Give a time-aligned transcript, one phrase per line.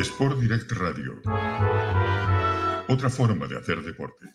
[0.00, 1.20] Sport Direct Radio.
[2.88, 4.30] Otra forma de hacer deporte.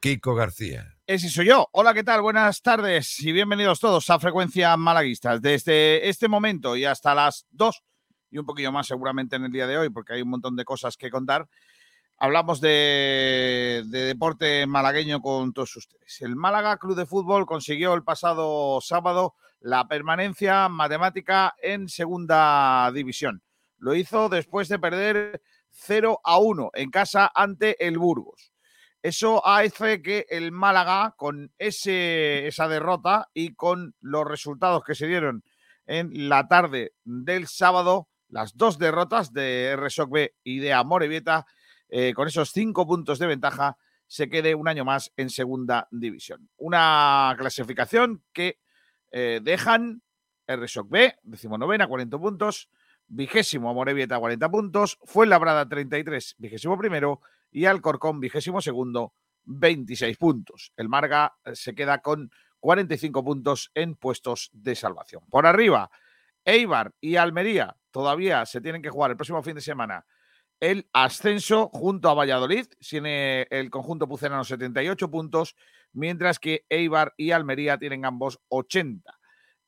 [0.00, 0.96] Kiko García.
[1.06, 1.68] Ese soy yo.
[1.70, 2.20] Hola, ¿qué tal?
[2.20, 5.40] Buenas tardes y bienvenidos todos a Frecuencia Malaguistas.
[5.40, 7.80] Desde este momento y hasta las 2
[8.32, 10.64] y un poquillo más seguramente en el día de hoy, porque hay un montón de
[10.64, 11.48] cosas que contar,
[12.18, 16.20] hablamos de, de deporte malagueño con todos ustedes.
[16.22, 23.43] El Málaga Club de Fútbol consiguió el pasado sábado la permanencia matemática en segunda división.
[23.84, 28.50] Lo hizo después de perder 0 a 1 en casa ante el Burgos.
[29.02, 35.06] Eso hace que el Málaga, con ese, esa derrota y con los resultados que se
[35.06, 35.44] dieron
[35.84, 41.44] en la tarde del sábado, las dos derrotas de RSOC B y de Amorebieta,
[41.90, 43.76] eh, con esos cinco puntos de ventaja,
[44.06, 46.48] se quede un año más en segunda división.
[46.56, 48.60] Una clasificación que
[49.12, 50.00] eh, dejan
[50.48, 52.70] RSOC B, decimonovena, 40 puntos,
[53.14, 57.20] vigésimo Amorebieta, 40 puntos, Fuenlabrada, 33, vigésimo primero,
[57.50, 60.72] y Alcorcón, vigésimo segundo, 26 puntos.
[60.76, 65.22] El Marga eh, se queda con 45 puntos en puestos de salvación.
[65.30, 65.90] Por arriba,
[66.44, 70.04] Eibar y Almería todavía se tienen que jugar el próximo fin de semana
[70.60, 72.66] el ascenso junto a Valladolid.
[72.80, 75.56] Tiene el conjunto pucelano 78 puntos,
[75.92, 79.12] mientras que Eibar y Almería tienen ambos 80.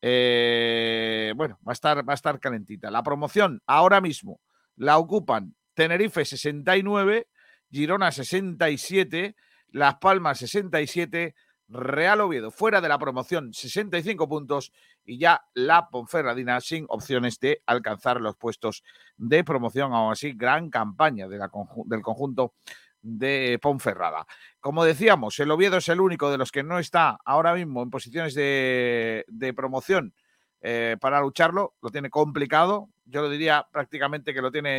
[0.03, 2.91] Eh, bueno, va a, estar, va a estar calentita.
[2.91, 4.41] La promoción ahora mismo
[4.77, 7.29] la ocupan Tenerife 69,
[7.71, 9.37] Girona 67,
[9.69, 11.35] Las Palmas 67,
[11.69, 14.73] Real Oviedo fuera de la promoción 65 puntos
[15.05, 18.85] y ya la Ponferradina sin opciones de alcanzar los puestos
[19.17, 19.93] de promoción.
[19.93, 22.55] Aún así, gran campaña del conjunto
[23.03, 24.27] de Ponferrada.
[24.61, 27.91] Como decíamos, el Oviedo es el único de los que no está ahora mismo en
[27.91, 29.25] posiciones de,
[29.55, 30.15] promoción
[30.61, 31.75] eh, para lucharlo.
[31.83, 32.91] Lo tiene complicado.
[33.05, 34.79] Yo lo diría prácticamente que lo tiene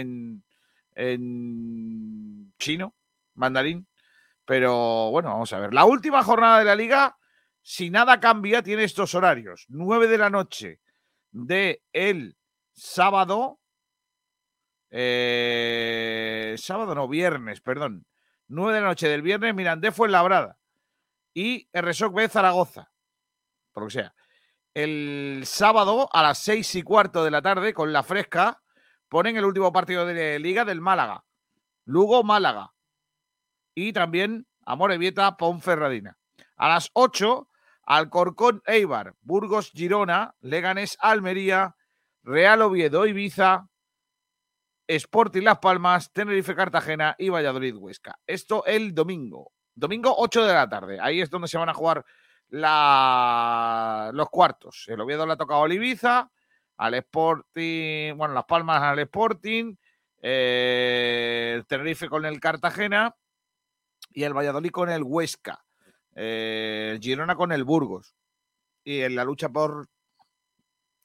[0.96, 2.96] en, chino,
[3.36, 3.88] mandarín.
[4.46, 5.74] Pero bueno, vamos a ver.
[5.74, 7.18] La última jornada de la liga,
[7.62, 9.66] si nada cambia, tiene estos horarios.
[9.70, 10.80] 9 de la noche
[11.32, 12.38] de el
[12.74, 13.60] sábado.
[14.90, 18.06] Eh, sábado no, viernes, perdón.
[18.48, 20.58] 9 de la noche del viernes, Mirandés fue en Labrada.
[21.34, 22.92] Y RSOC B Zaragoza.
[23.72, 24.16] Por lo que sea.
[24.74, 28.62] El sábado a las seis y cuarto de la tarde, con la fresca,
[29.10, 31.26] ponen el último partido de Liga del Málaga.
[31.86, 32.74] Lugo, Málaga.
[33.74, 36.18] Y también Amorebieta, Ponferradina.
[36.58, 37.48] A las 8,
[37.84, 41.76] Alcorcón, Eibar, Burgos, Girona, Leganés, Almería,
[42.24, 43.70] Real Oviedo, Ibiza,
[44.88, 48.20] Sporting Las Palmas, Tenerife Cartagena y Valladolid Huesca.
[48.26, 49.52] Esto el domingo.
[49.76, 51.00] Domingo 8 de la tarde.
[51.02, 52.06] Ahí es donde se van a jugar
[52.50, 54.86] los cuartos.
[54.88, 56.32] El Oviedo le ha tocado al Ibiza,
[56.78, 59.76] al Sporting, bueno, Las Palmas al Sporting,
[60.22, 63.16] eh, Tenerife con el Cartagena
[64.12, 65.64] y el Valladolid con el Huesca.
[66.16, 68.16] Eh, Girona con el Burgos.
[68.84, 69.90] Y en la lucha por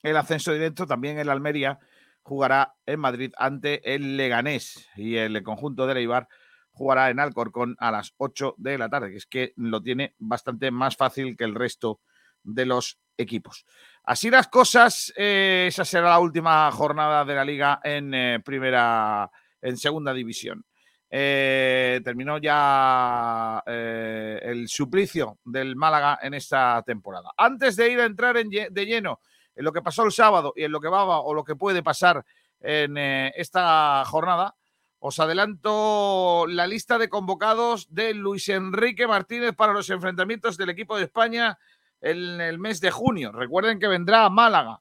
[0.03, 1.79] el ascenso directo también el Almería
[2.23, 6.29] jugará en Madrid ante el Leganés y el conjunto de Leibar
[6.71, 10.71] jugará en Alcorcón a las 8 de la tarde, que es que lo tiene bastante
[10.71, 12.01] más fácil que el resto
[12.43, 13.67] de los equipos.
[14.05, 19.31] Así las cosas, eh, esa será la última jornada de la liga en eh, primera,
[19.61, 20.65] en segunda división.
[21.15, 27.33] Eh, terminó ya el suplicio del Málaga en esta temporada.
[27.37, 29.21] Antes de ir a entrar de lleno
[29.55, 31.83] en lo que pasó el sábado y en lo que va o lo que puede
[31.83, 32.25] pasar
[32.61, 34.57] en eh, esta jornada,
[34.99, 40.97] os adelanto la lista de convocados de Luis Enrique Martínez para los enfrentamientos del equipo
[40.97, 41.59] de España
[42.01, 43.33] en el mes de junio.
[43.33, 44.81] Recuerden que vendrá a Málaga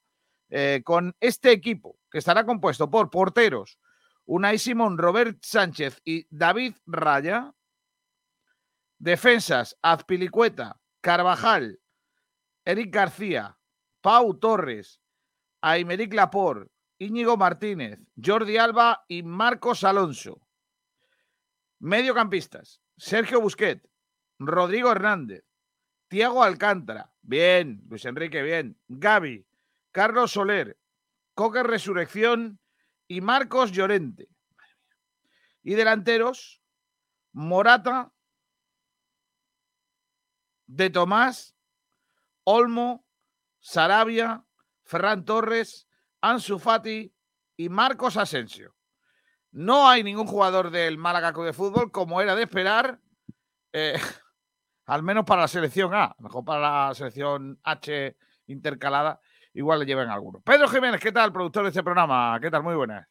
[0.50, 3.80] eh, con este equipo que estará compuesto por porteros
[4.26, 7.54] Unai Simón, Robert Sánchez y David Raya.
[9.00, 11.80] Defensas, Azpilicueta, Carvajal,
[12.64, 13.58] Eric García,
[14.02, 15.00] Pau Torres,
[15.62, 20.42] Aymeric Lapor, Íñigo Martínez, Jordi Alba y Marcos Alonso.
[21.80, 23.88] Mediocampistas, Sergio Busquet,
[24.38, 25.44] Rodrigo Hernández,
[26.08, 29.48] Tiago Alcántara, bien, Luis Enrique, bien, Gaby,
[29.92, 30.78] Carlos Soler,
[31.34, 32.60] Coque Resurrección
[33.08, 34.30] y Marcos Llorente.
[35.64, 36.62] Y delanteros,
[37.32, 38.12] Morata,
[40.66, 41.56] De Tomás,
[42.44, 43.06] Olmo,
[43.62, 44.44] Sarabia,
[44.84, 45.88] Ferran Torres,
[46.20, 47.14] Ansu Fati
[47.56, 48.76] y Marcos Asensio.
[49.52, 53.00] No hay ningún jugador del Málaga de fútbol, como era de esperar,
[53.72, 53.94] eh,
[54.86, 58.18] al menos para la selección A, mejor para la selección H
[58.48, 59.20] intercalada,
[59.54, 60.42] igual le llevan algunos.
[60.44, 62.38] Pedro Jiménez, ¿qué tal, productor de este programa?
[62.42, 62.64] ¿Qué tal?
[62.64, 63.08] Muy buenas.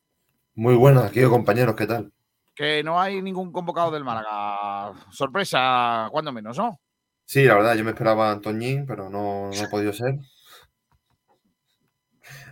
[0.54, 2.12] Muy buenas, queridos compañeros, ¿qué tal?
[2.54, 4.92] Que no hay ningún convocado del Málaga.
[5.10, 6.80] Sorpresa, cuando menos, ¿no?
[7.24, 10.18] Sí, la verdad, yo me esperaba a Antoñín, pero no, no ha podido ser.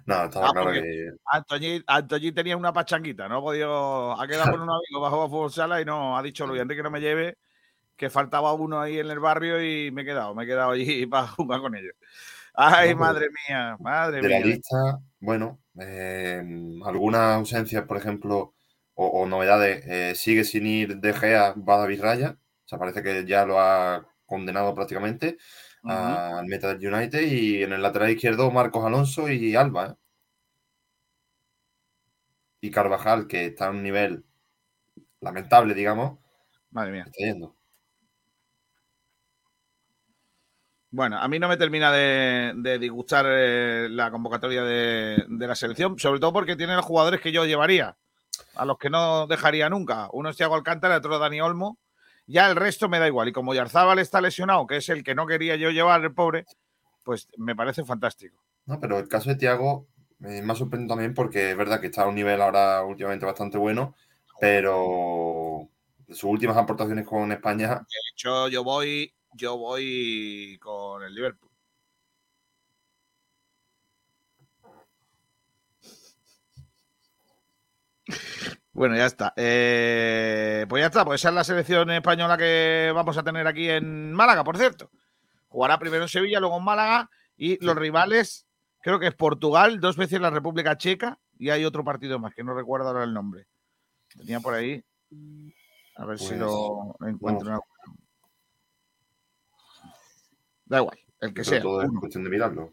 [0.08, 2.32] No, estaba Ah, claro que.
[2.34, 4.20] Tenía una pachanguita, no ha podido.
[4.20, 6.82] Ha quedado con un amigo bajo a fútbol sala y no ha dicho Luis Enrique
[6.82, 7.36] no me lleve,
[7.96, 11.06] que faltaba uno ahí en el barrio y me he quedado, me he quedado allí
[11.08, 11.94] para jugar con ellos.
[12.54, 14.46] Ay, No, madre mía, madre De la mía.
[14.46, 16.42] lista, bueno, eh,
[16.84, 18.54] algunas ausencias, por ejemplo,
[18.94, 22.30] o, o novedades, eh, sigue sin ir De Gea, va David Raya.
[22.64, 25.38] O sea, parece que ya lo ha condenado prácticamente
[25.84, 27.20] Al meta del United.
[27.20, 29.86] Y en el lateral izquierdo, Marcos Alonso y Alba.
[29.86, 29.94] ¿eh?
[32.60, 34.24] Y Carvajal, que está a un nivel
[35.20, 36.18] lamentable, digamos,
[36.70, 37.04] Madre mía.
[37.06, 37.54] está yendo.
[40.90, 45.54] Bueno, a mí no me termina de, de disgustar eh, la convocatoria de, de la
[45.54, 47.96] selección, sobre todo porque tiene los jugadores que yo llevaría,
[48.54, 50.08] a los que no dejaría nunca.
[50.12, 51.78] Uno es Thiago Alcántara, otro Dani Olmo.
[52.28, 53.28] Ya el resto me da igual.
[53.28, 56.44] Y como Yarzábal está lesionado, que es el que no quería yo llevar, el pobre,
[57.02, 58.36] pues me parece fantástico.
[58.66, 59.88] No, pero el caso de Thiago
[60.20, 63.24] eh, me ha sorprendido también porque es verdad que está a un nivel ahora últimamente
[63.24, 63.94] bastante bueno,
[64.38, 65.70] pero
[66.06, 71.50] sus últimas aportaciones con España, De hecho, yo voy, yo voy con el Liverpool.
[78.78, 79.32] Bueno, ya está.
[79.36, 83.68] Eh, pues ya está, pues esa es la selección española que vamos a tener aquí
[83.68, 84.90] en Málaga, por cierto.
[85.48, 88.46] Jugará primero en Sevilla, luego en Málaga y los rivales,
[88.80, 92.44] creo que es Portugal, dos veces la República Checa y hay otro partido más que
[92.44, 93.46] no recuerdo ahora el nombre.
[94.16, 94.84] Tenía por ahí.
[95.96, 97.64] A ver si Pues, lo encuentro.
[100.66, 101.62] Da igual, el que pero sea.
[101.62, 102.72] todo es Uno, cuestión de mirarlo.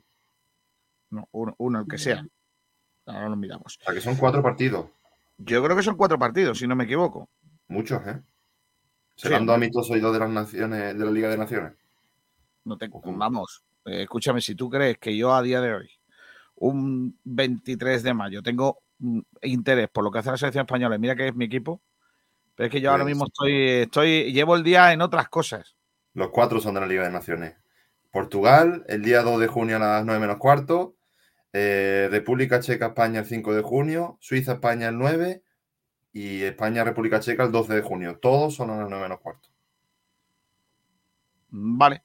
[1.10, 2.24] no, uno, uno, el que sea.
[3.08, 3.78] Ahora lo miramos.
[3.82, 4.88] O sea, que son cuatro partidos,
[5.38, 7.30] Yo creo que son cuatro partidos, si no me equivoco.
[7.68, 8.22] muchos, ¿eh?
[9.16, 9.48] Sí, Serán hombre.
[9.48, 11.74] dos amistosos y dos de las naciones, de la Liga de Naciones.
[12.66, 13.16] No te, Ujú.
[13.16, 15.90] vamos, eh, escúchame, si tú crees que yo a día de hoy,
[16.56, 21.00] un 23 de mayo, tengo mm, interés por lo que hace la selección española, y
[21.00, 21.82] mira que es mi equipo,
[22.56, 25.76] pero es que yo ahora Pues- mismo estoy, estoy, llevo el día en otras cosas.
[26.14, 27.56] Los cuatro son de la Liga de Naciones.
[28.12, 30.95] Portugal, el día 2 de junio a las 9 menos cuarto.
[31.58, 34.18] Eh, República Checa, España el 5 de junio.
[34.20, 35.44] Suiza, España el 9.
[36.14, 38.20] Y España, República Checa el 12 de junio.
[38.20, 39.50] Todos son a las 9 menos cuarto.
[41.50, 42.04] Vale.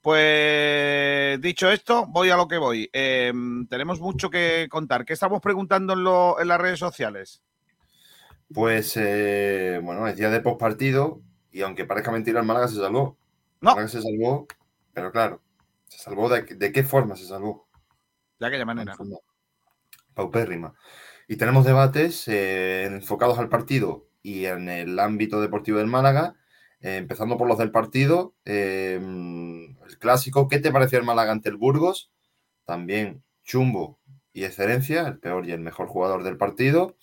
[0.00, 2.90] Pues dicho esto, voy a lo que voy.
[2.92, 3.32] Eh,
[3.68, 5.04] tenemos mucho que contar.
[5.04, 7.40] ¿Qué estamos preguntando en, lo- en las redes sociales?
[8.52, 11.20] Pues eh, bueno, es día de postpartido.
[11.52, 13.16] Y aunque parezca mentira, el Málaga se salvó.
[13.60, 13.70] El No.
[13.70, 14.46] Málaga se salvó,
[14.92, 15.40] pero claro,
[15.88, 17.66] se salvó de, de qué forma se salvó.
[18.42, 18.96] De aquella manera.
[20.14, 20.74] paupérrima.
[21.28, 26.34] Y tenemos debates eh, enfocados al partido y en el ámbito deportivo del Málaga,
[26.80, 28.34] eh, empezando por los del partido.
[28.44, 32.10] eh, el clásico, ¿qué te pareció el Málaga ante el Burgos?
[32.64, 34.00] También Chumbo
[34.32, 36.96] y Excelencia, el peor y el mejor jugador del partido.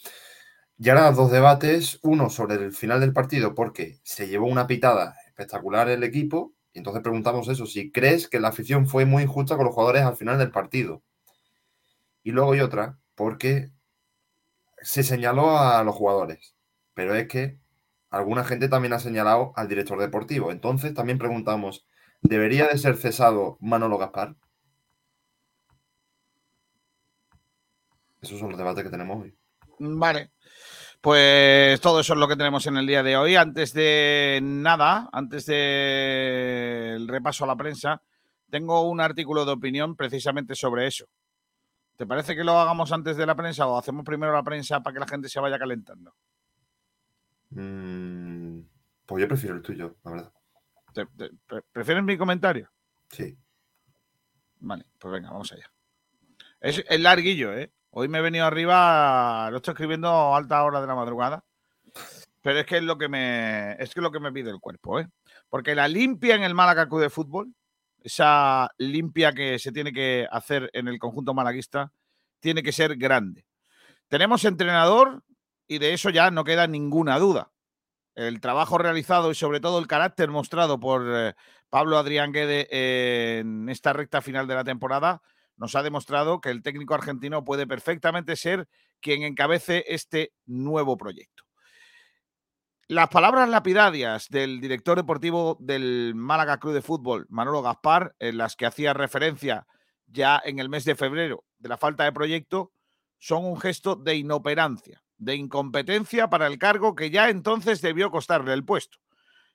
[0.78, 5.16] Y ahora dos debates, uno sobre el final del partido, porque se llevó una pitada
[5.26, 9.56] espectacular el equipo, y entonces preguntamos eso, si crees que la afición fue muy injusta
[9.56, 11.02] con los jugadores al final del partido.
[12.24, 13.72] Y luego hay otra, porque
[14.82, 16.56] se señaló a los jugadores,
[16.94, 17.60] pero es que
[18.10, 20.52] alguna gente también ha señalado al director deportivo.
[20.52, 21.86] Entonces también preguntamos,
[22.22, 24.36] ¿debería de ser cesado Manolo Gaspar?
[28.22, 29.36] Esos son los debates que tenemos hoy.
[29.80, 30.32] Vale.
[31.02, 33.38] Pues todo eso es lo que tenemos en el día de hoy.
[33.38, 38.02] Antes de nada, antes del repaso a la prensa,
[38.50, 41.06] tengo un artículo de opinión precisamente sobre eso.
[42.00, 44.94] ¿Te parece que lo hagamos antes de la prensa o hacemos primero la prensa para
[44.94, 46.16] que la gente se vaya calentando?
[47.50, 48.62] Mm,
[49.06, 50.32] pues yo prefiero el tuyo, la verdad.
[50.94, 52.70] ¿Te- te- pre- ¿Prefieres mi comentario?
[53.10, 53.38] Sí.
[54.62, 55.70] Vale, pues venga, vamos allá.
[56.62, 57.70] Es, es larguillo, ¿eh?
[57.90, 61.44] Hoy me he venido arriba, lo estoy escribiendo a alta hora de la madrugada,
[62.42, 64.62] pero es que es lo que me, es que es lo que me pide el
[64.62, 65.10] cuerpo, ¿eh?
[65.50, 67.54] Porque la limpia en el Málaga Club de Fútbol,
[68.04, 71.92] esa limpia que se tiene que hacer en el conjunto malaguista,
[72.40, 73.46] tiene que ser grande.
[74.08, 75.24] Tenemos entrenador
[75.68, 77.52] y de eso ya no queda ninguna duda.
[78.16, 81.34] El trabajo realizado y sobre todo el carácter mostrado por eh,
[81.70, 82.68] Pablo Adrián Guede
[83.40, 85.22] en esta recta final de la temporada
[85.60, 88.68] nos ha demostrado que el técnico argentino puede perfectamente ser
[89.02, 91.44] quien encabece este nuevo proyecto.
[92.92, 98.56] Las palabras lapidarias del director deportivo del Málaga Club de Fútbol, Manolo Gaspar, en las
[98.56, 99.68] que hacía referencia
[100.08, 102.72] ya en el mes de febrero de la falta de proyecto,
[103.20, 108.54] son un gesto de inoperancia de incompetencia para el cargo que ya entonces debió costarle
[108.54, 108.98] el puesto.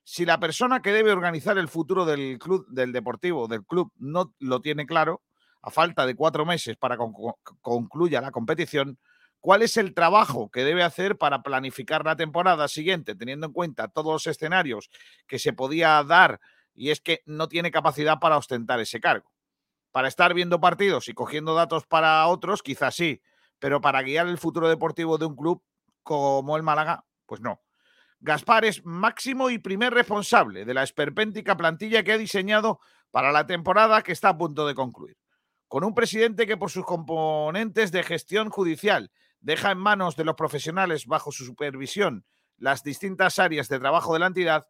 [0.05, 4.33] Si la persona que debe organizar el futuro del club, del deportivo, del club, no
[4.39, 5.23] lo tiene claro,
[5.61, 7.03] a falta de cuatro meses para que
[7.63, 8.97] concluya la competición,
[9.45, 13.89] ¿cuál es el trabajo que debe hacer para planificar la temporada siguiente, teniendo en cuenta
[13.89, 14.89] todos los escenarios
[15.27, 16.41] que se podía dar
[16.73, 19.31] y es que no tiene capacidad para ostentar ese cargo?
[19.93, 23.21] Para estar viendo partidos y cogiendo datos para otros, quizás sí,
[23.59, 25.63] pero para guiar el futuro deportivo de un club
[26.03, 27.61] como el Málaga, pues no.
[28.21, 33.47] Gaspar es máximo y primer responsable de la esperpéntica plantilla que ha diseñado para la
[33.47, 35.19] temporada que está a punto de concluir.
[35.69, 39.11] Con un presidente que por sus componentes de gestión judicial
[39.45, 42.25] deja en manos de los profesionales bajo su supervisión
[42.57, 44.67] las distintas áreas de trabajo de la entidad,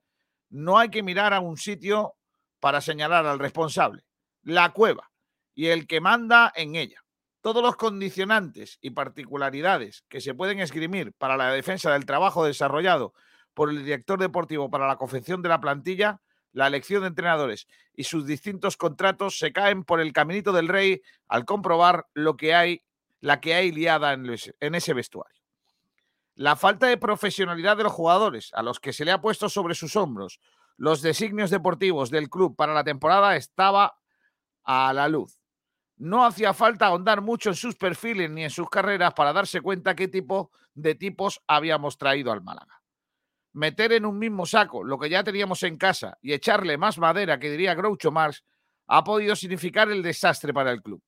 [0.50, 2.16] no hay que mirar a un sitio
[2.58, 4.04] para señalar al responsable,
[4.42, 5.10] la cueva
[5.54, 7.04] y el que manda en ella.
[7.40, 13.12] Todos los condicionantes y particularidades que se pueden esgrimir para la defensa del trabajo desarrollado
[13.52, 16.20] por el director deportivo para la confección de la plantilla,
[16.52, 21.02] la elección de entrenadores y sus distintos contratos se caen por el caminito del rey
[21.28, 22.82] al comprobar lo que hay,
[23.24, 25.40] la que hay liada en, ese vestuario.
[26.34, 29.74] La falta de profesionalidad de los jugadores, a los que se le ha puesto sobre
[29.74, 30.40] sus hombros
[30.76, 33.96] los designios deportivos del club para la temporada, estaba
[34.64, 35.38] a la luz.
[35.96, 39.94] No hacía falta ahondar mucho en sus perfiles ni en sus carreras para darse cuenta
[39.94, 42.82] qué tipo de tipos habíamos traído al Málaga
[43.54, 47.38] meter en un mismo saco lo que ya teníamos en casa y echarle más madera,
[47.38, 48.42] que diría Groucho Marx,
[48.88, 51.00] ha podido significar el desastre para el club.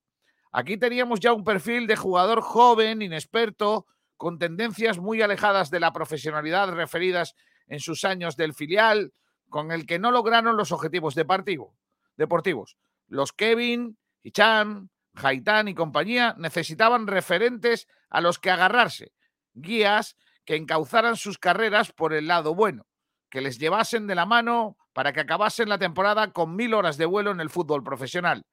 [0.58, 3.84] Aquí teníamos ya un perfil de jugador joven, inexperto,
[4.16, 7.34] con tendencias muy alejadas de la profesionalidad referidas
[7.66, 9.12] en sus años del filial,
[9.50, 12.78] con el que no lograron los objetivos deportivos.
[13.06, 19.12] Los Kevin, Hicham, Haitán y compañía necesitaban referentes a los que agarrarse,
[19.52, 22.86] guías que encauzaran sus carreras por el lado bueno,
[23.28, 27.04] que les llevasen de la mano para que acabasen la temporada con mil horas de
[27.04, 28.46] vuelo en el fútbol profesional.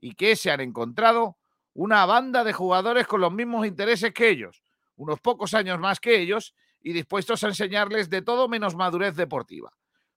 [0.00, 1.37] ¿Y que se han encontrado?
[1.80, 4.64] Una banda de jugadores con los mismos intereses que ellos,
[4.96, 9.72] unos pocos años más que ellos, y dispuestos a enseñarles de todo menos madurez deportiva.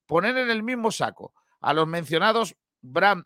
[0.08, 2.56] Poner en el mismo saco a los mencionados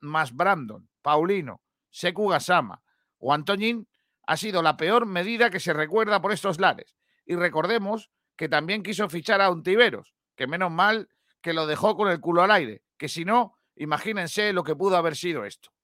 [0.01, 2.83] más Brandon, Paulino, Seku Gasama
[3.19, 3.87] o Antoñín
[4.27, 8.83] ha sido la peor medida que se recuerda por estos lares y recordemos que también
[8.83, 11.07] quiso fichar a Untiveros, que menos mal
[11.39, 14.97] que lo dejó con el culo al aire, que si no, imagínense lo que pudo
[14.97, 15.74] haber sido esto.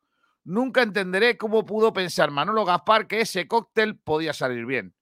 [0.43, 4.95] Nunca entenderé cómo pudo pensar Manolo Gaspar que ese cóctel podía salir bien.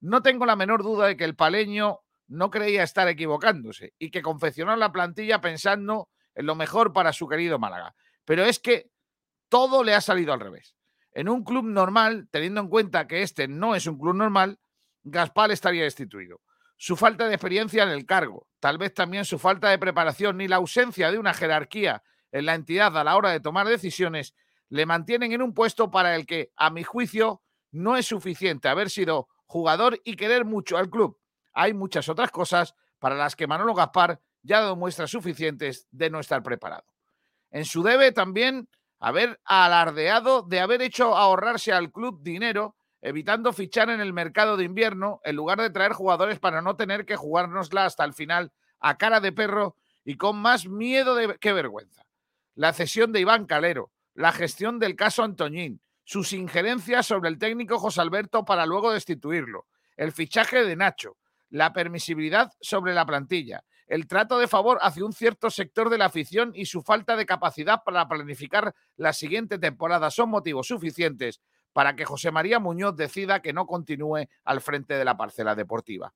[0.00, 4.22] No tengo la menor duda de que el paleño no creía estar equivocándose y que
[4.22, 7.94] confeccionó la plantilla pensando en lo mejor para su querido Málaga.
[8.24, 8.90] Pero es que
[9.48, 10.76] todo le ha salido al revés.
[11.12, 14.58] En un club normal, teniendo en cuenta que este no es un club normal,
[15.02, 16.40] Gaspar estaría destituido.
[16.76, 20.48] Su falta de experiencia en el cargo, tal vez también su falta de preparación ni
[20.48, 24.34] la ausencia de una jerarquía en la entidad a la hora de tomar decisiones,
[24.70, 28.88] le mantienen en un puesto para el que, a mi juicio, no es suficiente haber
[28.88, 31.18] sido jugador y querer mucho al club.
[31.52, 36.08] Hay muchas otras cosas para las que Manolo Gaspar ya ha dado muestras suficientes de
[36.08, 36.84] no estar preparado.
[37.50, 38.68] En su debe también
[39.00, 44.64] haber alardeado de haber hecho ahorrarse al club dinero evitando fichar en el mercado de
[44.64, 48.98] invierno en lugar de traer jugadores para no tener que jugárnosla hasta el final a
[48.98, 52.04] cara de perro y con más miedo de que vergüenza.
[52.54, 57.78] La cesión de Iván Calero, la gestión del caso Antoñín, sus injerencias sobre el técnico
[57.78, 61.16] José Alberto para luego destituirlo, el fichaje de Nacho,
[61.50, 66.06] la permisibilidad sobre la plantilla, el trato de favor hacia un cierto sector de la
[66.06, 71.40] afición y su falta de capacidad para planificar la siguiente temporada son motivos suficientes
[71.72, 76.14] para que José María Muñoz decida que no continúe al frente de la parcela deportiva.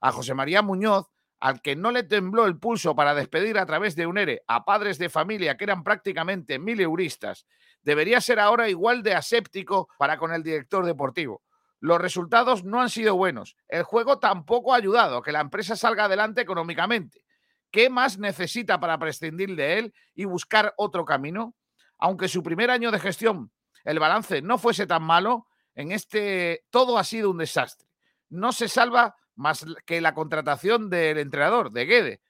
[0.00, 1.06] A José María Muñoz,
[1.40, 4.64] al que no le tembló el pulso para despedir a través de un ERE a
[4.64, 7.46] padres de familia que eran prácticamente mil euristas,
[7.82, 11.42] debería ser ahora igual de aséptico para con el director deportivo.
[11.80, 13.56] Los resultados no han sido buenos.
[13.66, 17.24] El juego tampoco ha ayudado a que la empresa salga adelante económicamente.
[17.70, 21.54] ¿Qué más necesita para prescindir de él y buscar otro camino?
[21.96, 23.50] Aunque su primer año de gestión
[23.84, 27.88] el balance no fuese tan malo, en este todo ha sido un desastre.
[28.28, 32.20] No se salva más que la contratación del entrenador, de Guede.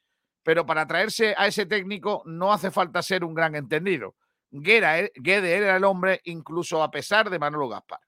[0.45, 4.15] Pero para traerse a ese técnico no hace falta ser un gran entendido.
[4.53, 8.01] Eh, Guede era el hombre incluso a pesar de Manolo Gaspar.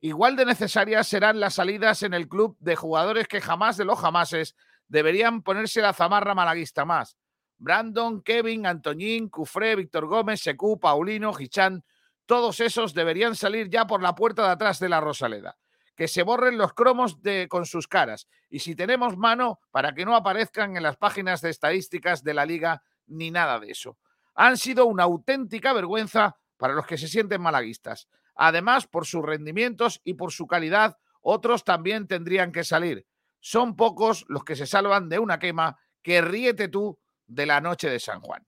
[0.00, 4.00] Igual de necesarias serán las salidas en el club de jugadores que jamás de los
[4.00, 4.56] jamases
[4.88, 7.16] deberían ponerse la zamarra malaguista más.
[7.56, 11.84] Brandon, Kevin, Antoñín, Cufré, Víctor Gómez, Secu, Paulino, Gichán,
[12.26, 15.56] todos esos deberían salir ya por la puerta de atrás de la Rosaleda.
[15.96, 18.26] Que se borren los cromos de, con sus caras.
[18.50, 22.46] Y si tenemos mano, para que no aparezcan en las páginas de estadísticas de la
[22.46, 23.98] liga ni nada de eso.
[24.34, 28.08] Han sido una auténtica vergüenza para los que se sienten malaguistas.
[28.34, 33.06] Además, por sus rendimientos y por su calidad, otros también tendrían que salir.
[33.40, 37.88] Son pocos los que se salvan de una quema que ríete tú de la noche
[37.88, 38.46] de San Juan.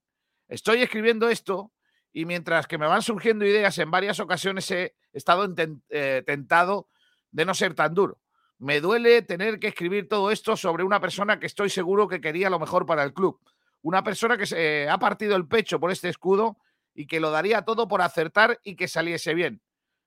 [0.49, 1.73] Estoy escribiendo esto
[2.13, 5.53] y mientras que me van surgiendo ideas en varias ocasiones he estado
[5.89, 6.89] eh, tentado
[7.37, 8.19] de no ser tan duro.
[8.59, 12.49] Me duele tener que escribir todo esto sobre una persona que estoy seguro que quería
[12.49, 13.39] lo mejor para el club.
[13.83, 16.57] Una persona que se ha partido el pecho por este escudo
[16.95, 19.61] y que lo daría todo por acertar y que saliese bien.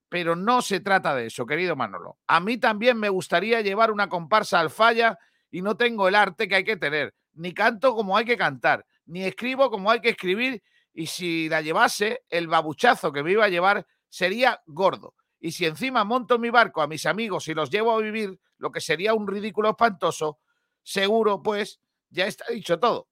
[0.10, 2.18] Pero no se trata de eso, querido Manolo.
[2.26, 5.20] A mí también me gustaría llevar una comparsa al falla
[5.52, 7.14] y no tengo el arte que hay que tener.
[7.34, 10.64] Ni canto como hay que cantar, ni escribo como hay que escribir.
[10.96, 15.14] Y si la llevase, el babuchazo que me iba a llevar sería gordo.
[15.40, 18.72] Y si encima monto mi barco a mis amigos y los llevo a vivir, lo
[18.72, 20.40] que sería un ridículo espantoso,
[20.84, 21.80] seguro, pues,
[22.10, 23.08] ya está dicho todo.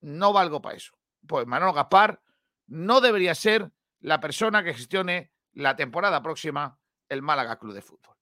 [0.00, 0.92] No valgo para eso.
[1.26, 2.20] Pues Manolo Gaspar
[2.66, 3.70] no debería ser
[4.00, 8.16] la persona que gestione la temporada próxima el Málaga Club de Fútbol.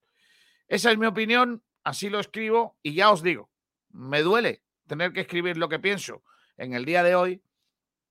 [0.67, 3.51] Esa es mi opinión, así lo escribo y ya os digo,
[3.91, 6.23] me duele tener que escribir lo que pienso
[6.57, 7.43] en el día de hoy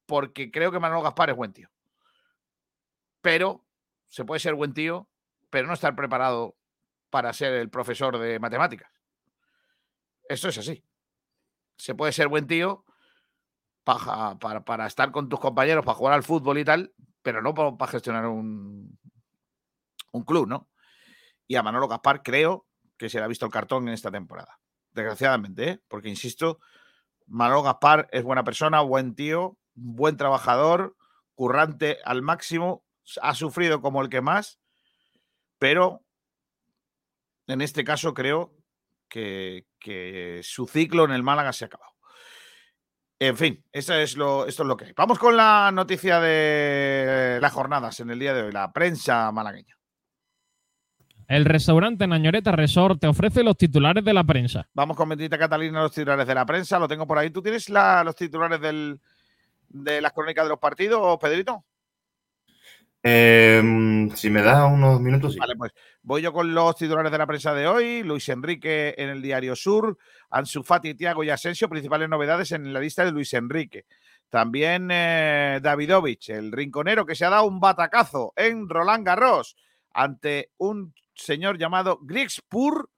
[0.06, 1.70] porque creo que Manolo Gaspar es buen tío.
[3.22, 3.67] Pero
[4.10, 5.10] se puede ser buen tío,
[5.50, 6.56] pero no estar preparado
[7.10, 8.92] para ser el profesor de matemáticas.
[10.28, 10.84] Eso es así.
[11.78, 12.86] Se puede ser buen tío
[13.84, 17.92] para, para, estar con tus compañeros, para jugar al fútbol y tal, pero no para,
[17.92, 19.00] gestionar un,
[20.12, 20.70] un club, ¿no?
[21.48, 24.60] Y a Manolo Gaspar creo que se le ha visto el cartón en esta temporada.
[24.92, 25.82] Desgraciadamente, ¿eh?
[25.88, 26.60] porque insisto,
[27.28, 30.98] Manolo Gaspar es buena persona, buen tío, buen trabajador,
[31.36, 32.84] currante al máximo,
[33.22, 34.60] ha sufrido como el que más,
[35.60, 36.04] pero
[37.48, 38.54] en este caso creo
[39.08, 39.66] que,
[40.44, 41.94] su ciclo en el Málaga se ha acabado.
[43.20, 44.94] En fin, eso es lo, esto es lo que hay.
[44.96, 49.76] Vamos con la noticia de las jornadas en el día de hoy, la prensa malagueña.
[51.28, 54.70] El restaurante Nañoreta Resort te ofrece los titulares de la prensa.
[54.74, 56.80] Vamos con Bendita Catalina, los titulares de la prensa.
[56.80, 57.32] Lo tengo por ahí.
[57.32, 61.66] ¿Tú tienes los titulares de las crónicas de los partidos, Pedrito?
[63.10, 65.38] Em, si me da unos minutos.
[65.38, 68.04] Vale, pues voy yo con los titulares de la prensa de hoy.
[68.04, 69.98] Luis Enrique en el Diario Sur,
[70.30, 73.86] Ansu Fati, Tiago y Asensio, principales novedades en la lista de Luis Enrique.
[74.30, 79.56] También eh, Davidovich, el rinconero que se ha dado un batacazo en Roland Garros
[79.94, 82.90] ante un señor llamado Grigspur.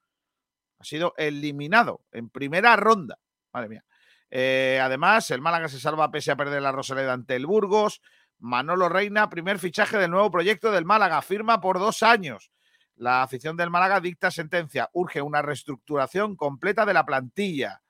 [0.79, 3.19] Ha sido eliminado en primera ronda.
[3.53, 3.85] Madre mía.
[4.31, 8.01] Eh, además, el Málaga se salva pese a perder la Rosaleda ante el Burgos.
[8.39, 12.51] Manolo Reina, primer fichaje del nuevo proyecto del Málaga, firma por dos años.
[12.95, 17.81] La afición del Málaga dicta sentencia, urge una reestructuración completa de la plantilla.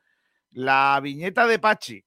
[0.52, 2.04] La viñeta de Pachi,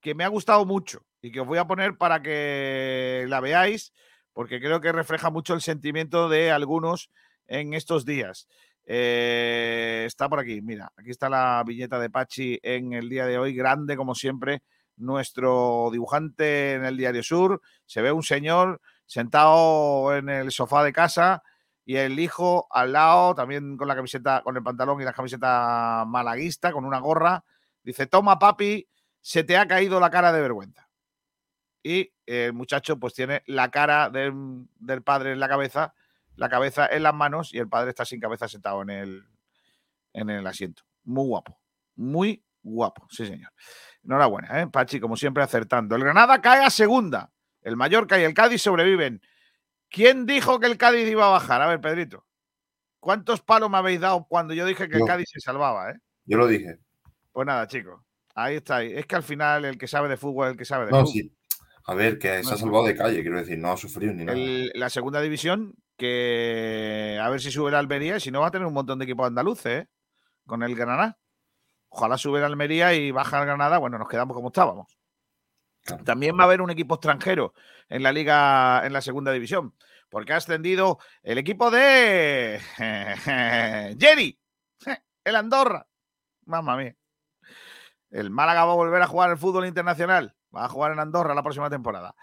[0.00, 3.92] que me ha gustado mucho y que os voy a poner para que la veáis,
[4.32, 7.10] porque creo que refleja mucho el sentimiento de algunos
[7.46, 8.48] en estos días.
[8.86, 13.38] Eh, está por aquí, mira, aquí está la viñeta de Pachi en el día de
[13.38, 14.62] hoy, grande como siempre,
[14.96, 17.60] nuestro dibujante en el Diario Sur.
[17.86, 21.42] Se ve un señor sentado en el sofá de casa
[21.84, 26.04] y el hijo al lado, también con la camiseta, con el pantalón y la camiseta
[26.06, 27.44] malaguista, con una gorra.
[27.82, 28.88] Dice, toma papi,
[29.20, 30.88] se te ha caído la cara de vergüenza.
[31.82, 35.94] Y el muchacho pues tiene la cara del, del padre en la cabeza,
[36.36, 39.24] la cabeza en las manos y el padre está sin cabeza sentado en el,
[40.14, 40.84] en el asiento.
[41.04, 41.60] Muy guapo,
[41.96, 43.52] muy guapo, sí señor.
[44.04, 44.66] Enhorabuena, ¿eh?
[44.66, 45.96] Pachi, como siempre, acertando.
[45.96, 47.30] El Granada cae a segunda.
[47.62, 49.22] El Mallorca y el Cádiz sobreviven.
[49.88, 51.62] ¿Quién dijo que el Cádiz iba a bajar?
[51.62, 52.26] A ver, Pedrito.
[53.00, 55.90] ¿Cuántos palos me habéis dado cuando yo dije que el Cádiz se salvaba?
[55.90, 55.94] Eh?
[56.26, 56.78] Yo lo dije.
[57.32, 58.00] Pues nada, chicos.
[58.34, 58.82] Ahí está.
[58.82, 61.06] Es que al final el que sabe de fútbol es el que sabe de no,
[61.06, 61.32] Sí.
[61.86, 64.38] A ver, que se ha salvado de calle, quiero decir, no ha sufrido ni nada.
[64.74, 68.66] la segunda división, que a ver si sube la Almería, si no va a tener
[68.66, 69.88] un montón de equipos andaluces, ¿eh?
[70.46, 71.18] Con el Granada.
[71.96, 74.98] Ojalá sube la Almería y baja el Granada, bueno, nos quedamos como estábamos.
[76.04, 77.54] También va a haber un equipo extranjero
[77.88, 79.76] en la liga, en la segunda división,
[80.10, 82.60] porque ha ascendido el equipo de
[84.00, 84.40] Jerry,
[85.24, 85.86] el Andorra.
[86.46, 86.96] Mamma mía.
[88.10, 90.34] El Málaga va a volver a jugar el fútbol internacional.
[90.54, 92.16] Va a jugar en Andorra la próxima temporada.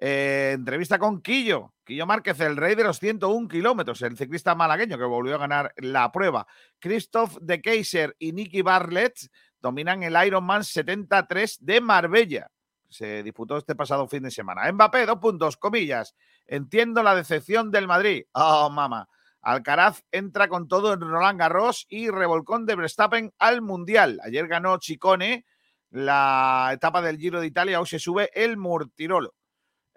[0.00, 1.74] Eh, entrevista con Quillo.
[1.84, 5.72] Quillo Márquez, el rey de los 101 kilómetros, el ciclista malagueño que volvió a ganar
[5.76, 6.46] la prueba.
[6.78, 9.18] Christoph de Kaiser y Nicky Bartlett
[9.60, 12.48] dominan el Ironman 73 de Marbella.
[12.88, 14.70] Se disputó este pasado fin de semana.
[14.70, 16.14] Mbappé, dos puntos, comillas.
[16.46, 18.24] Entiendo la decepción del Madrid.
[18.32, 19.08] Oh, mamá.
[19.42, 24.20] Alcaraz entra con todo en Roland Garros y revolcón de Verstappen al Mundial.
[24.22, 25.44] Ayer ganó Chicone
[25.90, 29.34] la etapa del Giro de Italia, hoy se sube el Murtirolo.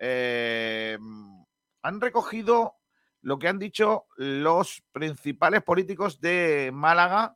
[0.04, 0.98] Eh,
[1.84, 2.76] han recogido
[3.22, 7.36] lo que han dicho los principales políticos de Málaga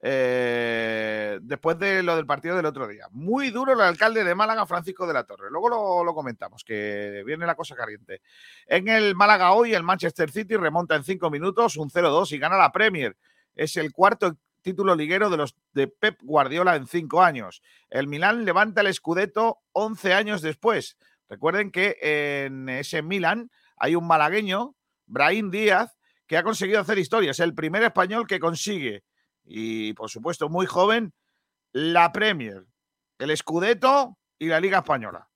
[0.00, 3.08] eh, después de lo del partido del otro día.
[3.10, 5.50] Muy duro el alcalde de Málaga, Francisco de la Torre.
[5.50, 8.22] Luego lo, comentamos, que viene la cosa caliente.
[8.66, 12.56] En el Málaga hoy, el Manchester City remonta en cinco minutos, un 0-2 y gana
[12.56, 13.18] la Premier.
[13.54, 17.62] Es el cuarto título liguero de los de Pep Guardiola en cinco años.
[17.90, 20.96] El Milán levanta el Scudetto 11 años después.
[21.28, 24.74] Recuerden que en ese Milán hay un malagueño,
[25.06, 27.30] Brahim Díaz, que ha conseguido hacer historia.
[27.30, 29.04] Es el primer español que consigue
[29.44, 31.14] y por supuesto muy joven,
[31.72, 32.66] la Premier,
[33.18, 35.28] el Scudetto y la Liga Española.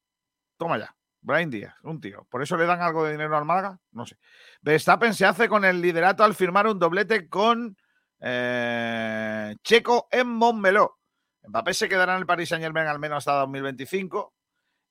[0.56, 0.94] Toma ya.
[1.22, 2.26] Brian Díaz, un tío.
[2.28, 3.78] ¿Por eso le dan algo de dinero al Málaga?
[3.92, 4.18] No sé.
[4.60, 7.76] Verstappen se hace con el liderato al firmar un doblete con
[8.20, 10.98] eh, Checo en Montmeló.
[11.46, 14.34] Mbappé se quedará en el Paris Saint Germain al menos hasta 2025.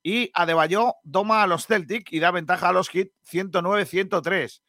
[0.02, 4.62] Y Adebayo doma a los Celtic y da ventaja a los Heat 109-103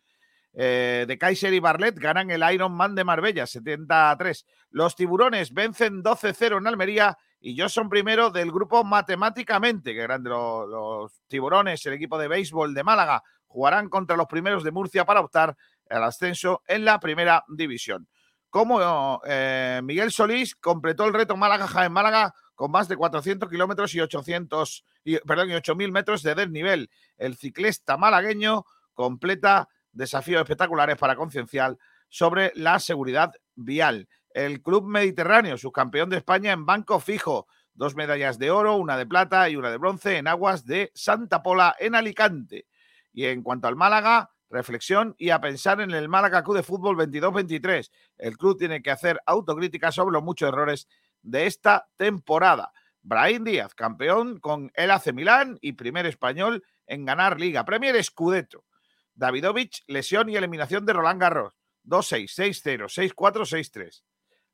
[0.55, 4.45] eh, de Kaiser y Barlet ganan el Ironman de Marbella, 73.
[4.69, 10.29] Los tiburones vencen 12-0 en Almería y yo son primero del grupo matemáticamente, que grande
[10.29, 15.05] los, los, tiburones, el equipo de béisbol de Málaga, jugarán contra los primeros de Murcia
[15.05, 15.57] para optar
[15.89, 18.07] al ascenso en la primera división.
[18.49, 23.95] Como eh, Miguel Solís completó el reto Málaga Jaén Málaga con más de 400 kilómetros
[23.95, 26.89] y 800, y, perdón, y 8.000 metros de desnivel.
[27.17, 31.77] El ciclista malagueño completa desafíos espectaculares para concienciar
[32.09, 34.07] sobre la seguridad vial.
[34.33, 39.05] El Club Mediterráneo, subcampeón de España en banco fijo, dos medallas de oro, una de
[39.05, 42.67] plata y una de bronce en aguas de Santa Pola en Alicante.
[43.13, 46.95] Y en cuanto al Málaga, reflexión y a pensar en el Málaga Club de Fútbol
[46.97, 47.89] 22-23.
[48.17, 50.87] El club tiene que hacer autocrítica sobre los muchos errores
[51.21, 52.71] de esta temporada.
[53.03, 58.65] Brahim Díaz, campeón con el AC Milán y primer español en ganar Liga Premier Scudetto.
[59.13, 61.53] Davidovich, lesión y eliminación de Roland Garros.
[61.83, 64.03] 2-6, 6-0, 6-4, 6-3.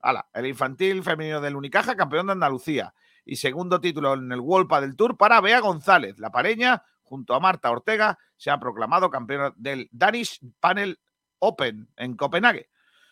[0.02, 2.94] Ala, el infantil femenino del Unicaja, campeón de Andalucía.
[3.24, 6.18] Y segundo título en el Wolpa del Tour para Bea González.
[6.18, 11.00] La pareña, junto a Marta Ortega, se ha proclamado campeona del Danish Panel
[11.38, 12.70] Open en Copenhague.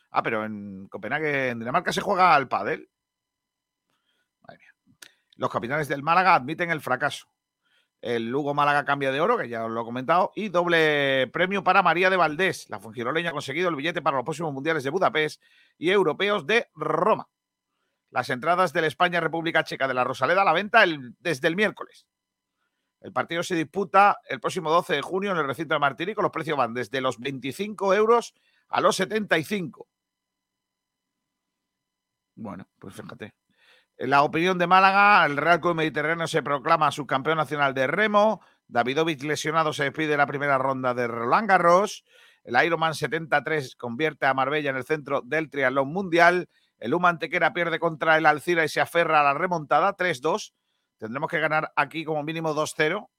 [0.09, 2.89] Ah, pero en Copenhague, en Dinamarca, se juega al pádel.
[5.37, 7.27] Los capitanes del Málaga admiten el fracaso
[8.01, 11.63] el Lugo Málaga cambia de oro, que ya os lo he comentado, y doble premio
[11.63, 12.69] para María de Valdés.
[12.69, 15.41] La fungiroleña ha conseguido el billete para los próximos mundiales de Budapest
[15.77, 17.27] y europeos de Roma.
[18.11, 20.85] Las entradas de la España República Checa de la Rosaleda a la venta
[21.19, 22.07] desde el miércoles.
[23.01, 26.21] El partido se disputa el próximo 12 de junio en el recinto de Martirico.
[26.21, 28.33] Los precios van desde los 25 euros
[28.69, 29.87] a los 75.
[32.35, 33.33] Bueno, pues fíjate.
[33.99, 38.41] En la opinión de Málaga, el Real Club Mediterráneo se proclama subcampeón nacional de remo.
[38.67, 42.05] Davidovich lesionado se despide de la primera ronda de Roland Garros.
[42.43, 46.47] El Ironman 73 convierte a Marbella en el centro del triatlón mundial.
[46.77, 50.53] El Uma Antequera pierde contra el Alcira y se aferra a la remontada 3-2.
[50.99, 53.09] Tendremos que ganar aquí como mínimo 2-0.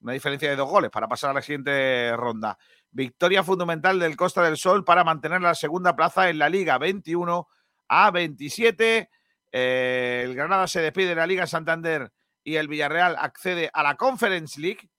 [0.00, 2.58] Una diferencia de dos goles para pasar a la siguiente ronda.
[2.90, 7.48] Victoria fundamental del Costa del Sol para mantener la segunda plaza en la Liga 21
[7.88, 9.08] a 27.
[9.52, 12.12] El Granada se despide de la Liga Santander
[12.44, 14.90] y el Villarreal accede a la Conference League.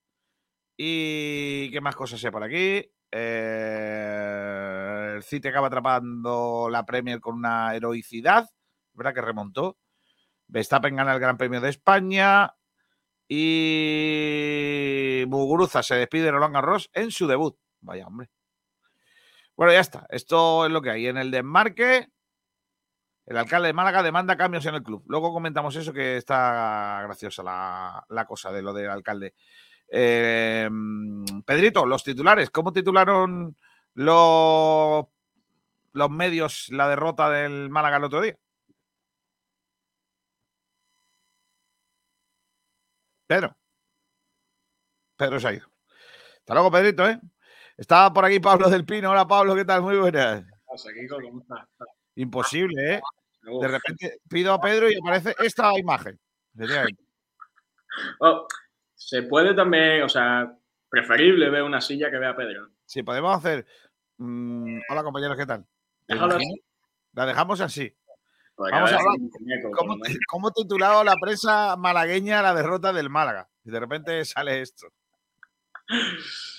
[0.75, 2.91] ¿Y qué más cosas sé por aquí?
[3.11, 4.33] Eh,
[5.15, 8.49] el City acaba atrapando la Premier con una heroicidad,
[8.93, 9.13] ¿verdad?
[9.13, 9.77] Que remontó.
[10.47, 12.53] Verstappen gana el Gran Premio de España.
[13.29, 17.57] Y Muguruza se despide de Roland Garros en su debut.
[17.81, 18.29] Vaya hombre.
[19.55, 20.05] Bueno, ya está.
[20.09, 22.09] Esto es lo que hay en el desmarque.
[23.27, 25.03] El alcalde de Málaga demanda cambios en el club.
[25.07, 29.35] Luego comentamos eso, que está graciosa la, cosa de lo del alcalde.
[29.89, 30.69] Eh,
[31.45, 33.57] Pedrito, los titulares, ¿cómo titularon
[33.95, 35.05] los,
[35.91, 38.37] los medios la derrota del Málaga el otro día?
[43.27, 43.57] Pedro.
[45.17, 45.67] Pedro se ha ido.
[46.39, 47.19] Hasta luego, Pedrito, ¿eh?
[47.75, 49.11] Estaba por aquí Pablo del Pino.
[49.11, 49.81] Hola, Pablo, ¿qué tal?
[49.81, 50.45] Muy buenas.
[50.65, 51.96] ¿Cómo estás?
[52.17, 53.01] Imposible, ¿eh?
[53.43, 56.19] De repente pido a Pedro y aparece esta imagen.
[58.19, 58.45] Oh,
[58.93, 60.55] se puede también, o sea,
[60.87, 62.69] preferible ver una silla que vea a Pedro.
[62.85, 63.65] Sí, podemos hacer.
[64.17, 65.65] Mmm, hola compañeros, ¿qué tal?
[67.13, 67.91] La dejamos así.
[68.53, 69.15] Porque Vamos a hablar.
[69.75, 69.95] ¿Cómo,
[70.27, 73.49] cómo titulado la prensa malagueña la derrota del Málaga?
[73.63, 74.89] Y de repente sale esto.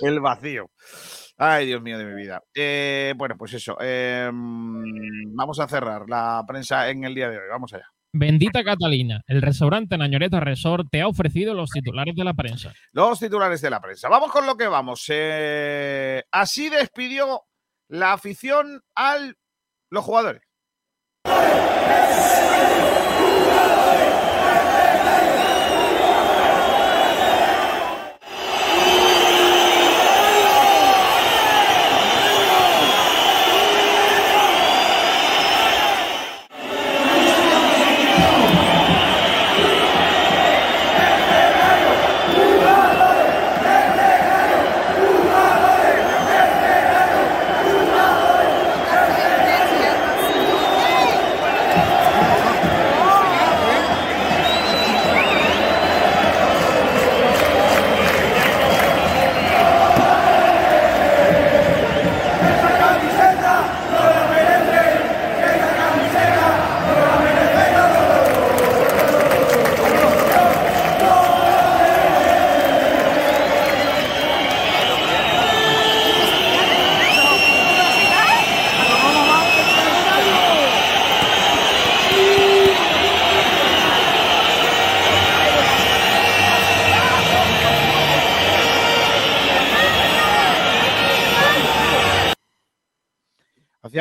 [0.00, 0.72] El vacío.
[1.40, 2.42] Ay, Dios mío de mi vida.
[2.54, 3.76] Eh, bueno, pues eso.
[3.80, 7.44] eh, vamos a cerrar la prensa en el día de hoy.
[7.50, 7.86] Vamos allá.
[8.12, 12.72] Bendita Catalina, el restaurante Nañoreta Resort te ha ofrecido los titulares de la prensa.
[12.92, 14.08] Los titulares de la prensa.
[14.08, 15.04] Vamos con lo que vamos.
[15.10, 17.42] Eh, así despidió
[17.88, 19.18] la afición a
[19.90, 20.42] los jugadores.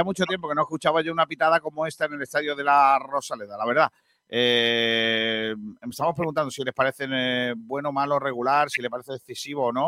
[0.08, 2.98] Mucho tiempo que no escuchaba yo una pitada como esta en el estadio de la
[2.98, 3.92] Rosaleda, la verdad.
[4.30, 5.54] Eh,
[5.90, 9.88] estamos preguntando si les parece eh, bueno, malo, regular, si les parece excesivo o no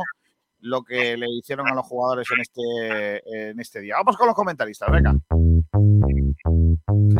[0.61, 3.95] lo que le hicieron a los jugadores en este, en este día.
[3.95, 5.15] Vamos con los comentaristas, venga.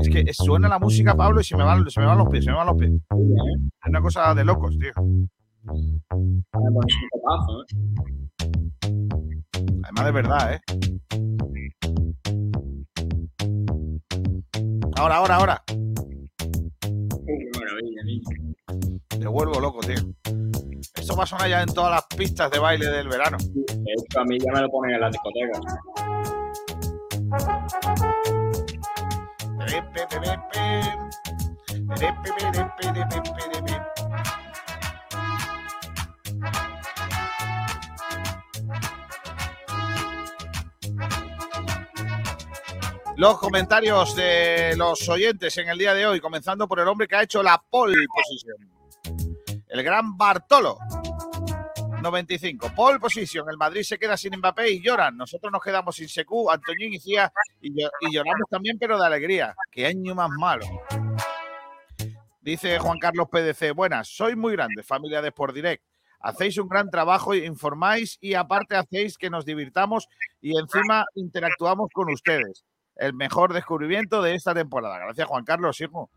[0.01, 2.43] Es que suena la música, Pablo, y se me van, se me van los pies,
[2.43, 2.91] se me van los pies.
[2.91, 4.91] Es una cosa de locos, tío.
[9.84, 10.62] Además de verdad, ¿eh?
[14.97, 15.63] Ahora, ahora, ahora.
[15.67, 15.77] Qué
[17.58, 18.55] maravilla, niño.
[19.08, 19.95] Te vuelvo loco, tío.
[20.95, 23.38] Esto va a sonar ya en todas las pistas de baile del verano.
[23.38, 25.60] Esto a mí ya me lo ponen en la discoteca.
[43.19, 47.17] Los comentarios de los oyentes en el día de hoy, comenzando por el hombre que
[47.17, 48.55] ha hecho la pole position.
[49.67, 50.77] El gran Bartolo.
[52.01, 52.71] 95.
[52.73, 53.49] Pole position.
[53.49, 55.17] El Madrid se queda sin Mbappé y lloran.
[55.17, 57.29] Nosotros nos quedamos sin Secu, Antoñín y Cía
[57.60, 59.53] y, y lloramos también, pero de alegría.
[59.69, 60.65] Qué año más malo.
[62.39, 63.75] Dice Juan Carlos PDC.
[63.75, 65.84] Buenas, soy muy grande, familia de Sport Direct.
[66.21, 70.08] Hacéis un gran trabajo, informáis y aparte hacéis que nos divirtamos
[70.39, 72.63] y encima interactuamos con ustedes.
[72.99, 74.99] El mejor descubrimiento de esta temporada.
[74.99, 76.12] Gracias, Juan Carlos, hijo.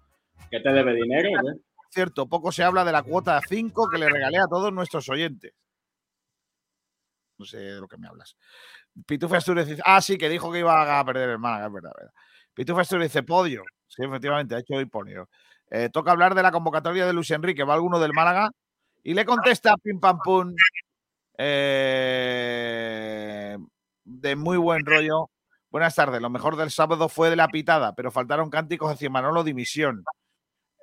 [0.50, 1.28] ¿Qué te debe dinero?
[1.30, 1.60] qué?
[1.90, 5.52] Cierto, poco se habla de la cuota 5 que le regalé a todos nuestros oyentes.
[7.38, 8.36] No sé de lo que me hablas.
[9.06, 11.92] Pitufa Asturias dice, ah, sí, que dijo que iba a perder el Málaga, es verdad,
[11.96, 12.12] verdad.
[12.52, 13.62] Pitufa Asturias dice, podio.
[13.86, 15.28] Sí, efectivamente, ha hecho hoy podio.
[15.70, 18.50] Eh, toca hablar de la convocatoria de Luis Enrique, va alguno del Málaga.
[19.04, 20.52] Y le contesta pim pam pum.
[21.38, 22.36] eh,
[24.04, 25.30] de muy buen rollo.
[25.72, 26.20] Buenas tardes.
[26.20, 30.04] Lo mejor del sábado fue de la pitada, pero faltaron cánticos hacia Manolo Dimisión.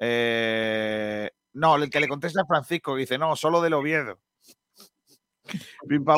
[0.01, 4.19] Eh, no, el que le contesta es Francisco, dice, no, solo del Oviedo.
[5.87, 6.17] Pim pam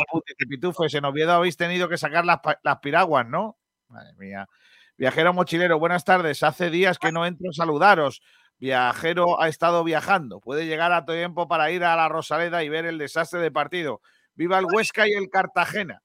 [0.50, 3.58] Pitufes, en Oviedo habéis tenido que sacar las, las piraguas, ¿no?
[3.90, 4.48] Madre mía.
[4.96, 6.42] Viajero mochilero, buenas tardes.
[6.42, 8.22] Hace días que no entro a saludaros.
[8.58, 10.40] Viajero ha estado viajando.
[10.40, 14.00] Puede llegar a tiempo para ir a la Rosaleda y ver el desastre de partido.
[14.34, 16.02] Viva el Huesca y el Cartagena.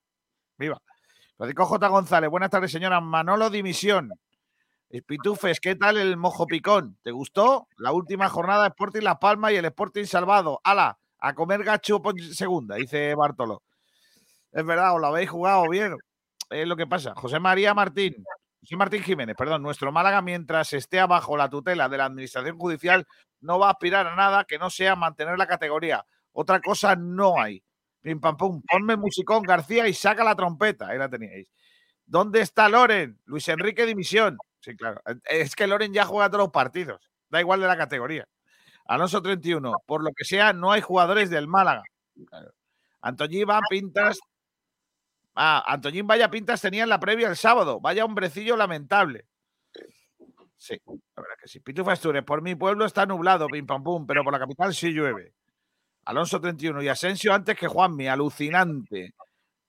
[0.58, 0.82] Viva.
[1.36, 1.88] Francisco J.
[1.88, 2.98] González, buenas tardes, señora.
[3.02, 4.10] Manolo Dimisión.
[5.06, 6.96] Pitufes, ¿qué tal el mojo picón?
[7.02, 7.68] ¿Te gustó?
[7.76, 10.60] La última jornada de Sporting Las Palmas y el Sporting salvado.
[10.64, 10.98] ¡Hala!
[11.18, 13.62] A comer gacho por segunda, dice Bartolo.
[14.50, 15.96] Es verdad, os lo habéis jugado bien.
[16.48, 17.12] Es lo que pasa.
[17.14, 18.14] José María Martín.
[18.62, 19.62] José Martín Jiménez, perdón.
[19.62, 23.06] Nuestro Málaga, mientras esté bajo la tutela de la Administración Judicial,
[23.40, 26.02] no va a aspirar a nada que no sea mantener la categoría.
[26.32, 27.62] Otra cosa no hay.
[28.06, 28.62] Pim pam pum.
[28.62, 30.86] Ponme musicón García y saca la trompeta.
[30.86, 31.48] Ahí la teníais.
[32.04, 33.18] ¿Dónde está Loren?
[33.24, 34.38] Luis Enrique Dimisión.
[34.60, 35.02] Sí, claro.
[35.24, 37.00] Es que Loren ya juega todos los partidos.
[37.30, 38.28] Da igual de la categoría.
[38.84, 39.72] Alonso 31.
[39.86, 41.82] Por lo que sea, no hay jugadores del Málaga.
[42.28, 42.52] Claro.
[43.00, 44.20] Antoñín va pintas.
[45.34, 47.80] Ah, Antoñín vaya pintas tenía en la previa el sábado.
[47.80, 49.26] Vaya hombrecillo lamentable.
[50.54, 51.58] Sí, la verdad que sí.
[51.58, 54.92] Pitufa Astures, por mi pueblo está nublado, pim pam pum, pero por la capital sí
[54.92, 55.34] llueve.
[56.06, 59.14] Alonso 31 y Asensio antes que Juanmi, alucinante.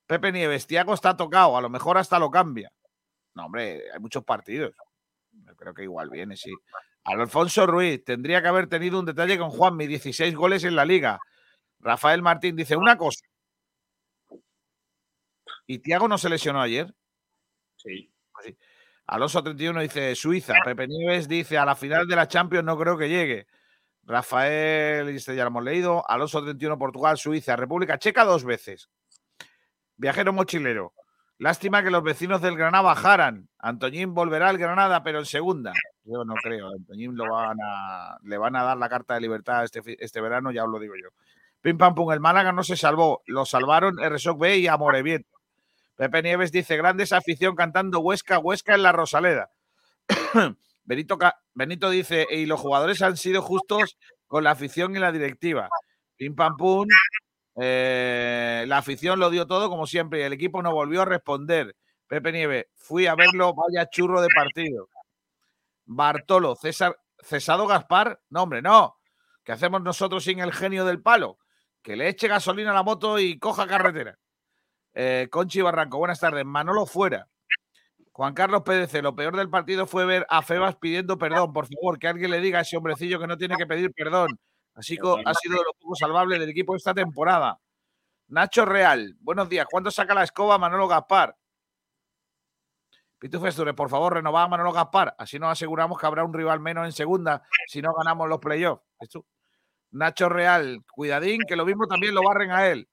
[0.06, 2.72] Pepe Nieves, Tiago está tocado, a lo mejor hasta lo cambia.
[3.34, 4.74] No, hombre, hay muchos partidos.
[5.32, 6.54] Yo creo que igual viene, sí.
[7.04, 11.20] Alfonso Ruiz, tendría que haber tenido un detalle con Juanmi, 16 goles en la liga.
[11.80, 13.26] Rafael Martín dice una cosa.
[15.66, 16.94] ¿Y Tiago no se lesionó ayer?
[17.78, 18.12] Sí.
[19.08, 20.54] Alonso 31 dice Suiza.
[20.64, 23.48] Pepe Nieves dice a la final de la Champions no creo que llegue.
[24.08, 26.10] Rafael, este ya lo hemos leído.
[26.10, 28.90] Alonso 31 Portugal, Suiza, República Checa dos veces.
[29.98, 30.94] Viajero mochilero.
[31.40, 33.50] Lástima que los vecinos del Granada bajaran.
[33.60, 35.74] Antoñín volverá al Granada, pero en segunda.
[36.06, 36.70] Yo no creo.
[36.70, 40.52] Antoñín lo van a, le van a dar la carta de libertad este, este verano,
[40.52, 41.10] ya os lo digo yo.
[41.62, 43.24] Pim pam pum, el Málaga no se salvó.
[43.26, 45.30] Lo salvaron RSOC B y Amorebieta.
[45.98, 49.50] Pepe Nieves dice, grandes afición cantando Huesca, Huesca en la Rosaleda.
[50.88, 55.70] Benito, dice, y los jugadores han sido justos con la afición y la directiva.
[56.16, 56.88] Pim pam pum.
[57.60, 61.76] Eh, la afición lo dio todo como siempre y el equipo no volvió a responder.
[62.08, 64.88] Pepe Nieves, fui a verlo, vaya churro de partido.
[65.86, 68.98] Bartolo, César, Cesado Gaspar, no hombre, no.
[69.44, 71.38] ¿Qué hacemos nosotros sin el genio del palo?
[71.82, 74.18] Que le eche gasolina a la moto y coja carretera.
[74.94, 76.46] Eh, Conchi Barranco, buenas tardes.
[76.46, 77.28] Manolo fuera.
[78.18, 81.54] Juan Carlos PDC, lo peor del partido fue ver a Febas pidiendo perdón.
[81.54, 84.40] Por favor, que alguien le diga a ese hombrecillo que no tiene que pedir perdón.
[84.74, 87.60] Así que ha sido lo poco salvable del equipo esta temporada.
[88.30, 89.68] Nacho Real, buenos días.
[89.70, 91.38] ¿Cuándo saca la escoba Manolo Gaspar?
[93.20, 95.14] Pitu Festure, por favor, renovad a Manolo Gaspar.
[95.16, 98.84] Así nos aseguramos que habrá un rival menos en segunda si no ganamos los playoffs.
[99.92, 102.90] Nacho Real, cuidadín, que lo mismo también lo barren a él.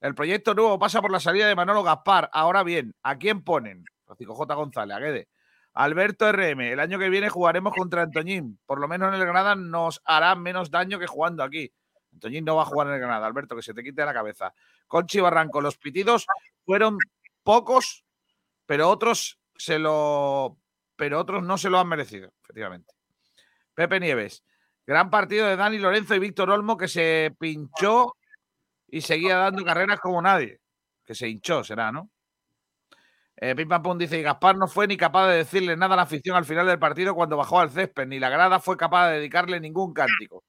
[0.00, 2.28] El proyecto nuevo pasa por la salida de Manolo Gaspar.
[2.32, 3.84] Ahora bien, ¿a quién ponen?
[4.10, 4.54] Francisco J.
[4.54, 5.28] González, a Guede.
[5.72, 8.58] Alberto RM, el año que viene jugaremos contra Antoñín.
[8.66, 11.72] Por lo menos en el Granada nos hará menos daño que jugando aquí.
[12.12, 14.52] Antoñín no va a jugar en el Granada, Alberto, que se te quite la cabeza.
[14.88, 16.26] Conchi Barranco, los pitidos
[16.64, 16.98] fueron
[17.44, 18.04] pocos,
[18.66, 20.58] pero otros se lo.
[20.96, 22.92] Pero otros no se lo han merecido, efectivamente.
[23.74, 24.42] Pepe Nieves,
[24.84, 28.16] gran partido de Dani Lorenzo y Víctor Olmo que se pinchó
[28.88, 30.60] y seguía dando carreras como nadie.
[31.04, 32.10] Que se hinchó, será, ¿no?
[33.42, 35.96] Eh, Pim Pam Pum dice, y Gaspar no fue ni capaz de decirle nada a
[35.96, 39.08] la afición al final del partido cuando bajó al césped, ni la grada fue capaz
[39.08, 40.44] de dedicarle ningún cántico.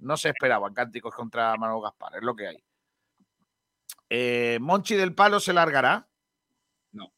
[0.00, 2.64] No se esperaban cánticos contra Manuel Gaspar, es lo que hay.
[4.10, 6.08] Eh, Monchi del Palo se largará.
[6.90, 7.12] No.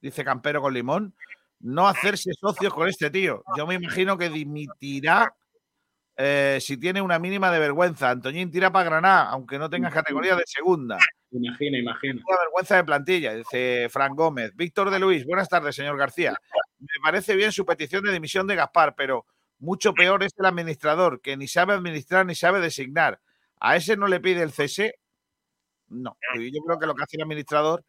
[0.00, 1.14] Dice Campero con limón.
[1.60, 3.42] No hacerse socios con este tío.
[3.56, 5.34] Yo me imagino que dimitirá
[6.16, 8.10] eh, si tiene una mínima de vergüenza.
[8.10, 10.98] Antoñín tira para Granada, aunque no tenga categoría de segunda.
[11.34, 12.22] Imagina, imagina.
[12.26, 14.54] Una vergüenza de plantilla, dice Fran Gómez.
[14.54, 16.38] Víctor de Luis, buenas tardes, señor García.
[16.78, 19.26] Me parece bien su petición de dimisión de Gaspar, pero
[19.58, 23.20] mucho peor es el administrador, que ni sabe administrar ni sabe designar.
[23.58, 24.94] ¿A ese no le pide el cese?
[25.88, 26.16] No.
[26.38, 27.84] Yo creo que lo que hace el administrador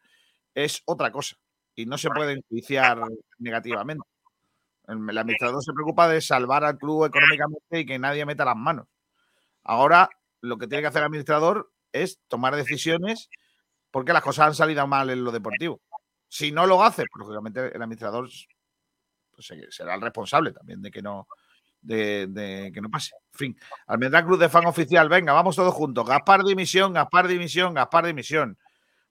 [0.55, 1.35] es otra cosa
[1.75, 2.99] y no se puede enjuiciar
[3.37, 4.07] negativamente.
[4.87, 8.87] El administrador se preocupa de salvar al club económicamente y que nadie meta las manos.
[9.63, 10.09] Ahora,
[10.41, 11.71] lo que tiene que hacer el administrador
[12.03, 13.29] es tomar decisiones
[13.91, 15.81] porque las cosas han salido mal en lo deportivo.
[16.27, 18.29] Si no lo hace, pues lógicamente el administrador
[19.31, 21.27] pues, será el responsable también de que no,
[21.81, 23.15] de, que no pase.
[23.33, 26.05] En fin, Almendrán Club de Fan Oficial, venga, vamos todos juntos.
[26.05, 28.57] Gaspar dimisión, Gaspar dimisión, Gaspar dimisión.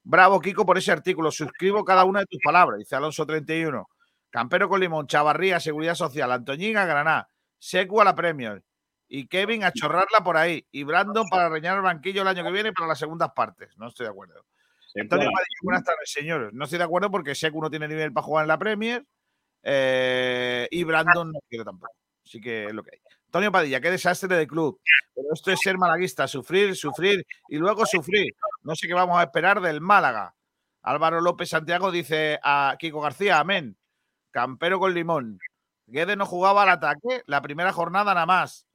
[0.03, 1.31] Bravo, Kiko, por ese artículo.
[1.31, 3.89] Suscribo cada una de tus palabras, dice Alonso 31.
[4.29, 8.61] Campero con Limón, Chavarría, Seguridad Social, Antoñín a Granada, Secu a la Premier
[9.07, 12.51] y Kevin a chorrarla por ahí y Brandon para reñar el banquillo el año que
[12.51, 13.77] viene para las segundas partes.
[13.77, 14.45] No estoy de acuerdo.
[14.95, 16.53] Antonio Padilla, buenas tardes, señores.
[16.53, 19.05] No estoy de acuerdo porque Secu no tiene nivel para jugar en la Premier
[19.61, 21.93] eh, y Brandon no quiere tampoco.
[22.25, 23.01] Así que es lo que hay.
[23.27, 24.79] Antonio Padilla, qué desastre de club.
[25.13, 28.33] Pero esto es ser malaguista, sufrir, sufrir y luego sufrir.
[28.63, 30.33] No sé qué vamos a esperar del Málaga.
[30.81, 33.77] Álvaro López Santiago dice a Kiko García, amén.
[34.31, 35.39] Campero con limón.
[35.87, 38.65] Guede no jugaba al ataque la primera jornada nada más.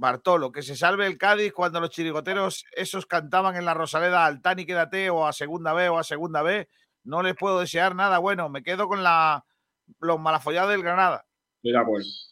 [0.00, 4.40] Bartolo, que se salve el Cádiz cuando los chirigoteros esos cantaban en la Rosaleda al
[4.40, 6.70] Tani quédate o a segunda B o a segunda B.
[7.04, 8.48] No les puedo desear nada bueno.
[8.48, 9.44] Me quedo con la,
[10.00, 11.26] los malafollados del Granada.
[11.62, 12.30] Mira, pues.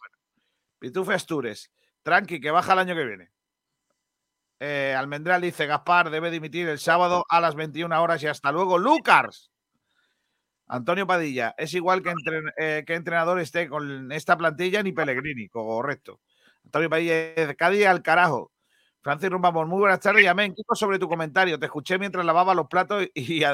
[0.79, 1.71] Pitufe Astures.
[2.03, 3.31] Tranqui, que baja el año que viene.
[4.61, 8.79] Eh, Almendral dice: Gaspar debe dimitir el sábado a las 21 horas y hasta luego.
[8.79, 9.51] Lucas.
[10.69, 12.15] Antonio Padilla, es igual que,
[12.59, 16.21] eh, que entrenador esté con esta plantilla ni Pellegrini, correcto.
[16.65, 18.53] Antonio Padilla, Cádiz al carajo.
[19.01, 20.55] Francis Rumbamón, muy buenas tardes y amén.
[20.55, 23.45] Kiko, sobre tu comentario, te escuché mientras lavaba los platos y, y,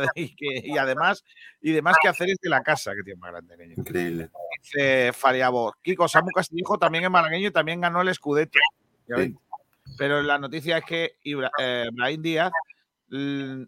[0.79, 1.23] además
[1.61, 3.57] y demás que hacer es de la casa, que tiene más grande.
[3.57, 3.75] Niño.
[3.77, 4.31] Increíble.
[4.63, 8.59] Dice Fariabo, Kiko, Samu Castillejo también es malagueño y también ganó el Scudetto.
[9.07, 9.37] Sí.
[9.99, 12.53] Pero la noticia es que Ibra, eh, Brahim Díaz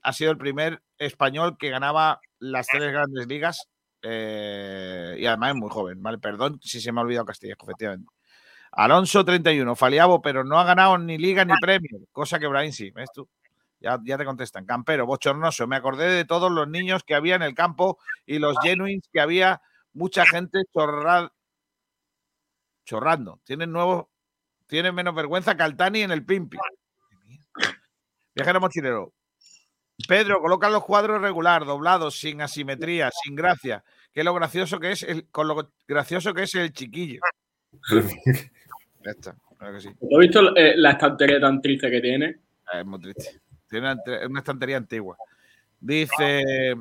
[0.03, 3.69] ha sido el primer español que ganaba las tres grandes ligas
[4.03, 6.19] eh, y además es muy joven, ¿vale?
[6.19, 8.09] Perdón si se me ha olvidado Castillejo, efectivamente.
[8.77, 12.91] Alonso 31, Faliabo, pero no ha ganado ni liga ni premio, cosa que Brahim sí,
[12.91, 13.29] ¿ves tú?
[13.81, 14.65] Ya, ya te contestan.
[14.65, 15.67] Campero, bochornoso.
[15.67, 19.21] Me acordé de todos los niños que había en el campo y los genuines que
[19.21, 19.61] había
[19.93, 21.31] mucha gente chorra-
[22.85, 23.41] chorrando.
[23.45, 24.07] Tienen nuevos,
[24.67, 26.57] tienen menos vergüenza que Altani en el Pimpi.
[28.35, 29.13] Viajero mochilero.
[30.09, 33.83] Pedro, coloca los cuadros regular, doblados, sin asimetría, sin gracia.
[34.13, 37.21] Que lo gracioso que es el, con lo gracioso que es el chiquillo.
[39.05, 39.91] Ya está, claro que sí.
[40.01, 42.41] ¿Tú has visto eh, la estantería tan triste que tiene?
[42.67, 43.41] Ah, Es muy triste.
[43.69, 43.95] Tiene
[44.29, 45.17] una, estantería antigua.
[45.81, 46.75] Dice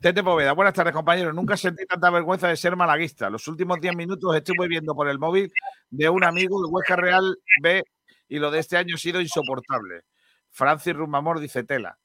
[0.00, 1.34] Tete Poveda, buenas tardes, compañeros.
[1.34, 3.30] Nunca sentí tanta vergüenza de ser malaguista.
[3.30, 5.52] Los últimos 10 minutos estuve viendo por el móvil
[5.90, 7.84] de un amigo el Huesca Real B
[8.28, 10.02] y lo de este año ha sido insoportable.
[10.50, 11.98] Francis Rumamor dice tela.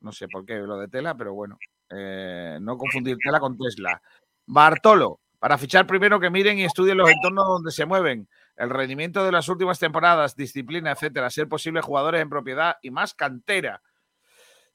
[0.00, 1.58] No sé por qué lo de tela, pero bueno.
[1.90, 4.00] eh, no confundir tela con Tesla.
[4.46, 9.24] Bartolo, para fichar primero que miren y estudien los entornos donde se mueven, el rendimiento
[9.24, 13.82] de las últimas temporadas, disciplina, etcétera, ser posibles jugadores en propiedad y más cantera.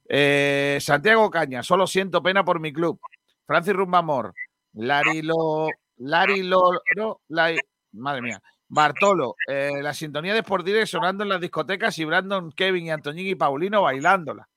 [0.09, 2.99] Eh, Santiago Caña, solo siento pena por mi club.
[3.45, 4.33] Francis Rumbamor,
[4.73, 7.59] Larilo, Larilo, no, Lai-
[7.93, 8.41] madre mía.
[8.67, 12.91] Bartolo, eh, la sintonía de Sport Direct sonando en las discotecas y Brandon, Kevin y
[12.91, 14.49] Antoñín y Paulino bailándola.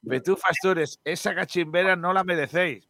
[0.00, 2.88] Betufa Astures, esa cachimbera no la merecéis.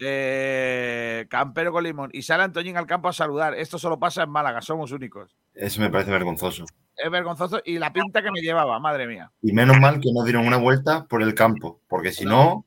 [0.00, 2.10] Eh, Campero con limón.
[2.12, 3.54] Y sale Antoñín al campo a saludar.
[3.54, 5.36] Esto solo pasa en Málaga, somos únicos.
[5.54, 6.64] Eso me parece vergonzoso.
[6.96, 7.62] Es vergonzoso.
[7.64, 9.32] Y la pinta que me llevaba, madre mía.
[9.42, 12.66] Y menos mal que no dieron una vuelta por el campo, porque si no,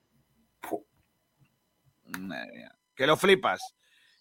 [2.18, 2.76] Madre mía.
[2.96, 3.62] Que lo flipas.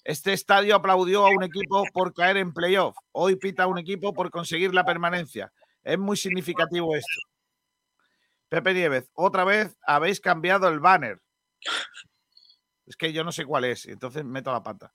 [0.04, 2.96] Este estadio aplaudió a un equipo por caer en playoff.
[3.12, 5.52] Hoy pita a un equipo por conseguir la permanencia.
[5.82, 7.20] Es muy significativo esto.
[8.48, 11.20] Pepe Nieves, otra vez habéis cambiado el banner.
[12.89, 14.93] Es que yo no sé cuál es, entonces meto la pata.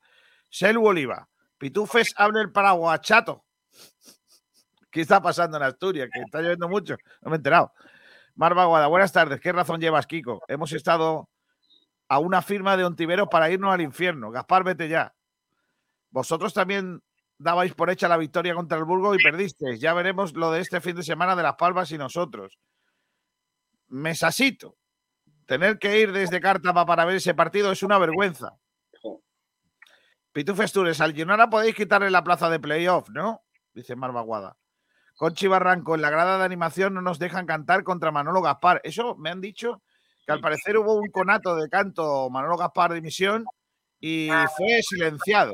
[0.50, 3.46] Selu Oliva, Pitufes abre el paraguas, chato.
[4.90, 6.10] ¿Qué está pasando en Asturias?
[6.12, 6.98] Que está lloviendo mucho.
[7.22, 7.72] No me he enterado.
[8.36, 9.40] Marva Guada, buenas tardes.
[9.40, 10.42] ¿Qué razón llevas, Kiko?
[10.48, 11.30] Hemos estado
[12.08, 14.32] a una firma de Ontiveros para irnos al infierno.
[14.32, 15.14] Gaspar, vete ya.
[16.10, 17.02] Vosotros también
[17.38, 19.80] dabais por hecha la victoria contra el Burgo y perdisteis.
[19.80, 22.58] Ya veremos lo de este fin de semana de Las Palmas y nosotros.
[23.88, 24.78] Mesasito.
[25.54, 28.58] Tener que ir desde Cártama para ver ese partido es una vergüenza.
[30.32, 33.44] Pitufes Tures, al Girona podéis quitarle la plaza de playoff, ¿no?
[33.72, 34.58] Dice Marva Guada.
[35.16, 38.82] Conchi Barranco, en la grada de animación no nos dejan cantar contra Manolo Gaspar.
[38.84, 39.84] Eso me han dicho
[40.26, 43.46] que al parecer hubo un conato de canto Manolo Gaspar de misión
[44.00, 45.54] y fue silenciado.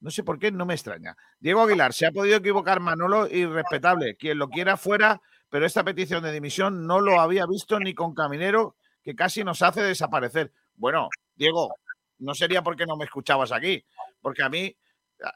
[0.00, 1.14] No sé por qué, no me extraña.
[1.40, 4.16] Diego Aguilar, se ha podido equivocar Manolo irrespetable.
[4.16, 5.20] Quien lo quiera fuera,
[5.52, 9.60] pero esta petición de dimisión no lo había visto ni con Caminero, que casi nos
[9.60, 10.50] hace desaparecer.
[10.76, 11.74] Bueno, Diego,
[12.20, 13.84] no sería porque no me escuchabas aquí,
[14.22, 14.74] porque a mí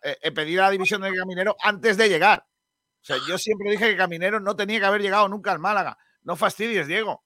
[0.02, 2.46] eh, he pedido la dimisión de Caminero antes de llegar.
[2.48, 5.98] O sea, yo siempre dije que Caminero no tenía que haber llegado nunca al Málaga.
[6.22, 7.22] No fastidies, Diego.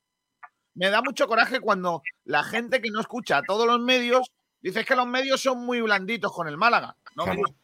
[0.75, 4.85] Me da mucho coraje cuando la gente que no escucha a todos los medios dice
[4.85, 6.97] que los medios son muy blanditos con el Málaga.
[7.15, 7.39] No, Claro.
[7.39, 7.55] mire,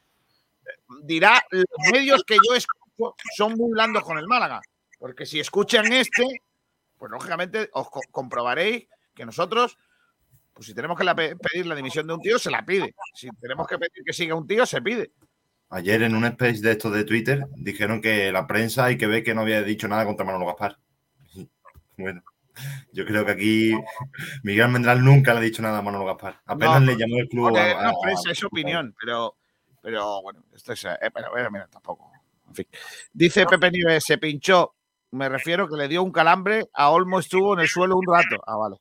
[1.03, 4.61] dirá los medios que yo escucho son muy blandos con el Málaga.
[4.99, 6.43] Porque si escuchan este,
[6.99, 9.79] pues lógicamente os co- comprobaréis que nosotros,
[10.55, 12.95] pues si tenemos que la pe- pedir la dimisión de un tío, se la pide.
[13.15, 15.13] Si tenemos que pedir que siga un tío, se pide.
[15.69, 19.23] ayer en un space de estos de Twitter dijeron que la prensa hay que ver
[19.25, 20.79] que no había dicho nada contra Manolo Gaspar.
[21.99, 22.23] Bueno,
[22.93, 23.75] yo creo que aquí
[24.43, 26.41] Miguel Almendral nunca le ha dicho nada a Manolo Gaspar.
[26.47, 29.37] Apenas No, le llamó el club Porque a- no a- es prensa, es opinión, pero,
[29.83, 30.85] pero bueno, esto es.
[30.85, 32.11] eh, pero, mira, tampoco.
[32.49, 32.67] En fin.
[33.13, 34.75] Dice Pepe Nieves, se pinchó.
[35.13, 36.67] Me refiero que le dio un calambre.
[36.75, 38.43] A Olmo estuvo en el suelo un rato.
[38.47, 38.77] Ah, vale.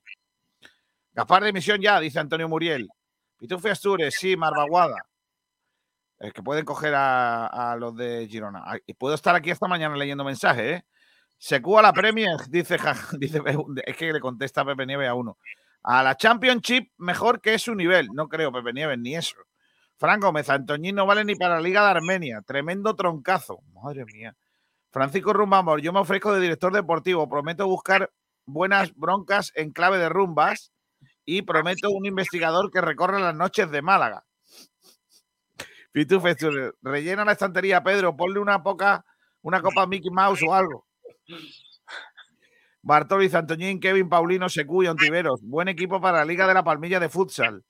[1.13, 2.87] Gaspar de emisión ya, dice Antonio Muriel.
[3.37, 4.95] Pitufe Astures, sí, Marvaguada.
[6.19, 8.63] Es que pueden coger a, a los de Girona.
[8.85, 10.85] Y puedo estar aquí esta mañana leyendo mensajes, ¿eh?
[11.37, 13.41] Se cúa la Premier, dice, Ja- dice
[13.85, 15.37] es que le contesta Pepe Nieves a uno.
[15.83, 18.07] A la Championship mejor que su nivel.
[18.13, 19.35] No creo, Pepe Nieves, ni eso.
[19.97, 22.41] Fran Gómez, Antoñín no vale ni para la Liga de Armenia.
[22.45, 23.59] Tremendo troncazo.
[23.73, 24.35] Madre mía.
[24.95, 27.27] Francisco Rumbamor, yo me ofrezco de director deportivo.
[27.27, 28.13] Prometo buscar
[28.45, 30.71] buenas broncas en clave de rumbas
[31.25, 34.25] y prometo un investigador que recorra las noches de Málaga.
[35.91, 36.37] Pitufes,
[36.81, 38.15] rellena la estantería, Pedro.
[38.15, 39.03] Ponle una poca,
[39.41, 40.87] una copa Mickey Mouse o algo.
[42.81, 45.41] Bartoliz, Antoñín, Kevin, Paulino, Secu y Ontiveros.
[45.43, 47.65] Buen equipo para la Liga de la Palmilla de Futsal.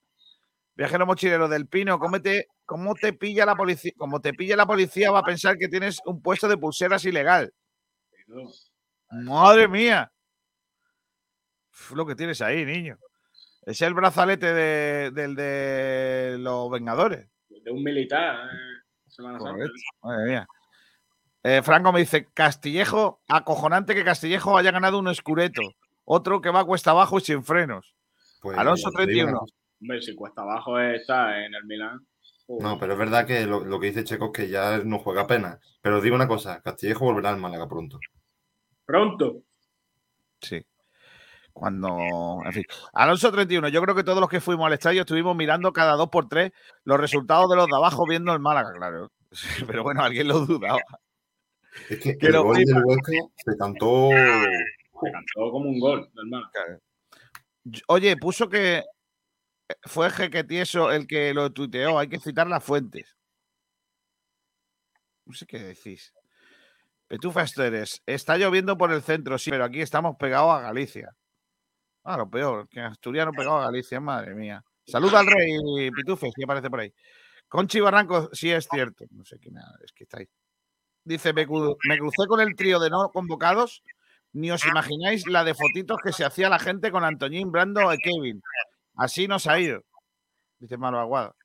[0.76, 3.92] Viajero mochilero del Pino, ¿cómo te, cómo te pilla la policía?
[3.96, 7.52] Como te pilla la policía, va a pensar que tienes un puesto de pulseras ilegal.
[9.10, 10.10] Madre mía.
[11.72, 12.98] Uf, lo que tienes ahí, niño.
[13.62, 17.28] Es el brazalete de- del de los Vengadores.
[17.48, 18.46] De un militar.
[18.46, 19.52] eh, Semana Santa.
[19.52, 19.72] Correcto.
[20.02, 20.46] Madre mía.
[21.42, 25.62] Eh, Franco me dice, Castillejo, acojonante que Castillejo haya ganado un escureto.
[26.04, 27.94] Otro que va cuesta abajo y sin frenos.
[28.42, 29.46] Pues, Alonso te digo una 31.
[29.80, 32.06] Hombre, si cuesta abajo está en el Milán.
[32.46, 32.62] Joder.
[32.62, 35.22] No, pero es verdad que lo, lo que dice Checo es que ya no juega
[35.22, 35.58] apenas.
[35.80, 37.98] Pero os digo una cosa, Castillejo volverá al Málaga pronto.
[38.84, 39.42] Pronto.
[40.40, 40.64] Sí.
[41.52, 41.98] Cuando.
[42.44, 42.64] En fin.
[42.92, 43.68] Alonso 31.
[43.68, 46.52] Yo creo que todos los que fuimos al estadio estuvimos mirando cada dos por tres
[46.84, 49.10] los resultados de los de abajo viendo el Málaga, claro.
[49.66, 50.80] Pero bueno, alguien lo dudaba.
[51.88, 54.10] Es que Que el gol del Huesca se cantó.
[54.10, 56.78] Se cantó como un gol del Málaga.
[57.88, 58.84] Oye, puso que
[59.82, 61.98] fue Jequetieso el que lo tuiteó.
[61.98, 63.16] Hay que citar las fuentes.
[65.24, 66.12] No sé qué decís.
[67.08, 68.02] Petufa Esteres.
[68.06, 71.14] Está lloviendo por el centro, sí, pero aquí estamos pegados a Galicia.
[72.04, 74.64] Ah, lo peor, que Asturiano pegado a Galicia, madre mía.
[74.86, 76.92] Saluda al rey Pitufes, que aparece por ahí.
[77.48, 79.04] Conchi Barranco, sí es cierto.
[79.10, 80.28] No sé qué nada, es que está ahí.
[81.04, 83.82] Dice, me crucé con el trío de no convocados.
[84.32, 87.96] Ni os imagináis la de fotitos que se hacía la gente con Antoñín, Brando y
[87.96, 88.42] Kevin.
[88.96, 89.82] Así nos ha ido.
[90.58, 91.36] Dice Maro Aguado.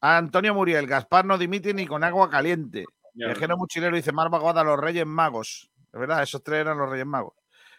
[0.00, 2.84] Antonio Muriel, Gaspar no dimite ni con agua caliente.
[3.14, 5.70] Viajero mochilero dice Marva Aguada, los Reyes Magos.
[5.92, 7.34] Es verdad, esos tres eran los Reyes Magos.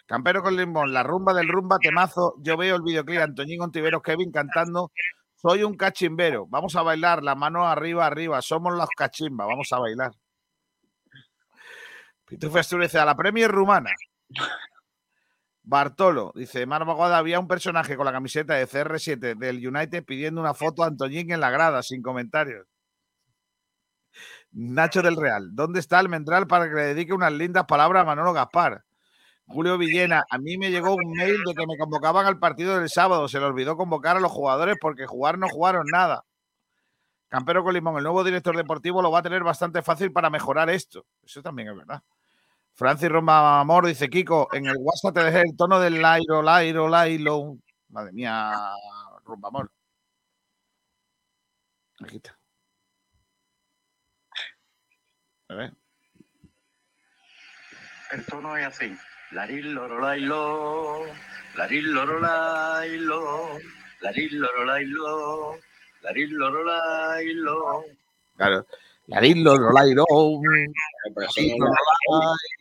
[0.06, 2.34] Campero con limón, la rumba del rumba temazo.
[2.40, 4.92] Yo veo el videoclip Antoñín Ontiveros, Kevin cantando.
[5.36, 6.46] Soy un cachimbero.
[6.48, 8.42] Vamos a bailar, la mano arriba, arriba.
[8.42, 9.48] Somos los cachimbas.
[9.48, 10.12] Vamos a bailar.
[12.28, 13.92] Dice a la Premier rumana.
[15.70, 20.42] Bartolo dice: Marva Aguada, había un personaje con la camiseta de CR7 del United pidiendo
[20.42, 22.66] una foto a Antoñín en la grada, sin comentarios.
[24.52, 28.34] Nacho del Real, ¿dónde está Almendral para que le dedique unas lindas palabras a Manolo
[28.34, 28.84] Gaspar?
[29.46, 32.90] Julio Villena, a mí me llegó un mail de que me convocaban al partido del
[32.90, 33.28] sábado.
[33.28, 36.24] Se le olvidó convocar a los jugadores porque jugar no jugaron nada.
[37.28, 41.06] Campero Colimón, el nuevo director deportivo lo va a tener bastante fácil para mejorar esto.
[41.24, 42.02] Eso también es verdad.
[42.80, 46.88] Francis Roma Amor dice, Kiko, en el WhatsApp te dejé el tono del Lairo, Lairo,
[46.88, 47.58] Lairo.
[47.90, 48.54] Madre mía,
[49.26, 49.70] Rumba Amor.
[52.02, 52.40] Aquí está.
[55.50, 55.74] A ver.
[58.12, 58.98] El tono es así.
[59.32, 61.06] Laril loro lailo,
[61.56, 63.60] laril loro lailo,
[64.00, 65.60] laril loro lailo,
[66.02, 67.84] laril loro lailo.
[68.38, 68.66] Claro.
[69.10, 70.06] Lairo, Lairo,
[71.16, 71.74] Pero eso, no lo,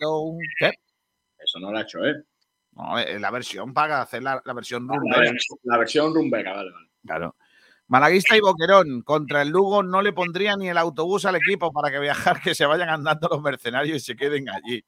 [0.00, 0.38] Lairo.
[0.58, 0.72] ¿Qué?
[1.38, 2.24] eso no lo ha hecho él.
[2.72, 5.32] No, eh, la versión para hacer la, la versión rumbera.
[5.64, 6.88] la versión rumbera, vale, vale.
[7.04, 7.36] Claro.
[7.88, 11.90] Malaguista y Boquerón, contra el Lugo no le pondría ni el autobús al equipo para
[11.90, 14.84] que viajar, que se vayan andando los mercenarios y se queden allí.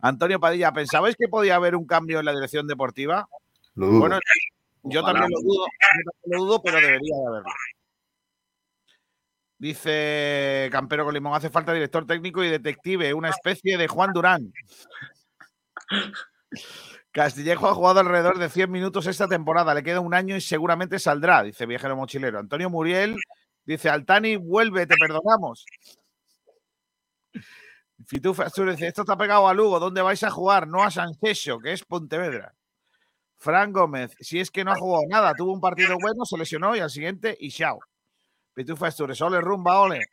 [0.00, 3.28] Antonio Padilla, ¿pensabais que podía haber un cambio en la dirección deportiva?
[3.74, 4.00] Lo dudo.
[4.00, 4.18] Bueno,
[4.82, 7.50] yo también lo dudo, yo también lo dudo, pero debería de haberlo.
[9.60, 14.54] Dice Campero con Limón, hace falta director técnico y detective, una especie de Juan Durán.
[17.12, 20.98] Castillejo ha jugado alrededor de 100 minutos esta temporada, le queda un año y seguramente
[20.98, 22.38] saldrá, dice Viajero Mochilero.
[22.38, 23.16] Antonio Muriel
[23.66, 25.66] dice, Altani, vuelve, te perdonamos.
[28.06, 30.66] Fitufa dice, esto está pegado a Lugo, ¿dónde vais a jugar?
[30.68, 32.54] No a San Cesio, que es Pontevedra.
[33.36, 36.74] Fran Gómez, si es que no ha jugado nada, tuvo un partido bueno, se lesionó
[36.74, 37.78] y al siguiente, y chao.
[38.60, 40.04] Pitufa Asturias, ole, rumba, ole.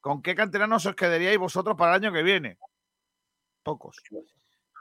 [0.00, 2.56] ¿Con qué canteranos os quedaríais vosotros para el año que viene?
[3.62, 3.98] Pocos.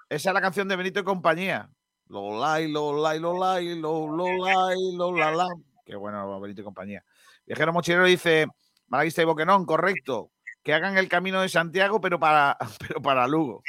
[0.07, 1.69] Esa es la canción de Benito y compañía.
[2.07, 5.47] Lo lai, lo lai, lo lai, lo, lo lai, lo la la.
[5.85, 7.03] Qué bueno, Benito y compañía.
[7.45, 8.47] Viajero Mochilero dice,
[8.87, 10.31] Malaguista y Boquenón, correcto.
[10.63, 12.57] Que hagan el camino de Santiago, pero para,
[12.87, 13.61] pero para Lugo.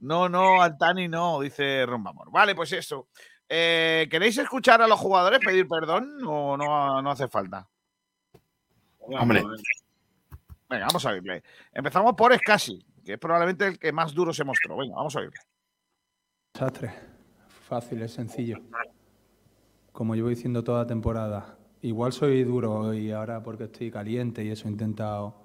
[0.00, 2.30] No, no, Altani no, dice Rombamor.
[2.30, 3.08] Vale, pues eso.
[3.48, 7.68] Eh, ¿Queréis escuchar a los jugadores pedir perdón o no, no hace falta?
[8.98, 9.42] Hombre.
[10.68, 11.42] Venga, vamos a oírle.
[11.72, 14.76] Empezamos por Escasi, que es probablemente el que más duro se mostró.
[14.76, 15.38] Venga, vamos a oírle.
[16.52, 16.92] Desastre.
[17.68, 18.58] Fácil, es sencillo.
[19.92, 21.58] Como llevo diciendo toda la temporada.
[21.82, 25.36] Igual soy duro y ahora porque estoy caliente y eso he intentado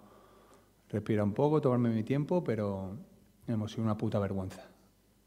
[0.90, 2.98] respirar un poco, tomarme mi tiempo, pero
[3.48, 4.70] hemos sido una puta vergüenza.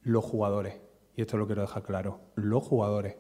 [0.03, 0.81] Los jugadores,
[1.17, 3.17] y esto lo quiero dejar claro, los jugadores.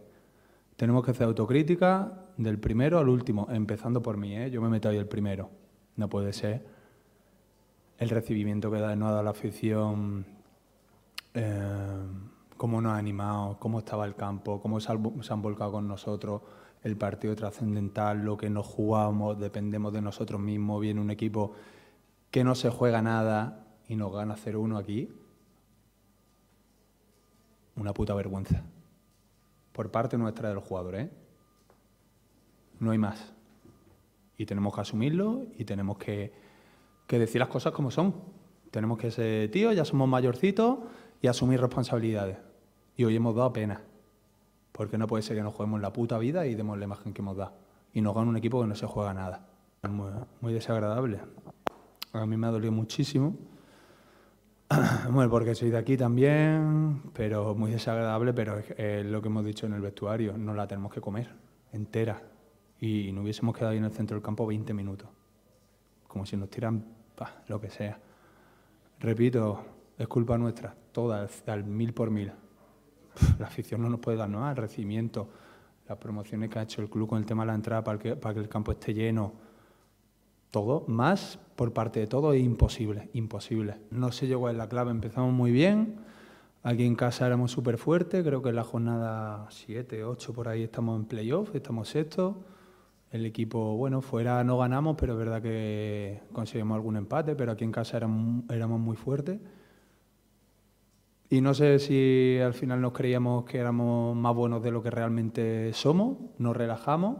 [0.76, 4.50] Tenemos que hacer autocrítica del primero al último, empezando por mí, ¿eh?
[4.50, 5.50] yo me meto ahí el primero.
[5.96, 6.66] No puede ser
[7.98, 10.26] el recibimiento que da- nos ha dado la afición,
[11.32, 11.98] eh,
[12.56, 16.42] cómo nos ha animado, cómo estaba el campo, cómo se han volcado con nosotros,
[16.82, 21.52] el partido trascendental, lo que nos jugamos, dependemos de nosotros mismos, viene un equipo
[22.30, 25.08] que no se juega nada y nos gana 0-1 aquí,
[27.76, 28.62] una puta vergüenza.
[29.72, 31.10] Por parte nuestra de los jugadores, ¿eh?
[32.80, 33.32] No hay más.
[34.36, 36.32] Y tenemos que asumirlo y tenemos que,
[37.06, 38.14] que decir las cosas como son.
[38.70, 40.78] Tenemos que ser tíos, ya somos mayorcitos
[41.22, 42.38] y asumir responsabilidades.
[42.96, 43.80] Y hoy hemos dado pena.
[44.72, 47.22] Porque no puede ser que nos juguemos la puta vida y demos la imagen que
[47.22, 47.52] hemos dado.
[47.94, 49.46] Y nos gana un equipo que no se juega nada.
[49.88, 50.10] Muy,
[50.40, 51.20] muy desagradable.
[52.12, 53.36] A mí me ha dolido muchísimo.
[55.10, 59.66] Bueno, porque soy de aquí también, pero muy desagradable, pero es, lo que hemos dicho
[59.66, 61.30] en el vestuario, no la tenemos que comer
[61.72, 62.22] entera.
[62.80, 65.08] Y no hubiésemos quedado ahí en el centro del campo 20 minutos.
[66.06, 66.84] Como si nos tiran
[67.48, 67.98] lo que sea.
[69.00, 69.64] Repito,
[69.96, 72.32] es culpa nuestra, toda, al mil por mil.
[73.38, 75.28] La afición no nos puede dar nada, el recibimiento,
[75.88, 78.40] las promociones que ha hecho el club con el tema de la entrada para que
[78.40, 79.32] el campo esté lleno,
[80.50, 83.76] todo, más por parte de todo es imposible, imposible.
[83.90, 85.96] No yo cuál es la clave, empezamos muy bien,
[86.62, 90.62] aquí en casa éramos súper fuertes, creo que en la jornada 7, 8 por ahí
[90.62, 92.36] estamos en playoff, estamos sextos.
[93.10, 97.64] El equipo, bueno, fuera no ganamos, pero es verdad que conseguimos algún empate, pero aquí
[97.64, 99.38] en casa éramos, éramos muy fuertes.
[101.30, 104.90] Y no sé si al final nos creíamos que éramos más buenos de lo que
[104.90, 107.18] realmente somos, nos relajamos,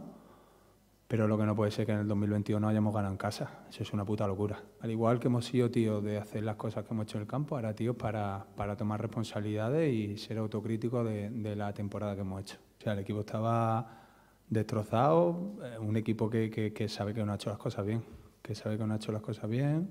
[1.07, 3.49] pero lo que no puede ser que en el 2021 no hayamos ganado en casa.
[3.69, 4.61] Eso es una puta locura.
[4.81, 7.27] Al igual que hemos sido tíos de hacer las cosas que hemos hecho en el
[7.27, 12.41] campo, ahora tíos para, para tomar responsabilidades y ser autocríticos de, la temporada que hemos
[12.41, 12.57] hecho.
[12.79, 14.01] O sea, el equipo estaba
[14.49, 18.03] destrozado, eh, un equipo que, que, sabe que no ha hecho las cosas bien,
[18.41, 19.89] que sabe que no ha hecho las cosas bien.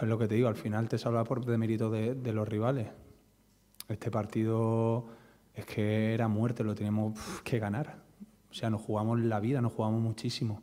[0.00, 2.48] Es lo que te digo, al final te salva por de mérito de, de los
[2.48, 2.88] rivales.
[3.88, 5.06] Este partido
[5.54, 8.05] es que era muerte, lo teníamos que ganar.
[8.56, 10.62] O sea, nos jugamos la vida, nos jugamos muchísimo.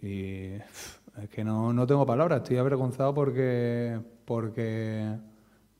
[0.00, 5.14] Y es que no, no tengo palabras, estoy avergonzado porque, porque,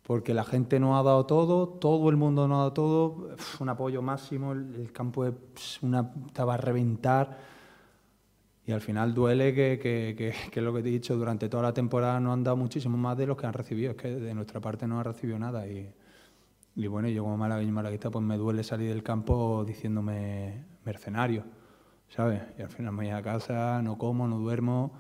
[0.03, 3.30] porque la gente nos ha dado todo, todo el mundo nos ha dado todo,
[3.61, 5.32] un apoyo máximo, el, campo es
[6.26, 7.39] estaba a reventar.
[8.66, 11.62] Y al final duele que, que, que, que lo que te he dicho, durante toda
[11.62, 13.93] la temporada nos han dado muchísimo más de los que han recibido.
[13.93, 15.66] Es que de nuestra parte no ha recibido nada.
[15.66, 15.95] Y,
[16.76, 21.45] y bueno, yo como malagueño malaguista, pues me duele salir del campo diciéndome mercenario,
[22.09, 22.43] ¿sabes?
[22.59, 24.93] Y al final me voy a casa, no como, no duermo.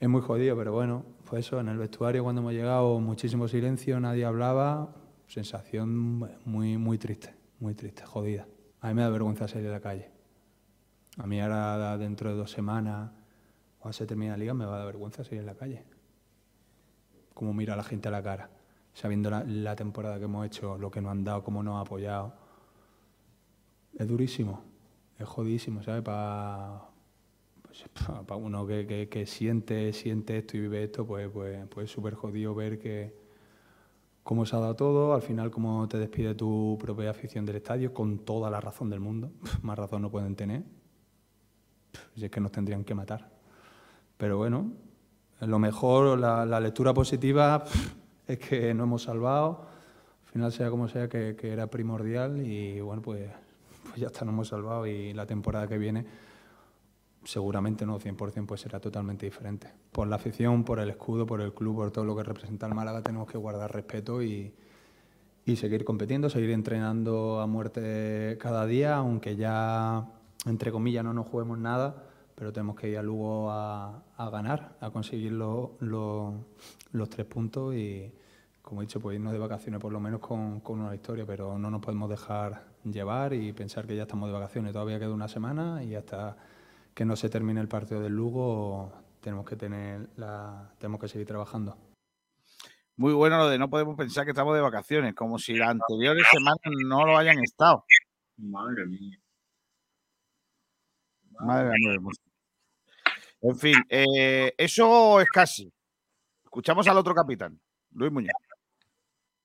[0.00, 1.58] Es muy jodido, pero bueno, fue eso.
[1.60, 4.94] En el vestuario cuando hemos llegado, muchísimo silencio, nadie hablaba.
[5.26, 8.46] Sensación muy, muy triste, muy triste, jodida.
[8.80, 10.10] A mí me da vergüenza salir a la calle.
[11.18, 13.10] A mí ahora dentro de dos semanas,
[13.78, 15.84] cuando se termine la liga, me va a dar vergüenza salir en la calle.
[17.34, 18.50] Como mira a la gente a la cara,
[18.92, 21.80] sabiendo la, la temporada que hemos hecho, lo que nos han dado, cómo nos ha
[21.80, 22.34] apoyado.
[23.98, 24.62] Es durísimo,
[25.18, 26.02] es jodidísimo, ¿sabes?
[26.02, 26.82] Para
[28.26, 32.14] pa uno que, que, siente, siente esto y vive esto, pues, pues, pues es súper
[32.14, 33.14] jodido ver que
[34.22, 37.92] cómo se ha dado todo, al final cómo te despide tu propia afición del estadio,
[37.92, 39.30] con toda la razón del mundo,
[39.62, 40.64] más razón no pueden tener,
[42.14, 43.30] si es que nos tendrían que matar.
[44.16, 44.72] Pero bueno,
[45.40, 47.64] lo mejor, la, lectura positiva
[48.26, 49.66] es que no hemos salvado,
[50.26, 53.30] al final sea como sea, que era primordial y bueno, pues,
[53.98, 56.06] ya está, nos hemos salvado y la temporada que viene
[57.24, 59.72] seguramente no 100% pues será totalmente diferente.
[59.92, 62.74] Por la afición, por el escudo, por el club, por todo lo que representa el
[62.74, 64.54] Málaga tenemos que guardar respeto y,
[65.44, 70.08] y seguir compitiendo, seguir entrenando a muerte cada día, aunque ya
[70.46, 74.90] entre comillas no nos juguemos nada, pero tenemos que ir a Lugo a, ganar, a
[74.90, 78.12] conseguir lo, los tres puntos y,
[78.62, 81.58] como he dicho, pues irnos de vacaciones por lo menos con, con, una victoria, pero
[81.58, 84.72] no nos podemos dejar llevar y pensar que ya estamos de vacaciones.
[84.72, 86.36] Todavía queda una semana y hasta
[86.94, 91.26] que no se termine el partido del Lugo tenemos que tener la, tenemos que seguir
[91.26, 91.76] trabajando.
[92.96, 96.26] Muy bueno lo de no podemos pensar que estamos de vacaciones, como si las anteriores
[96.32, 97.84] semanas no lo hayan estado.
[98.36, 99.18] Madre mía.
[101.40, 101.98] Madre mía.
[103.40, 105.72] En fin, eh, eso es casi.
[106.42, 107.60] Escuchamos al otro capitán,
[107.92, 108.32] Luis Muñoz.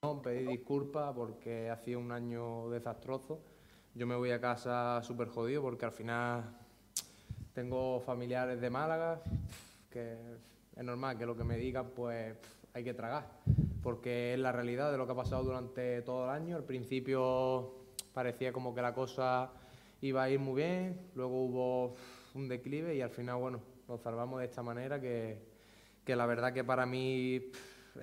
[0.04, 3.40] No, pedí disculpas porque ha sido un año desastroso.
[3.96, 6.44] Yo me voy a casa súper jodido porque al final
[7.54, 9.22] tengo familiares de Málaga
[9.90, 10.18] que
[10.76, 12.36] es normal que lo que me digan pues
[12.74, 13.30] hay que tragar
[13.82, 16.58] porque es la realidad de lo que ha pasado durante todo el año.
[16.58, 17.74] Al principio
[18.14, 19.52] parecía como que la cosa
[20.02, 21.96] iba a ir muy bien, luego hubo
[22.34, 25.38] un declive y al final, bueno, nos salvamos de esta manera que,
[26.04, 27.36] que la verdad que para mí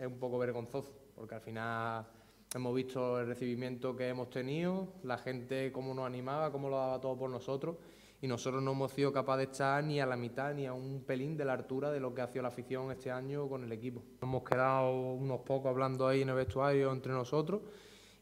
[0.00, 2.06] es un poco vergonzoso, porque al final
[2.54, 6.98] hemos visto el recibimiento que hemos tenido, la gente cómo nos animaba, cómo lo daba
[6.98, 7.76] todo por nosotros
[8.22, 11.04] y nosotros no hemos sido capaces de estar ni a la mitad ni a un
[11.04, 13.70] pelín de la altura de lo que ha sido la afición este año con el
[13.70, 14.02] equipo.
[14.22, 17.60] Hemos quedado unos pocos hablando ahí en el vestuario entre nosotros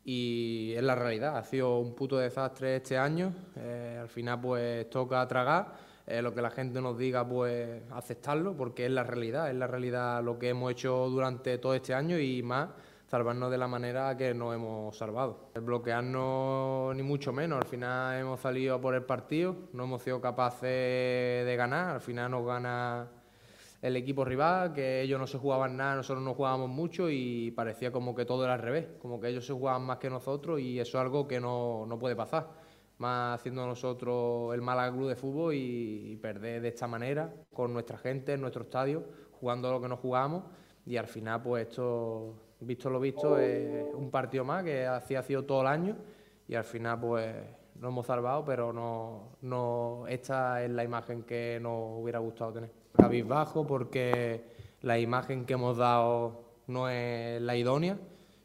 [0.05, 4.91] y es la realidad, ha sido un puto desastre este año, eh, al final pues
[4.91, 5.73] toca tragar,
[6.05, 9.69] eh, lo que la gente nos diga pues aceptarlo porque es la realidad, es la
[9.69, 12.71] realidad lo que hemos hecho durante todo este año y más
[13.09, 15.51] salvarnos de la manera que nos hemos salvado.
[15.61, 20.63] Bloquearnos ni mucho menos, al final hemos salido por el partido, no hemos sido capaces
[20.63, 23.09] de ganar, al final nos gana
[23.81, 27.91] el equipo rival, que ellos no se jugaban nada, nosotros no jugábamos mucho y parecía
[27.91, 30.79] como que todo era al revés, como que ellos se jugaban más que nosotros y
[30.79, 32.69] eso es algo que no, no puede pasar.
[32.99, 37.97] Más haciendo nosotros el Málaga Club de Fútbol y, perder de esta manera, con nuestra
[37.97, 39.05] gente, en nuestro estadio,
[39.41, 40.45] jugando lo que nos jugábamos
[40.85, 45.23] y al final pues esto visto lo visto, es un partido más que así ha
[45.23, 45.97] sido todo el año
[46.49, 47.35] y al final pues
[47.81, 53.25] nos hemos salvado, pero no, no esta es la imagen que nos hubiera gustado tener.
[53.25, 54.45] bajo porque
[54.83, 57.97] la imagen que hemos dado no es la idónea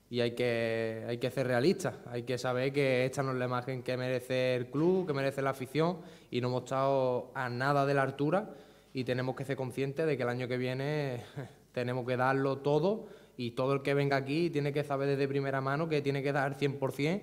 [0.10, 3.46] y hay que, hay que ser realistas, hay que saber que esta no es la
[3.46, 5.98] imagen que merece el club, que merece la afición
[6.30, 8.54] y no hemos estado a nada de la altura
[8.94, 11.24] y tenemos que ser conscientes de que el año que viene
[11.72, 13.08] tenemos que darlo todo
[13.38, 16.32] y todo el que venga aquí tiene que saber desde primera mano que tiene que
[16.32, 17.22] dar 100%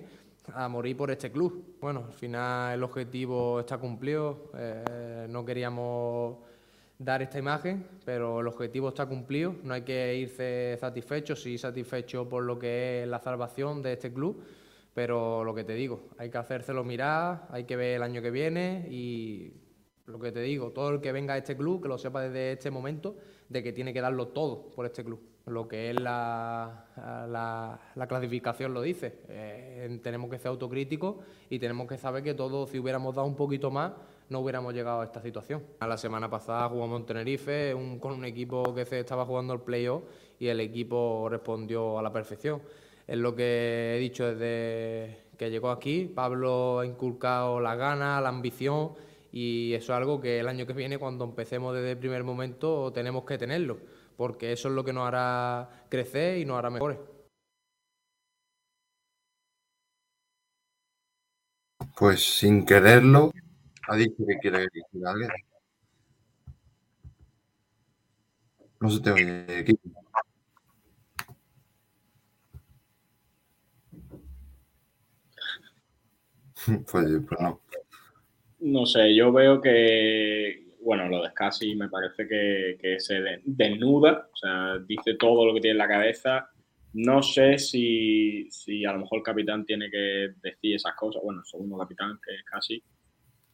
[0.53, 1.77] a morir por este club.
[1.79, 6.37] Bueno, al final el objetivo está cumplido, eh, no queríamos
[6.97, 12.27] dar esta imagen, pero el objetivo está cumplido, no hay que irse satisfecho, sí satisfecho
[12.27, 14.43] por lo que es la salvación de este club,
[14.93, 18.29] pero lo que te digo, hay que hacérselo mirar, hay que ver el año que
[18.29, 19.53] viene y
[20.05, 22.51] lo que te digo, todo el que venga a este club, que lo sepa desde
[22.51, 23.15] este momento,
[23.47, 26.85] de que tiene que darlo todo por este club lo que es la,
[27.95, 29.19] la, clasificación lo dice.
[29.29, 31.17] Eh, tenemos que ser autocríticos
[31.49, 33.93] y tenemos que saber que todos, si hubiéramos dado un poquito más,
[34.29, 35.63] no hubiéramos llegado a esta situación.
[35.79, 40.03] La semana pasada jugamos en Tenerife con un equipo que se estaba jugando el playoff
[40.39, 42.61] y el equipo respondió a la perfección.
[43.07, 46.05] Es lo que he dicho desde que llegó aquí.
[46.05, 48.91] Pablo ha inculcado la gana, la ambición
[49.33, 52.91] y eso es algo que el año que viene, cuando empecemos desde el primer momento,
[52.93, 53.79] tenemos que tenerlo
[54.21, 56.99] porque eso es lo que nos hará crecer y nos hará mejores.
[61.97, 63.31] Pues sin quererlo,
[63.87, 65.27] ha dicho que quiere decir algo.
[68.79, 69.89] No se te oye, equipo.
[76.91, 77.59] Pues, pues no.
[78.59, 84.35] No sé, yo veo que bueno, lo de Scassi me parece que, se desnuda, o
[84.35, 86.49] sea, dice todo lo que tiene en la cabeza.
[86.93, 88.49] No sé si,
[88.85, 91.21] a lo mejor el capitán tiene que decir esas cosas.
[91.23, 92.83] Bueno, el segundo capitán, que es Casi,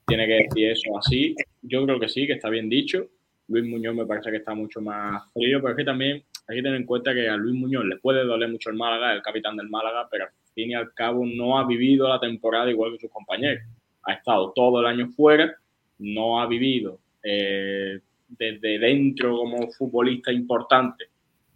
[0.08, 1.36] tiene que decir eso así.
[1.62, 3.08] Yo creo que sí, que está bien dicho.
[3.50, 6.64] Luis Muñoz me parece que está mucho más frío, pero es que también hay que
[6.64, 9.56] tener en cuenta que a Luis Muñoz le puede doler mucho el Málaga, el capitán
[9.56, 13.00] del Málaga, pero al fin y al cabo no ha vivido la temporada igual que
[13.00, 13.64] sus compañeros.
[14.04, 15.56] Ha estado todo el año fuera,
[16.00, 21.06] no ha vivido eh, desde dentro como futbolista importante,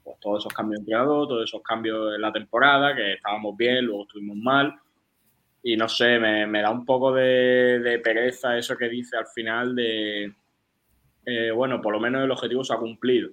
[0.04, 3.86] pues todos esos cambios de entrenador, todos esos cambios en la temporada, que estábamos bien,
[3.86, 4.76] luego estuvimos mal.
[5.64, 10.34] Y no sé, me, da un poco de, pereza eso que dice al final de,
[11.26, 13.30] eh, bueno, por lo menos el objetivo se ha cumplido.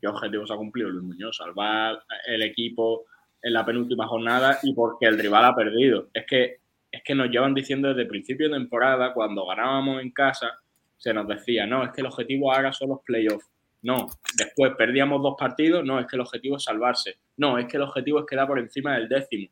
[0.00, 1.36] ¿Qué objetivo se ha cumplido, Luis Muñoz?
[1.36, 3.04] Salvar el equipo
[3.42, 6.08] en la penúltima jornada y porque el rival ha perdido.
[6.14, 6.56] Es que,
[6.90, 10.60] es que nos llevan diciendo desde principio de temporada, cuando ganábamos en casa,
[11.04, 13.46] se nos decía, no, es que el objetivo ahora son los playoffs.
[13.82, 14.06] No,
[14.38, 17.18] después perdíamos dos partidos, no, es que el objetivo es salvarse.
[17.36, 19.50] No, es que el objetivo es quedar por encima del décimo.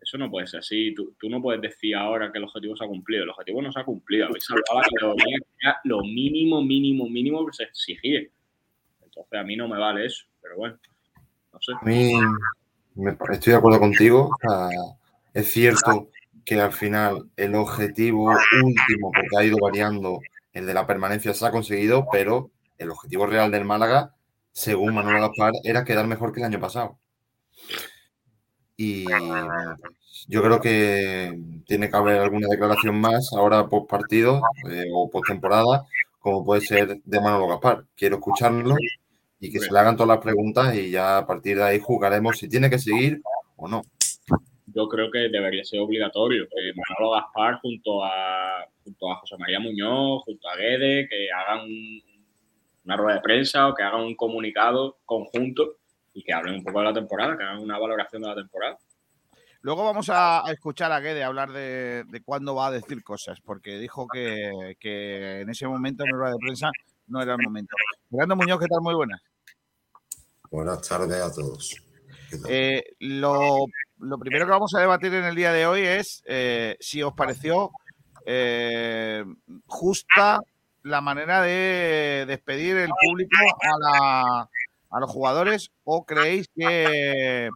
[0.00, 0.94] Eso no puede ser así.
[0.94, 3.24] Tú, no puedes decir ahora que el objetivo se ha cumplido.
[3.24, 4.26] El objetivo no se ha cumplido.
[4.26, 5.16] Habéis salvado
[5.62, 8.20] la lo mínimo, mínimo, mínimo que se exigía.
[9.02, 10.78] Entonces a mí no me vale eso, pero bueno,
[11.52, 11.72] no sé.
[11.72, 12.12] A mí
[13.32, 14.30] estoy de acuerdo contigo.
[15.32, 16.08] es cierto
[16.44, 18.30] que al final el objetivo
[18.62, 20.20] último, porque ha ido variando,
[20.52, 24.14] el de la permanencia se ha conseguido, pero el objetivo real del Málaga,
[24.52, 26.98] según Manuel Gaspar, era quedar mejor que el año pasado.
[28.76, 29.04] Y
[30.28, 34.40] yo creo que tiene que haber alguna declaración más ahora post partido
[34.70, 35.84] eh, o post temporada,
[36.18, 37.84] como puede ser de Manuel Gaspar.
[37.96, 38.76] Quiero escucharlo
[39.38, 42.38] y que se le hagan todas las preguntas y ya a partir de ahí jugaremos
[42.38, 43.20] si tiene que seguir
[43.56, 43.82] o no
[44.74, 49.60] yo creo que debería ser obligatorio que Manolo Gaspar junto a, junto a José María
[49.60, 51.68] Muñoz, junto a Guede, que hagan
[52.84, 55.76] una rueda de prensa o que hagan un comunicado conjunto
[56.12, 58.78] y que hablen un poco de la temporada, que hagan una valoración de la temporada.
[59.62, 63.40] Luego vamos a, a escuchar a Guede hablar de, de cuándo va a decir cosas,
[63.40, 66.70] porque dijo que, que en ese momento en la rueda de prensa
[67.06, 67.74] no era el momento.
[68.10, 68.80] Fernando Muñoz, ¿qué tal?
[68.82, 69.22] Muy buenas.
[70.50, 71.74] Buenas tardes a todos.
[72.48, 73.66] Eh, lo,
[74.04, 77.14] lo primero que vamos a debatir en el día de hoy es eh, si os
[77.14, 77.70] pareció
[78.26, 79.24] eh,
[79.66, 80.40] justa
[80.82, 83.36] la manera de despedir el público
[83.88, 84.48] a,
[85.00, 87.50] los jugadores o creéis que,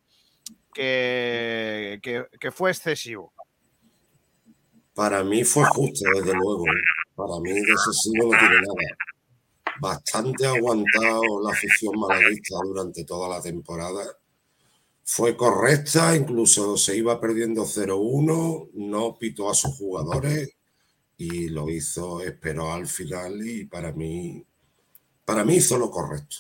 [2.53, 3.32] fue excesivo.
[4.94, 6.64] Para mí fue justo, desde luego.
[7.14, 8.96] Para mí excesivo no tiene nada.
[9.80, 14.03] Bastante aguantado la afición malaguista durante toda la temporada.
[15.11, 20.50] Fue correcta, incluso se iba perdiendo 0-1, no pitó a sus jugadores
[21.16, 24.44] y lo hizo, esperó al final y para mí,
[25.24, 26.36] para mí hizo lo correcto.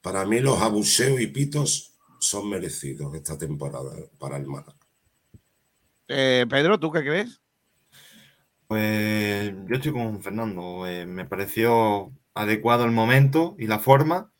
[0.00, 4.78] Para mí los abuseos y pitos son merecidos esta temporada para el Málaga.
[6.06, 7.42] Eh, Pedro, ¿tú qué crees?
[8.68, 10.86] Pues yo estoy con Fernando.
[10.86, 14.30] eh, me pareció adecuado el momento y la forma.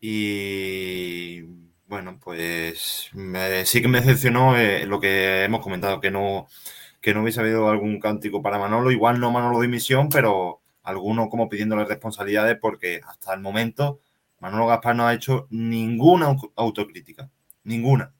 [0.00, 1.42] Y
[1.86, 6.46] bueno, pues me- sí que me decepcionó eh, lo que hemos comentado, que no,
[7.00, 8.90] que no hubiese habido algún cántico para Manolo.
[8.90, 14.00] Igual no Manolo dimisión, pero alguno como pidiéndole responsabilidades porque hasta el momento
[14.40, 17.30] Manolo Gaspar no ha hecho ninguna au- autocrítica.
[17.64, 18.14] Ninguna.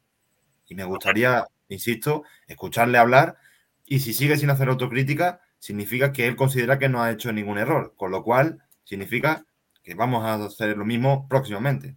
[0.69, 3.37] Y me gustaría, insisto, escucharle hablar
[3.85, 7.59] y si sigue sin hacer autocrítica, significa que él considera que no ha hecho ningún
[7.59, 9.46] error, con lo cual significa
[9.87, 11.97] que vamos a hacer lo mismo próximamente.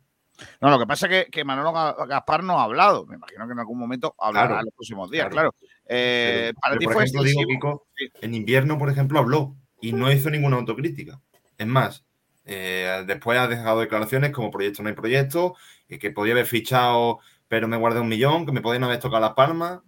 [0.61, 3.05] No, lo que pasa es que, que Manolo Ga- Gaspar no ha hablado.
[3.07, 5.51] Me imagino que en algún momento hablará Claro, en los próximos días, claro.
[5.51, 5.73] claro.
[5.87, 7.41] Eh, Pero- para pero, ti por fue ejemplo, digo.
[7.47, 7.87] Kiko,
[8.21, 11.19] en invierno, por ejemplo, habló y no hizo ninguna autocrítica.
[11.57, 12.05] Es más,
[12.45, 15.55] eh, después ha dejado declaraciones como proyecto no hay proyecto,
[15.89, 19.21] y que podía haber fichado, pero me guardé un millón, que me podían haber tocado
[19.21, 19.79] las palmas.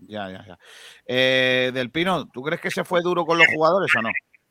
[0.00, 0.58] Ya, ya, ya.
[1.06, 4.10] Eh, Del Pino, ¿tú crees que se fue duro con los jugadores o no?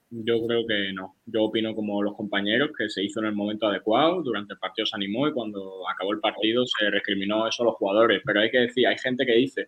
[0.10, 1.16] Yo creo que no.
[1.26, 4.86] Yo opino como los compañeros que se hizo en el momento adecuado, durante el partido
[4.86, 8.22] se animó y cuando acabó el partido se recriminó eso a los jugadores.
[8.26, 9.68] Pero hay que decir, hay gente que dice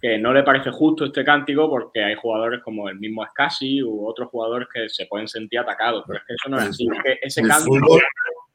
[0.00, 4.06] que no le parece justo este cántico porque hay jugadores como el mismo Scassi u
[4.06, 6.04] otros jugadores que se pueden sentir atacados.
[6.06, 6.86] Pero es que eso no es así.
[6.86, 8.02] Es que ese El cántico, fútbol,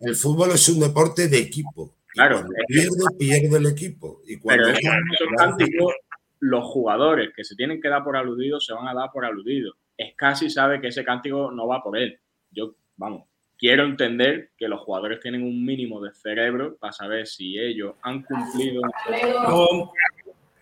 [0.02, 1.96] el fútbol es un deporte de equipo.
[2.08, 4.22] Claro, pierde, pierde el equipo.
[4.28, 5.94] Y cuando pero esos cánticos,
[6.42, 9.78] los jugadores que se tienen que dar por aludidos se van a dar por aludidos.
[10.00, 12.20] Scassi sabe que ese cántico no va por él.
[12.52, 13.28] Yo, vamos,
[13.58, 18.24] quiero entender que los jugadores tienen un mínimo de cerebro para saber si ellos han
[18.24, 18.82] cumplido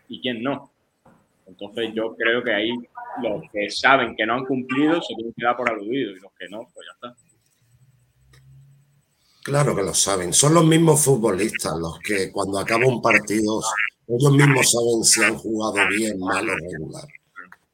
[0.10, 0.72] y quién no.
[1.48, 2.72] Entonces yo creo que ahí
[3.24, 6.32] los que saben que no han cumplido se tienen que dar por aludidos y los
[6.34, 7.16] que no, pues ya está.
[9.44, 10.34] Claro que lo saben.
[10.34, 13.62] Son los mismos futbolistas los que cuando acaba un partido,
[14.08, 17.08] ellos mismos saben si han jugado bien, mal o regular.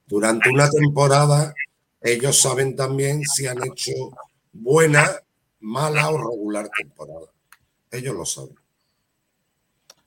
[0.08, 1.54] Durante una temporada,
[2.02, 3.92] ellos saben también si han hecho
[4.54, 5.10] buena,
[5.60, 7.28] mala o regular temporada.
[7.92, 8.56] Ellos lo saben.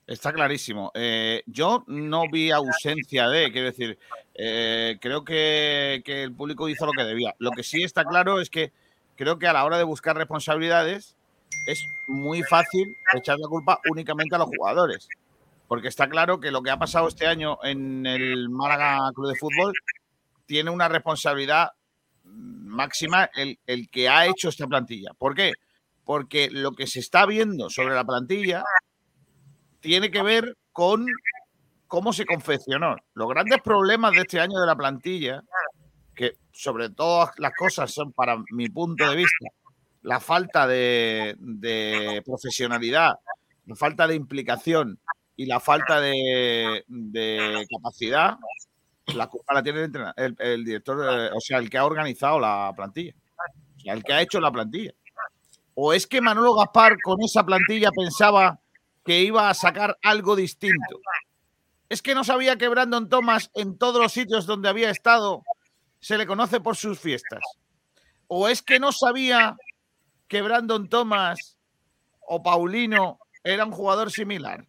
[0.07, 0.91] Está clarísimo.
[0.95, 3.99] Eh, yo no vi ausencia de, quiero decir,
[4.35, 7.35] eh, creo que, que el público hizo lo que debía.
[7.39, 8.73] Lo que sí está claro es que
[9.17, 11.15] creo que a la hora de buscar responsabilidades
[11.67, 15.09] es muy fácil echar la culpa únicamente a los jugadores.
[15.69, 19.39] Porque está claro que lo que ha pasado este año en el Málaga Club de
[19.39, 19.75] Fútbol
[20.47, 21.69] tiene una responsabilidad
[22.25, 25.11] máxima el, el que ha hecho esta plantilla.
[25.17, 25.53] ¿Por qué?
[26.05, 28.65] Porque lo que se está viendo sobre la plantilla
[29.81, 31.07] tiene que ver con
[31.87, 32.97] cómo se confeccionó.
[33.15, 35.43] Los grandes problemas de este año de la plantilla,
[36.15, 39.49] que sobre todas las cosas son, para mi punto de vista,
[40.03, 43.15] la falta de, de profesionalidad,
[43.67, 44.99] la falta de implicación
[45.39, 46.85] y la falta de,
[47.71, 48.37] capacidad,
[49.15, 49.85] la culpa la tiene
[50.17, 53.15] el, el- director, eh, o sea, el que ha organizado la plantilla,
[53.85, 54.93] el que ha hecho la plantilla.
[55.75, 58.59] ¿O es que Manolo Gaspar con esa plantilla pensaba
[59.05, 61.01] que iba a sacar algo distinto?
[61.89, 65.45] Es que no sabía que Brandon Thomas en todos los sitios donde había estado
[66.01, 67.41] se le conoce por sus fiestas.
[68.27, 69.57] ¿O es que no sabía
[70.27, 71.57] que Brandon Thomas
[72.27, 74.67] o Paulino era un jugador similar?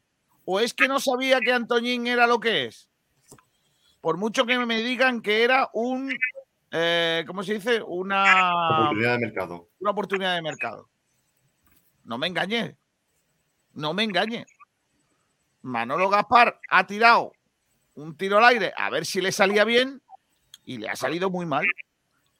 [0.52, 2.90] ¿O es que no sabía que Antoñín era lo que es?
[4.02, 6.12] Por mucho que me digan que era un,
[6.72, 7.84] eh, ¿cómo se dice?
[7.84, 9.70] Una Oportunidad de mercado.
[9.80, 10.90] una oportunidad de mercado.
[12.04, 12.76] No me engañé.
[13.74, 14.48] No me engañé.
[15.62, 17.32] Manolo Gaspar ha tirado
[17.94, 20.02] un tiro al aire a ver si le salía bien
[20.66, 21.68] y le ha salido muy mal.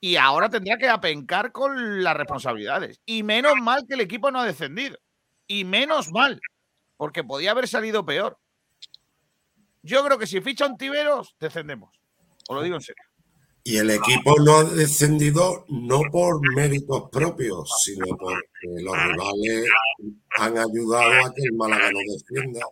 [0.00, 3.00] Y ahora tendrá que apencar con las responsabilidades.
[3.06, 4.98] Y menos mal que el equipo no ha descendido.
[5.46, 6.40] Y menos mal,
[7.00, 8.36] porque podía haber salido peor.
[9.82, 11.98] Yo creo que si ficha un Tiberos, descendemos.
[12.46, 13.02] Os lo digo en serio.
[13.64, 19.66] Y el equipo no ha descendido no por méritos propios, sino porque los rivales
[20.36, 22.66] han ayudado a que el Málaga no descienda,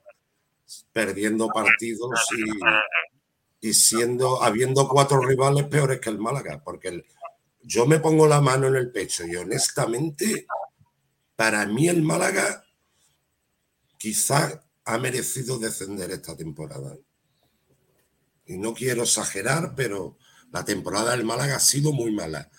[0.93, 2.11] perdiendo partidos
[3.63, 6.61] y, y siendo, habiendo cuatro rivales peores que el Málaga.
[6.63, 7.07] Porque el-
[7.63, 10.47] yo me pongo la mano en el pecho y honestamente,
[11.35, 12.63] para mí el Málaga
[13.99, 16.97] quizá ha merecido descender esta temporada.
[18.47, 20.17] Y no quiero exagerar, pero
[20.51, 22.51] la temporada del Málaga ha sido muy mala.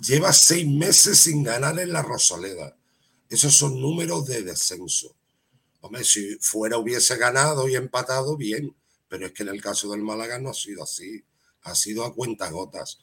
[0.00, 2.76] Lleva seis meses sin ganar en la Rosaleda.
[3.28, 5.16] Esos son números de descenso.
[5.80, 8.76] Hombre, si fuera hubiese ganado y empatado, bien.
[9.08, 11.24] Pero es que en el caso del Málaga no ha sido así.
[11.62, 12.98] Ha sido a cuentagotas.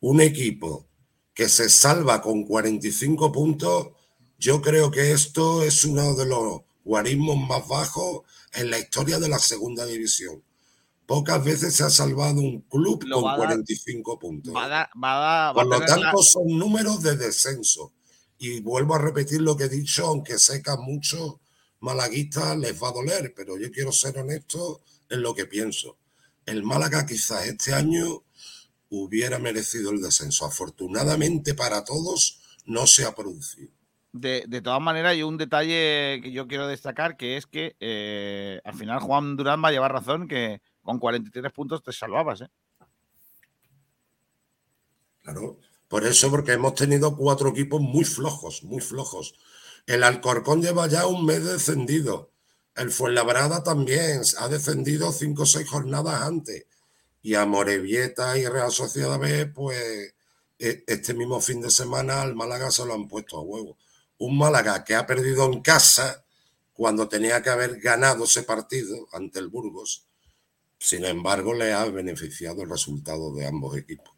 [0.00, 0.86] Un equipo
[1.34, 3.88] que se salva con 45 puntos,
[4.38, 8.22] yo creo que esto es uno de los guarismos más bajos
[8.52, 10.42] en la historia de la segunda división.
[11.06, 14.54] Pocas veces se ha salvado un club Lo con va a dar- 45 puntos.
[14.54, 17.16] Va a dar- va a dar- va a Por lo la- tanto, son números de
[17.16, 17.92] descenso.
[18.38, 21.36] Y vuelvo a repetir lo que he dicho, aunque sé que a muchos
[21.80, 25.98] malaguistas les va a doler, pero yo quiero ser honesto en lo que pienso.
[26.46, 28.22] El Málaga quizás este año
[28.90, 30.44] hubiera merecido el descenso.
[30.44, 33.70] Afortunadamente para todos no se ha producido.
[34.12, 38.60] De, de todas maneras, hay un detalle que yo quiero destacar, que es que eh,
[38.64, 42.42] al final Juan Durán va a llevar razón que con 43 puntos te salvabas.
[42.42, 42.48] ¿eh?
[45.22, 45.58] Claro.
[45.88, 49.34] Por eso, porque hemos tenido cuatro equipos muy flojos, muy flojos.
[49.86, 52.30] El Alcorcón lleva ya un mes descendido.
[52.74, 56.64] El Fuenlabrada también ha descendido cinco o seis jornadas antes.
[57.20, 60.14] Y a Morevieta y Real Sociedad B, pues
[60.58, 63.76] e- este mismo fin de semana al Málaga se lo han puesto a huevo.
[64.22, 66.24] Un Málaga que ha perdido en casa
[66.72, 70.06] cuando tenía que haber ganado ese partido ante el Burgos.
[70.78, 74.14] Sin embargo, le ha beneficiado el resultado de ambos equipos.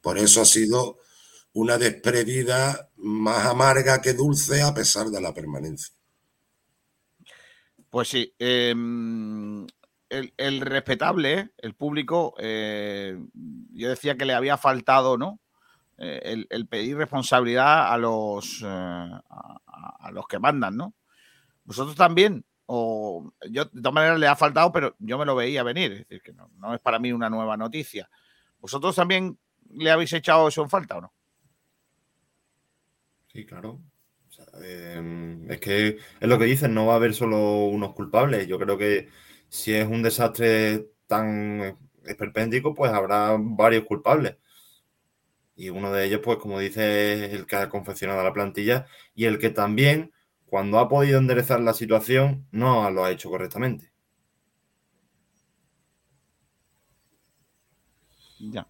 [0.00, 0.98] Por eso ha sido
[1.52, 5.94] una despedida más amarga que dulce a pesar de la permanencia.
[7.90, 8.34] Pues sí.
[8.38, 9.66] em,
[10.08, 11.50] el, respetable, ¿eh?
[11.58, 13.18] el público, eh,
[13.72, 15.38] yo decía que le había faltado, ¿no?
[15.98, 20.94] Eh, el, el pedir responsabilidad a los, eh, a, los que mandan, ¿no?
[21.64, 25.62] Vosotros también, o yo de todas maneras le ha faltado, pero yo me lo veía
[25.62, 28.10] venir, es decir, que no, no es para mí una nueva noticia.
[28.58, 29.38] ¿Vosotros también
[29.70, 31.12] le habéis echado eso en falta o no?
[33.32, 33.80] Sí, claro.
[34.62, 38.46] Eh, es que es lo que dicen, no va a haber solo unos culpables.
[38.48, 39.08] Yo creo que
[39.48, 44.36] si es un desastre tan esperpéntico, pues habrá varios culpables.
[45.56, 49.26] Y uno de ellos, pues como dice, es el que ha confeccionado la plantilla y
[49.26, 50.12] el que también,
[50.46, 53.92] cuando ha podido enderezar la situación, no lo ha hecho correctamente.
[58.40, 58.66] Ya.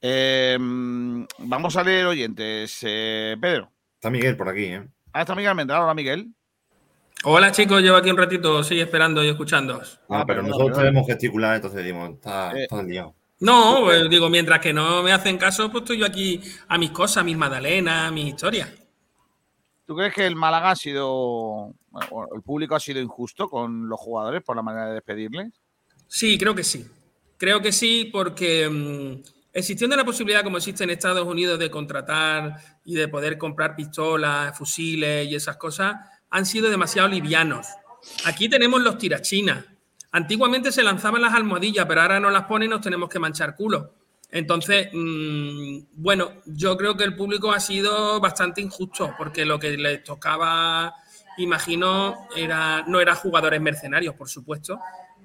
[0.00, 2.78] Em, vamos a leer oyentes.
[2.82, 3.70] Eh, Pedro.
[3.94, 4.88] Está Miguel por aquí, ¿eh?
[5.12, 5.82] Ah, está Miguel Almendral.
[5.82, 6.32] Hola, Miguel.
[7.24, 9.98] Hola chicos, llevo aquí un ratito, estoy esperando y escuchándoos.
[10.08, 10.84] Ah, pero perdón, nosotros perdón.
[10.84, 13.16] debemos gesticular, entonces decimos, está, Eh, está liado.
[13.40, 16.90] No, pues, digo, mientras que no me hacen caso, pues estoy yo aquí a mis
[16.90, 18.68] cosas, a mis magdalenas, a mis historias.
[19.86, 23.98] ¿Tú crees que el Málaga ha sido, bueno, el público ha sido injusto con los
[23.98, 25.52] jugadores por la manera de despedirles?
[26.06, 26.86] Sí, creo que sí.
[27.38, 29.22] Creo que sí, porque mm,
[29.52, 34.58] existiendo la posibilidad, como existe en Estados Unidos, de contratar y de poder comprar pistolas,
[34.58, 35.96] fusiles y esas cosas,
[36.30, 37.66] han sido demasiado livianos.
[38.24, 39.64] Aquí tenemos los tirachinas.
[40.12, 43.54] Antiguamente se lanzaban las almohadillas, pero ahora no las ponen y nos tenemos que manchar
[43.54, 43.94] culo.
[44.30, 49.76] Entonces, mm, bueno, yo creo que el público ha sido bastante injusto, porque lo que
[49.76, 50.94] les tocaba,
[51.38, 54.78] imagino, era, no eran jugadores mercenarios, por supuesto,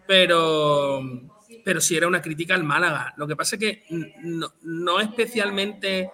[0.07, 1.01] pero,
[1.63, 3.13] pero sí era una crítica al Málaga.
[3.17, 3.83] Lo que pasa es que
[4.21, 6.11] no, no especialmente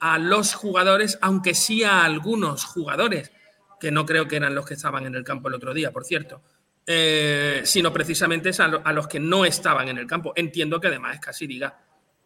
[0.00, 3.32] a los jugadores, aunque sí a algunos jugadores,
[3.80, 6.04] que no creo que eran los que estaban en el campo el otro día, por
[6.04, 6.42] cierto,
[6.90, 10.32] eh, sino precisamente es a, lo- a los que no estaban en el campo.
[10.34, 11.78] Entiendo que además casi diga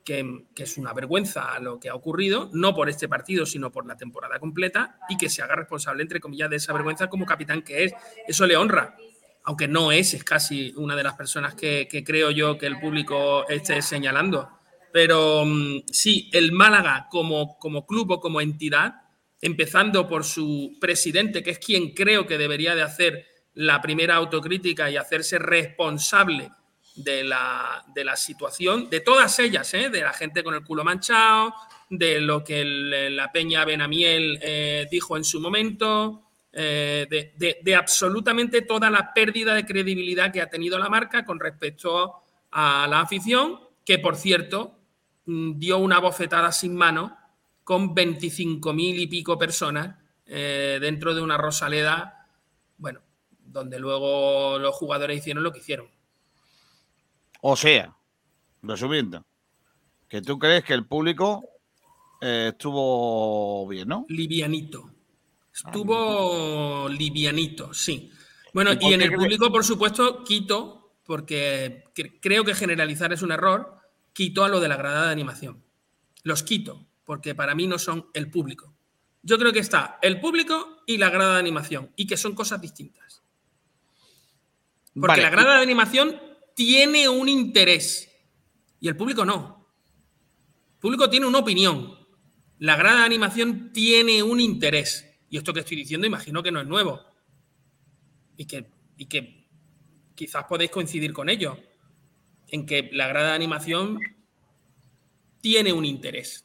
[0.04, 3.96] que, es una vergüenza lo que ha ocurrido, no por este partido, sino por la
[3.96, 7.84] temporada completa, y que se haga responsable, entre comillas, de esa vergüenza como capitán que
[7.84, 7.92] es.
[8.28, 8.96] Eso le honra,
[9.42, 12.78] aunque no es, es casi una de las personas que, que creo yo que el
[12.78, 14.48] público esté señalando.
[14.92, 18.94] Pero mm, sí, el Málaga como, como club o como entidad,
[19.40, 24.90] empezando por su presidente, que es quien creo que debería de hacer la primera autocrítica
[24.90, 26.50] y hacerse responsable
[26.96, 29.88] de la, de la situación, de todas ellas, ¿eh?
[29.90, 31.54] de la gente con el culo manchado,
[31.88, 36.22] de lo que la Peña Benamiel eh, dijo en su momento,
[36.52, 41.40] eh, de, de- absolutamente toda la pérdida de credibilidad que ha tenido la marca con
[41.40, 44.78] respecto a la afición, que por cierto
[45.26, 47.16] mm, dio una bofetada sin mano
[47.64, 52.26] con 25.000 y pico personas dentro de una Rosaleda,
[52.78, 53.00] bueno,
[53.52, 55.88] donde luego los jugadores hicieron lo que hicieron.
[57.40, 57.94] O sea,
[58.62, 59.24] resumiendo,
[60.08, 61.44] que tú crees que el público
[62.20, 64.06] eh, estuvo bien, ¿no?
[64.08, 64.90] Livianito.
[65.52, 68.10] Estuvo livianito, sí.
[68.54, 73.32] Bueno, ¿Y en el público, por supuesto, quito, porque cre- creo que generalizar es un
[73.32, 73.78] error,
[74.12, 75.62] quito a lo de la grada de animación.
[76.22, 78.74] Los quito, porque para mí no son el público.
[79.22, 82.60] Yo creo que está el público y la grada de animación, y que son cosas
[82.60, 83.21] distintas.
[84.94, 86.20] Porque Vale, la grada de animación
[86.54, 88.10] tiene un interés
[88.80, 89.68] y el público no.
[90.74, 91.96] El público tiene una opinión.
[92.58, 95.08] La grada de animación tiene un interés.
[95.30, 97.00] Y esto que estoy diciendo imagino que no es nuevo.
[98.36, 99.48] Y que, y que
[100.14, 101.56] quizás podéis coincidir con ello.
[102.48, 103.98] En que la grada de animación
[105.40, 106.44] tiene un interés.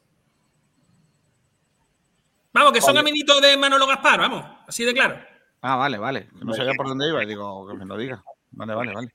[2.54, 5.20] Vamos, que son amiguitos de Manolo Gaspar, vamos, así de claro.
[5.62, 6.28] Ah, vale, vale.
[6.42, 8.24] No sabía por dónde iba y digo que me lo diga.
[8.58, 9.14] Vale, vale, vale.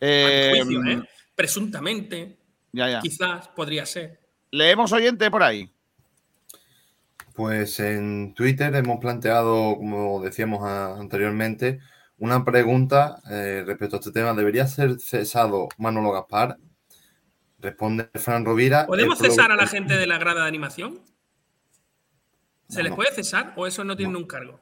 [0.00, 1.02] Eh, juicio, ¿eh?
[1.34, 2.38] Presuntamente,
[2.72, 3.00] Ya, ya.
[3.00, 4.20] quizás podría ser.
[4.50, 5.70] Leemos oyente por ahí.
[7.34, 11.80] Pues en Twitter hemos planteado, como decíamos a- anteriormente,
[12.18, 14.34] una pregunta eh, respecto a este tema.
[14.34, 16.58] ¿Debería ser cesado Manolo Gaspar?
[17.60, 18.86] Responde Fran Rovira.
[18.86, 21.00] ¿Podemos cesar a la gente de la grada de animación?
[22.68, 22.96] ¿Se No, les no.
[22.96, 24.60] puede cesar o eso no tienen un cargo?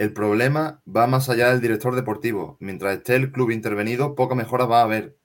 [0.00, 2.56] El problema va más allá del director deportivo.
[2.58, 5.18] Mientras esté el club intervenido, poca mejora va a haber.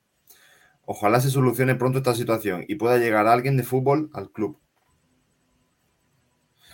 [0.84, 4.60] Ojalá se solucione pronto esta situación y pueda llegar alguien de fútbol al club.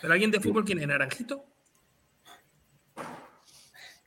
[0.01, 0.87] ¿Pero alguien de fútbol quién es?
[0.87, 1.45] ¿Naranjito?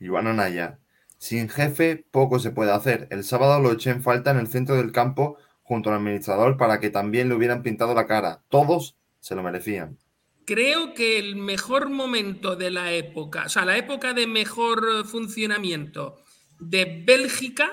[0.00, 0.80] Iván Anaya.
[1.16, 3.06] Sin jefe, poco se puede hacer.
[3.12, 6.80] El sábado lo eché en falta en el centro del campo junto al administrador para
[6.80, 8.42] que también le hubieran pintado la cara.
[8.48, 9.98] Todos se lo merecían.
[10.44, 16.22] Creo que el mejor momento de la época, o sea, la época de mejor funcionamiento
[16.58, 17.72] de Bélgica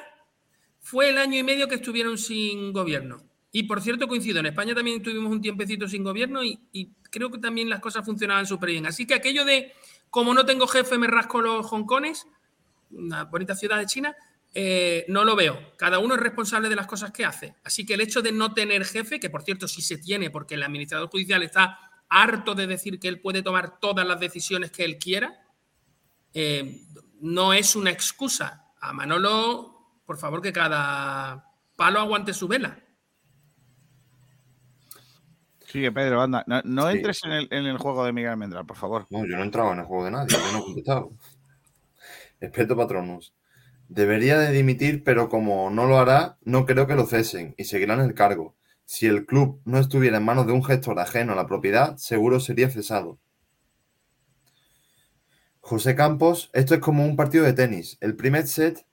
[0.80, 3.24] fue el año y medio que estuvieron sin gobierno.
[3.52, 6.60] Y por cierto, coincido, en España también tuvimos un tiempecito sin gobierno y,
[7.10, 8.86] creo que también las cosas funcionaban súper bien.
[8.86, 9.74] Así que aquello de,
[10.10, 12.26] como no tengo jefe, me rasco los hongkones,
[12.92, 14.16] una bonita ciudad de China,
[14.54, 15.74] eh, no lo veo.
[15.78, 17.56] Cada uno es responsable de las cosas que hace.
[17.66, 20.56] Así que el hecho de no tener jefe, que por cierto sí se tiene, porque
[20.56, 24.84] el administrador judicial está harto de decir que él puede tomar todas las decisiones que
[24.84, 25.44] él quiera,
[26.34, 26.84] eh,
[27.22, 28.68] no es una excusa.
[28.82, 31.46] A Manolo, por favor, que cada
[31.76, 32.78] palo aguante su vela.
[35.68, 36.44] Sigue, Pedro, anda.
[36.48, 36.98] No, no Sí.
[36.98, 39.06] entres en el, en el juego de Miguel Almendral, por favor.
[39.10, 41.12] No, yo no he entrado en el juego de nadie, yo no he contestado.
[42.42, 43.34] Espeto Patronus.
[43.88, 47.94] Debería de dimitir, pero como no lo hará, no creo que lo cesen y seguirá
[47.94, 48.56] en el cargo.
[48.86, 52.40] Si el club no estuviera en manos de un gestor ajeno a la propiedad, seguro
[52.40, 53.20] sería cesado.
[55.62, 57.98] José Campos, esto es como un partido de tenis.
[58.02, 58.86] El primer set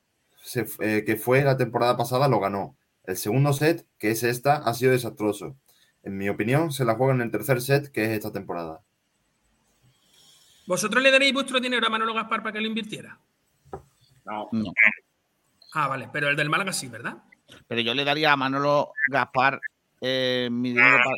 [0.43, 2.76] se- eh, que fue la temporada pasada lo ganó.
[3.05, 5.57] El segundo set, que es esta, ha sido desastroso.
[6.03, 8.83] En mi opinión, se la juega en el tercer set, que es esta temporada.
[10.67, 13.18] ¿Vosotros le daréis vuestro dinero a Manolo Gaspar para que lo invirtiera?
[14.26, 14.49] No.
[14.53, 14.72] No.
[15.72, 17.17] Ah, vale, pero el del Málaga sí, ¿verdad?
[17.67, 19.58] Pero yo le daría a Manolo Gaspar
[20.00, 21.11] eh, mi dinero pa-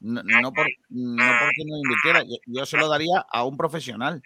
[0.00, 4.22] no, no por- no porque no invirtiera, yo, yo se lo daría a un profesional.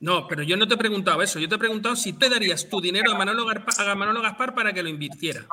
[0.00, 1.38] No, pero yo no te he preguntado eso.
[1.38, 4.54] Yo te he preguntado si te darías tu dinero a Manolo, Garpa- a Manolo Gaspar
[4.54, 5.46] para que lo invirtiera.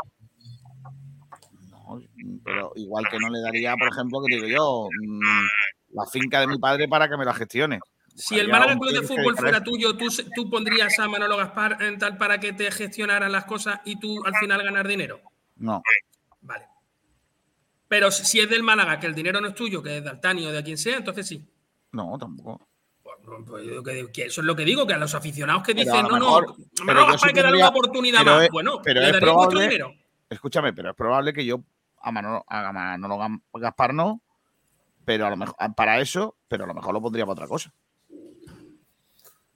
[1.70, 2.00] No,
[2.46, 5.46] pero igual que no le daría, por ejemplo, que digo yo, mm,
[5.96, 7.80] la finca de mi padre para que me la gestione.
[8.16, 12.00] Si el Málaga Club de Fútbol fuera tuyo, ¿tú, tú pondrías a Manolo Gaspar en
[12.00, 15.20] tal para que te gestionaran las cosas y tú al final ganar dinero.
[15.58, 15.82] No,
[16.42, 16.66] Vale.
[17.88, 20.46] Pero si es del Málaga, que el dinero no es tuyo, que es de Altani
[20.46, 21.44] o de quien sea, entonces sí.
[21.92, 22.68] no, tampoco.
[23.04, 23.16] Pues,
[23.46, 26.48] pues, que- eso es lo que digo, que a los aficionados que dicen, no, mejor-
[26.48, 28.44] no, pero Gaspar hay que darle una oportunidad más.
[28.44, 29.92] es- bueno, pero le vuestro probable- dinero.
[30.30, 31.62] Escúchame, pero es probable que yo
[32.02, 33.18] a Manolo, a Manolo
[33.54, 34.22] Gaspar no,
[35.06, 37.74] pero a lo mejor para eso, pero a lo mejor lo pondría para otra cosa.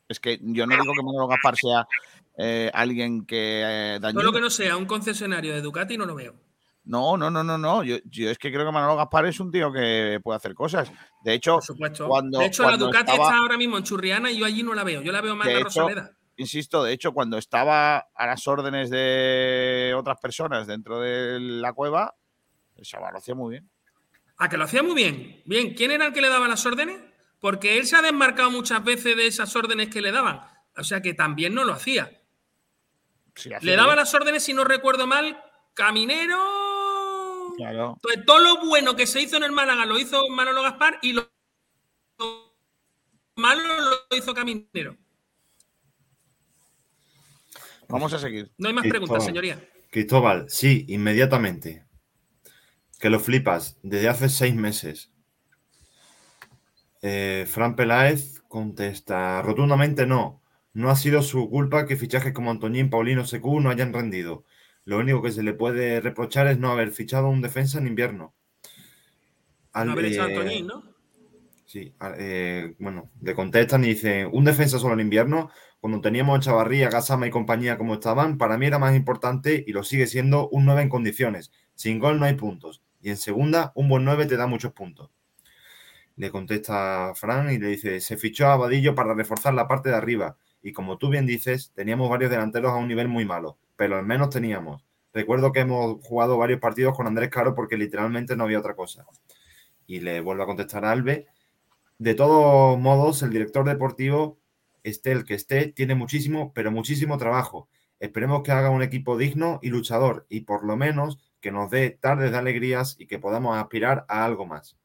[0.07, 1.87] Es que yo no digo que Manolo Gaspar sea
[2.37, 4.23] eh, alguien que eh, Todo dañino.
[4.23, 6.33] lo que no sea un concesionario de Ducati no lo veo.
[6.83, 7.83] No, no, no, no, no.
[7.83, 10.91] Yo, yo es que creo que Manolo Gaspar es un tío que puede hacer cosas.
[11.23, 12.07] De hecho, Por supuesto.
[12.07, 14.63] cuando, de hecho, cuando la Ducati estaba- está ahora mismo en Churriana y yo allí
[14.63, 15.01] no la veo.
[15.01, 16.11] Yo la veo más de en la hecho, Rosaleda.
[16.37, 22.15] insisto, de hecho, cuando estaba a las órdenes de otras personas dentro de la cueva,
[22.75, 23.69] el chaval lo hacía muy bien.
[24.37, 25.43] A que lo hacía muy bien.
[25.45, 26.99] Bien, ¿quién era el que le daba las órdenes?
[27.39, 30.41] Porque él se ha desmarcado muchas veces de esas órdenes que le daban.
[30.75, 32.21] O sea que también no lo hacía.
[33.35, 33.97] Sí, hacía Le daba bien.
[33.97, 35.39] las órdenes, si no recuerdo mal,
[35.75, 36.39] Caminero.
[37.61, 37.93] Claro.
[37.97, 41.13] Entonces, todo lo bueno que se hizo en el Málaga lo hizo Manolo Gaspar y
[41.13, 41.29] lo
[42.17, 42.55] lo
[43.35, 43.61] malo
[44.09, 44.97] lo hizo Caminero.
[47.87, 48.51] Vamos a seguir.
[48.57, 49.01] No hay más Cristóbal.
[49.01, 49.69] preguntas, señoría.
[49.91, 51.85] Cristóbal, sí, inmediatamente.
[52.99, 55.11] Que lo flipas desde hace seis meses.
[57.03, 60.41] Eh, Fran Peláez contesta rotundamente no.
[60.73, 64.45] No ha sido su culpa que fichajes como Antoñín, Paulino, Secu no hayan rendido.
[64.85, 68.33] Lo único que se le puede reprochar es no haber fichado un defensa en invierno.
[69.73, 70.83] Al- No haber echado a eh, ¿no?
[71.65, 75.49] Sí, eh, bueno, le contestan y dicen, un defensa solo en invierno,
[75.79, 79.71] cuando teníamos a Chavarría, Gasama y compañía como estaban, para mí era más importante y
[79.71, 81.51] lo sigue siendo un 9 en condiciones.
[81.75, 82.83] Sin gol no hay puntos.
[83.01, 85.11] Y en segunda, un buen 9 te da muchos puntos.
[86.17, 89.95] Le contesta Fran y le dice, se fichó a Vadillo para reforzar la parte de
[89.95, 90.37] arriba.
[90.61, 94.05] Y como tú bien dices, teníamos varios delanteros a un nivel muy malo, pero al
[94.05, 94.85] menos teníamos.
[95.11, 99.07] Recuerdo que hemos jugado varios partidos con Andrés Caro porque literalmente no había otra cosa.
[99.87, 101.25] Y le vuelvo a contestar a Alves
[101.97, 104.37] de todos modos, el director deportivo,
[104.83, 107.69] esté el que esté, tiene muchísimo, pero muchísimo trabajo.
[107.99, 111.89] Esperemos que haga un equipo digno y luchador y por lo menos que nos dé
[111.89, 114.77] tardes de alegrías y que podamos aspirar a algo más.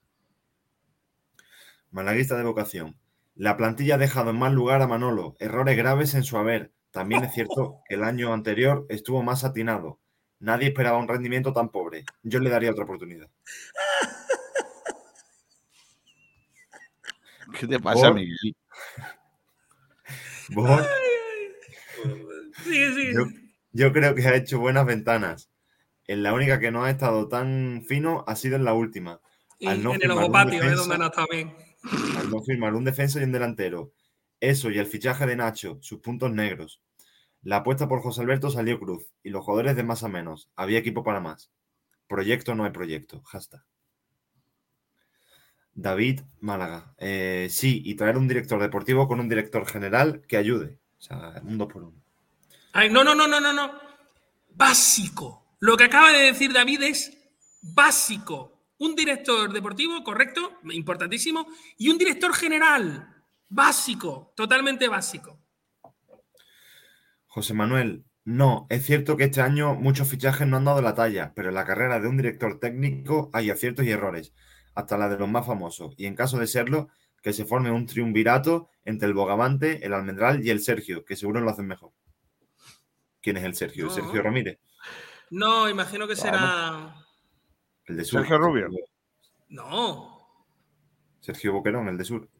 [1.90, 2.96] Malaguista de vocación.
[3.34, 6.72] La plantilla ha dejado en mal lugar a Manolo, errores graves en su haber.
[6.96, 10.00] También es cierto que el año anterior estuvo más atinado.
[10.38, 12.06] Nadie esperaba un rendimiento tan pobre.
[12.22, 13.28] Yo le daría otra oportunidad.
[17.60, 18.56] ¿Qué te pasa, Por- Miguel?
[20.54, 20.86] Vos-
[22.64, 23.12] Sigue, sigue.
[23.12, 23.26] Yo,
[23.72, 25.50] yo creo que ha hecho buenas ventanas.
[26.06, 29.20] En la única que no ha estado tan fino ha sido en la última.
[29.58, 31.54] Y al no en el ojo patio, es donde no está bien.
[32.16, 33.92] Al no firmar un defensa y un delantero.
[34.40, 36.80] Eso y el fichaje de Nacho, sus puntos negros.
[37.46, 40.50] La apuesta por José Alberto salió cruz y los jugadores de más a menos.
[40.56, 41.52] Había equipo para más.
[42.08, 43.22] Proyecto no hay proyecto.
[43.22, 43.62] Hashtag.
[45.72, 46.92] David Málaga.
[46.98, 50.80] Eh, sí, y traer un director deportivo con un director general que ayude.
[50.98, 52.02] O sea, un dos por uno.
[52.72, 53.78] Ay, no, no, no, no, no, no.
[54.50, 55.54] Básico.
[55.60, 57.16] Lo que acaba de decir David es
[57.62, 58.72] básico.
[58.78, 61.46] Un director deportivo, correcto, importantísimo,
[61.78, 65.35] y un director general, básico, totalmente básico.
[67.36, 71.34] José Manuel, no, es cierto que este año muchos fichajes no han dado la talla,
[71.36, 74.32] pero en la carrera de un director técnico hay aciertos y errores,
[74.74, 76.88] hasta la de los más famosos, y en caso de serlo,
[77.22, 81.42] que se forme un triunvirato entre el Bogavante, el Almendral y el Sergio, que seguro
[81.42, 81.92] lo hacen mejor.
[83.20, 83.84] ¿Quién es el Sergio?
[83.84, 83.90] No.
[83.90, 84.58] Sergio Ramírez,
[85.28, 86.94] No, imagino que será.
[87.84, 88.20] el de Sur.
[88.20, 88.68] Sergio Rubio.
[89.50, 90.38] No,
[91.20, 92.30] Sergio Boquerón, el de Sur.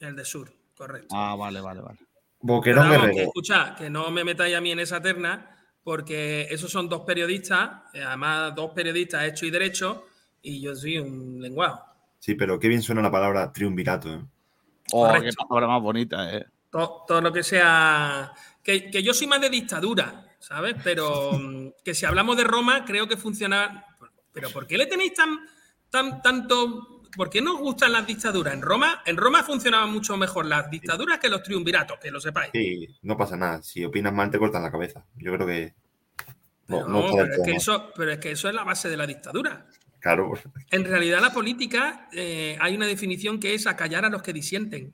[0.00, 1.08] el de Sur, correcto.
[1.16, 2.05] Ah, vale, vale, vale.
[2.46, 6.88] Boquerón que escucha, que no me metáis a mí en esa terna, porque esos son
[6.88, 10.06] dos periodistas, eh, además dos periodistas hecho y derecho,
[10.42, 11.80] y yo soy un lenguaje.
[12.18, 14.12] Sí, pero qué bien suena la palabra triunvirato.
[14.12, 14.20] ¿eh?
[14.92, 15.46] Oh, qué Correcto.
[15.48, 16.46] palabra más bonita, eh.
[16.70, 18.32] todo, todo lo que sea.
[18.62, 20.76] Que, que yo soy más de dictadura, ¿sabes?
[20.82, 23.84] Pero mm, que si hablamos de Roma, creo que funciona.
[24.32, 25.38] Pero ¿por qué le tenéis tan,
[25.90, 26.95] tan tanto?
[27.16, 28.52] ¿Por qué no os gustan las dictaduras?
[28.54, 32.50] En Roma, en Roma funcionaban mucho mejor las dictaduras que los triunviratos, que lo sepáis.
[32.52, 33.62] Sí, no pasa nada.
[33.62, 35.04] Si opinas mal, te cortan la cabeza.
[35.16, 35.74] Yo creo que.
[36.68, 38.96] No, Pero, no pero es que eso, pero es que eso es la base de
[38.96, 39.66] la dictadura.
[40.00, 40.30] Claro,
[40.70, 44.92] En realidad, la política eh, hay una definición que es acallar a los que disienten.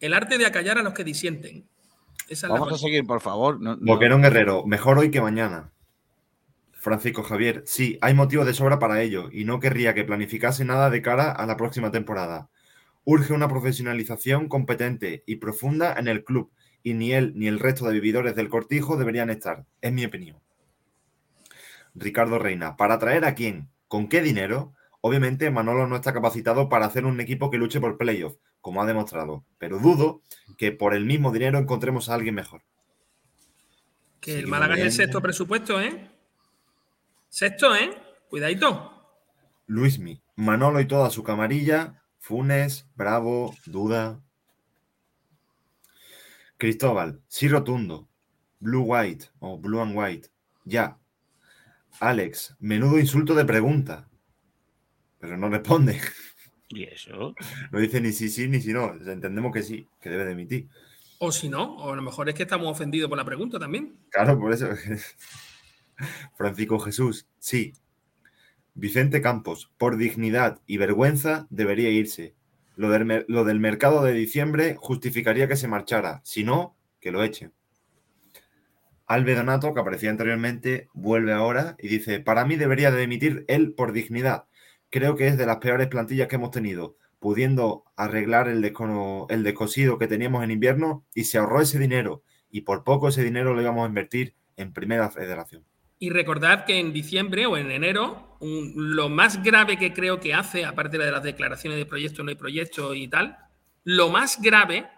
[0.00, 1.68] El arte de acallar a los que disienten.
[2.28, 3.60] Esa es la Vamos a seguir, por favor.
[3.60, 5.70] No- no- Boquerón Guerrero, mejor hoy que mañana.
[6.82, 10.90] Francisco Javier, sí, hay motivos de sobra para ello y no querría que planificase nada
[10.90, 12.50] de cara a la próxima temporada.
[13.04, 16.50] Urge una profesionalización competente y profunda en el club
[16.82, 20.40] y ni él ni el resto de vividores del cortijo deberían estar, es mi opinión.
[21.94, 23.68] Ricardo Reina, ¿para traer a quién?
[23.86, 24.74] ¿Con qué dinero?
[25.02, 28.86] Obviamente Manolo no está capacitado para hacer un equipo que luche por playoff, como ha
[28.86, 30.20] demostrado, pero dudo
[30.58, 32.62] que por el mismo dinero encontremos a alguien mejor.
[34.20, 36.11] Que el Málaga es el sexto presupuesto, ¿eh?
[37.32, 37.90] Sexto, ¿eh?
[38.28, 38.92] Cuidadito.
[39.66, 44.20] Luismi, Manolo y toda su camarilla, Funes, Bravo, Duda.
[46.58, 48.06] Cristóbal, sí rotundo,
[48.60, 50.28] Blue White o Blue and White,
[50.66, 50.98] ya.
[52.00, 54.10] Alex, menudo insulto de pregunta.
[55.18, 56.02] Pero no responde.
[56.68, 57.34] ¿Y eso?
[57.70, 58.92] No dice ni sí, sí, ni si no.
[58.92, 60.68] Entendemos que sí, que debe de emitir.
[61.18, 63.96] O si no, o a lo mejor es que estamos ofendidos por la pregunta también.
[64.10, 64.68] Claro, por eso.
[66.34, 67.72] Francisco Jesús, sí.
[68.74, 72.34] Vicente Campos, por dignidad y vergüenza debería irse.
[72.74, 76.22] Lo del, mercado de diciembre justificaría que se marchara.
[76.24, 77.52] Si no, que lo echen.
[79.06, 83.74] Albe Donato, que aparecía anteriormente, vuelve ahora y dice: Para mí debería de dimitir él
[83.74, 84.46] por dignidad.
[84.88, 88.64] Creo que es de las peores plantillas que hemos tenido, pudiendo arreglar el,
[89.28, 92.22] el descosido que teníamos en invierno y se ahorró ese dinero.
[92.50, 95.64] Y por poco ese dinero lo íbamos a invertir en Primera Federación.
[96.02, 100.64] Y recordad que en diciembre o en enero, lo más grave que creo que hace,
[100.64, 103.38] aparte de las declaraciones de proyecto, no hay proyecto y tal,
[103.84, 104.90] lo más grave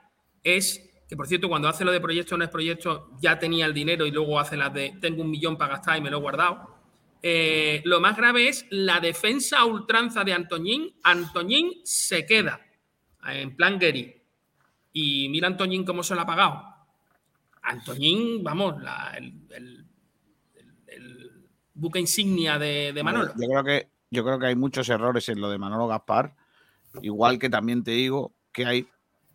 [0.43, 3.75] es que, por cierto, cuando hace lo de proyecto, no es proyecto, ya tenía el
[3.75, 6.21] dinero y luego hace las de tengo un millón para gastar y me lo he
[6.23, 6.75] guardado.
[7.21, 10.95] Eh, lo más grave es la defensa a ultranza de Antoñín.
[11.03, 12.65] Antoñín se queda
[13.27, 14.23] en plan Gary.
[14.95, 16.63] Y mira Antoñín cómo se lo ha pagado.
[17.61, 18.77] Antoñín, vamos,
[19.51, 19.84] el
[21.75, 23.33] buque insignia de, de Manolo.
[23.37, 26.35] Yo creo que yo creo que hay muchos errores en lo de Manolo Gaspar,
[27.03, 28.89] igual que también te digo que hay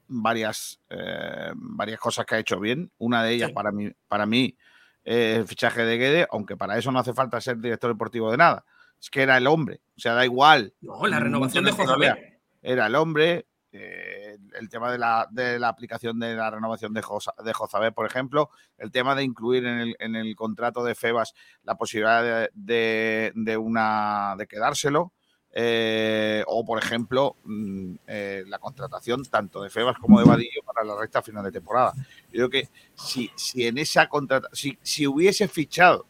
[0.07, 2.91] varias eh, varias cosas que ha hecho bien.
[2.97, 3.53] Una de ellas Sí.
[3.53, 4.57] para mí para mí
[5.05, 8.37] eh, el fichaje de Guede, aunque para eso no hace falta ser director deportivo de
[8.37, 8.65] nada.
[9.01, 10.73] Es que era el hombre, o sea, da igual.
[10.81, 12.17] No, la renovación de vea.
[12.61, 13.45] Era el hombre.
[13.71, 18.05] Eh, el tema de la, de la aplicación de la renovación de, Josa- de por
[18.05, 21.33] ejemplo, el tema de incluir en el, en el contrato de Febas
[21.63, 25.11] la posibilidad de, de- una de quedárselo.
[25.51, 30.85] eh, o, por ejemplo, mm, eh, la contratación tanto de Febas como de Vadillo para
[30.85, 31.93] la recta final de temporada.
[32.31, 36.05] Yo creo que si, si en esa contratación, si, si hubiese fichado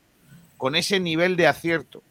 [0.57, 2.03] con ese nivel de acierto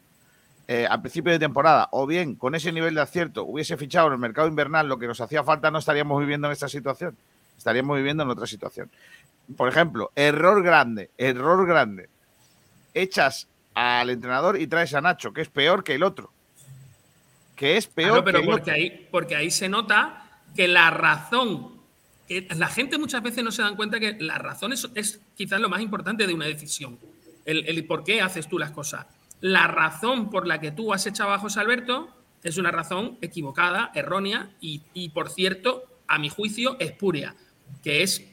[0.71, 4.13] eh, al principio de temporada, o bien con ese nivel de acierto hubiese fichado en
[4.13, 7.17] el mercado invernal lo que nos hacía falta, no estaríamos viviendo en esta situación.
[7.57, 8.87] Estaríamos viviendo en otra situación.
[9.57, 12.07] Por ejemplo, error grande, error grande.
[12.93, 16.31] Echas al entrenador y traes a Nacho, que es peor que el otro.
[17.55, 18.73] Que es peor Claro, pero que el porque otro.
[18.75, 20.23] ahí, porque ahí se nota
[20.55, 21.79] que la razón,
[22.27, 25.59] que la gente muchas veces no se dan cuenta que la razón es, es quizás
[25.59, 26.99] lo más importante de una decisión.
[27.43, 29.07] El, el por qué haces tú las cosas.
[29.41, 32.09] La razón por la que tú has echado a José Alberto
[32.43, 37.35] es una razón equivocada, errónea y, y, por cierto, a mi juicio, espuria,
[37.83, 38.25] que es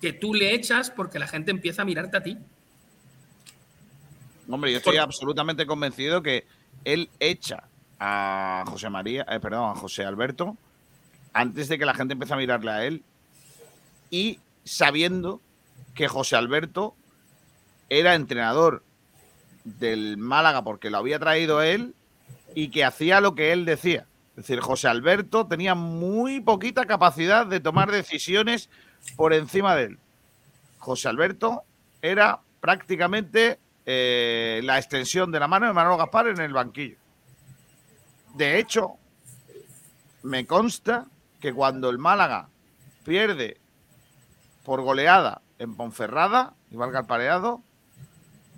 [0.00, 2.38] que tú le echas porque la gente empieza a mirarte a ti.
[4.48, 6.46] Hombre, yo estoy absolutamente convencido que
[6.84, 7.64] él echa
[7.98, 10.56] a José María, eh, perdón, a José Alberto
[11.32, 13.02] antes de que la gente empiece a mirarle a él
[14.10, 15.40] y sabiendo
[15.94, 16.94] que José Alberto
[17.88, 18.82] era entrenador
[19.64, 21.94] del Málaga porque lo había traído él
[22.54, 24.06] y que hacía lo que él decía.
[24.30, 28.70] Es decir, José Alberto tenía muy poquita capacidad de tomar decisiones
[29.16, 29.98] por encima de él.
[30.78, 31.64] José Alberto
[32.00, 36.96] era prácticamente eh, la extensión de la mano de Manolo Gaspar en el banquillo.
[38.34, 38.92] De hecho,
[40.22, 41.06] me consta
[41.40, 42.48] que cuando el Málaga
[43.04, 43.58] pierde
[44.64, 47.62] por goleada en Ponferrada, y valga el pareado,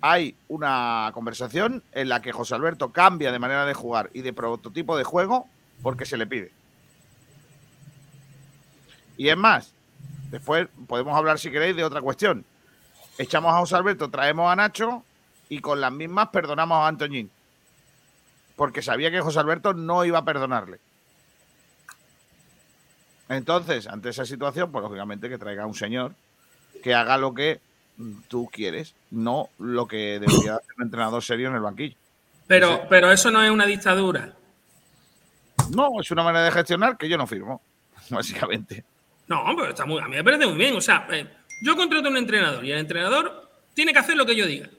[0.01, 4.33] hay una conversación en la que José Alberto cambia de manera de jugar y de
[4.33, 5.47] prototipo de juego
[5.81, 6.51] porque se le pide.
[9.17, 9.73] Y es más,
[10.31, 12.45] después podemos hablar si queréis de otra cuestión.
[13.17, 15.03] Echamos a José Alberto, traemos a Nacho
[15.49, 17.31] y con las mismas perdonamos a Antoñín.
[18.55, 20.79] Porque sabía que José Alberto no iba a perdonarle.
[23.29, 26.13] Entonces, ante esa situación, pues lógicamente que traiga a un señor
[26.83, 27.59] que haga lo que
[28.27, 31.95] tú quieres, no lo que debería hacer un entrenador serio en el banquillo.
[32.47, 34.33] Pero, pero eso no es una dictadura.
[35.71, 37.61] No, es una manera de gestionar que yo no firmo,
[38.09, 38.83] básicamente.
[39.27, 40.75] No, pero está muy, a mí me parece muy bien.
[40.75, 41.27] O sea, eh,
[41.61, 44.69] yo contrato a un entrenador y el entrenador tiene que hacer lo que yo diga.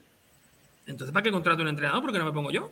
[0.85, 2.01] Entonces, ¿para qué contrato a un entrenador?
[2.01, 2.71] ¿Por qué no me pongo yo?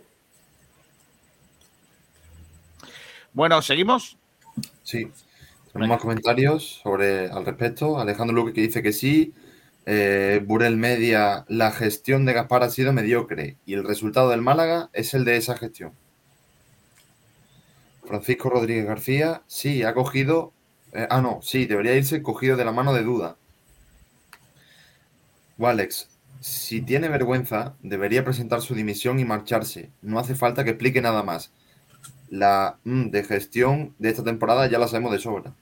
[3.34, 4.18] Bueno, ¿seguimos?
[4.84, 5.12] Sí.
[5.74, 8.00] Tenemos más comentarios sobre al respecto.
[8.00, 9.34] Alejandro Luque que dice que sí.
[9.86, 14.90] Eh, Burel Media, la gestión de Gaspar ha sido mediocre y el resultado del Málaga
[14.94, 15.94] es el de esa gestión.
[18.06, 20.54] Francisco Rodríguez García, sí, ha cogido.
[20.94, 23.38] eh, ah, no, sí, debería irse cogido de la mano de duda.
[25.58, 26.10] Walex,
[26.42, 29.90] si tiene vergüenza, debería presentar su dimisión y marcharse.
[30.02, 31.52] No hace falta que explique nada más.
[32.30, 35.54] La mm, de gestión de esta temporada ya la sabemos de sobra.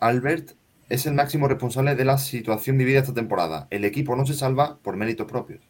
[0.00, 0.52] Albert
[0.88, 3.66] es el máximo responsable de la situación vivida esta temporada.
[3.70, 5.60] El equipo no se salva por méritos propios.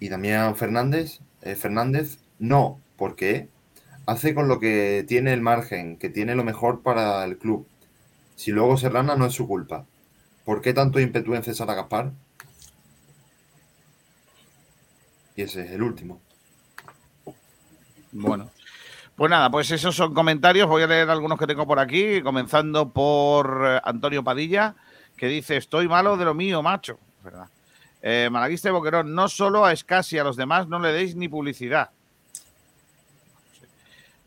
[0.00, 3.48] Y Damián Fernández, eh, Fernández, no, porque
[4.06, 7.66] hace con lo que tiene el margen, que tiene lo mejor para el club.
[8.36, 9.86] Si luego Serrana no es su culpa.
[10.44, 12.12] ¿Por qué tanto ímpetu en César a Gaspar?
[15.36, 16.20] Y ese es el último.
[18.10, 18.50] Bueno.
[19.16, 20.68] Pues nada, pues esos son comentarios.
[20.68, 24.74] Voy a leer algunos que tengo por aquí, comenzando por eh, Antonio Padilla,
[25.16, 26.98] que dice: Estoy malo de lo mío, macho.
[27.22, 27.46] ¿Verdad?
[28.00, 31.28] Eh, Malaguista y Boquerón, no solo a Escasi, a los demás no le deis ni
[31.28, 31.90] publicidad.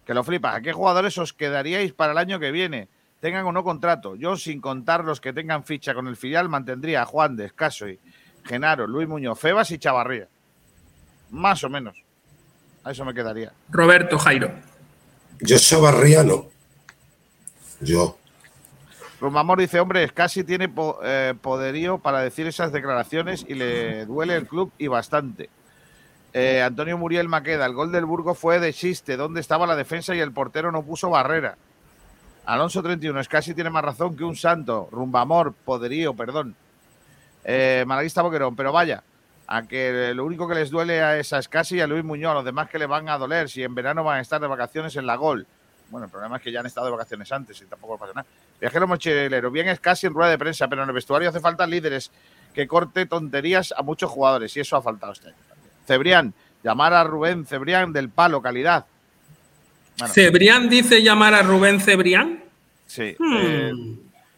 [0.06, 0.56] Que lo flipas.
[0.56, 2.88] ¿A qué jugadores os quedaríais para el año que viene?
[3.20, 4.16] Tengan o no contrato.
[4.16, 7.88] Yo, sin contar los que tengan ficha con el filial, mantendría a Juan de Escaso
[8.44, 10.28] Genaro, Luis Muñoz, Febas y Chavarría.
[11.32, 12.02] Más o menos.
[12.84, 13.52] A eso me quedaría.
[13.70, 14.52] Roberto Jairo.
[15.42, 16.48] Yo Chavarría no.
[17.82, 18.18] Yo.
[19.20, 20.72] Rumamor dice, hombre, casi tiene
[21.04, 25.50] eh, poderío para decir esas declaraciones y le duele el club y bastante.
[26.34, 30.14] Eh, Antonio Muriel Maqueda, el gol del Burgo fue de chiste, ¿dónde estaba la defensa
[30.14, 31.58] y el portero no puso barrera?
[32.46, 34.90] Alonso 31, es casi tiene más razón que un santo.
[34.92, 36.56] Rumbamor, poderío, perdón.
[37.44, 39.04] Eh, Malaguista Boquerón, pero vaya,
[39.48, 42.36] a que lo único que les duele a esa Escasi y a Luis Muñoz, a
[42.36, 44.96] los demás que le van a doler, si en verano van a estar de vacaciones
[44.96, 45.46] en la Gol.
[45.90, 48.28] Bueno, el problema es que ya han estado de vacaciones antes y tampoco pasa nada.
[48.60, 51.68] Viajero mochilero, bien es casi en rueda de prensa, pero en el vestuario hace falta
[51.68, 52.12] líderes
[52.54, 55.38] que corte tonterías a muchos jugadores y eso ha faltado este año.
[55.86, 58.86] Cebrián, llamar a Rubén Cebrián del palo, calidad.
[60.00, 62.44] Bueno, Cebrián dice llamar a Rubén Cebrián.
[62.88, 63.16] sí.
[63.20, 63.38] Hmm.
[63.38, 63.74] eh,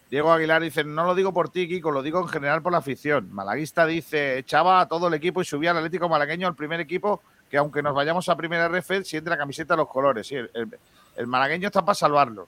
[0.09, 2.77] Diego Aguilar dice, no lo digo por ti, Kiko, lo digo en general por la
[2.77, 3.27] afición.
[3.33, 7.21] Malaguista dice, echaba a todo el equipo y subía al Atlético Malagueño al primer equipo,
[7.49, 10.27] que aunque nos vayamos a primera RF, siente la camiseta a los colores.
[10.27, 10.77] Sí, el, el-
[11.17, 12.47] el malagueño está para salvarlo.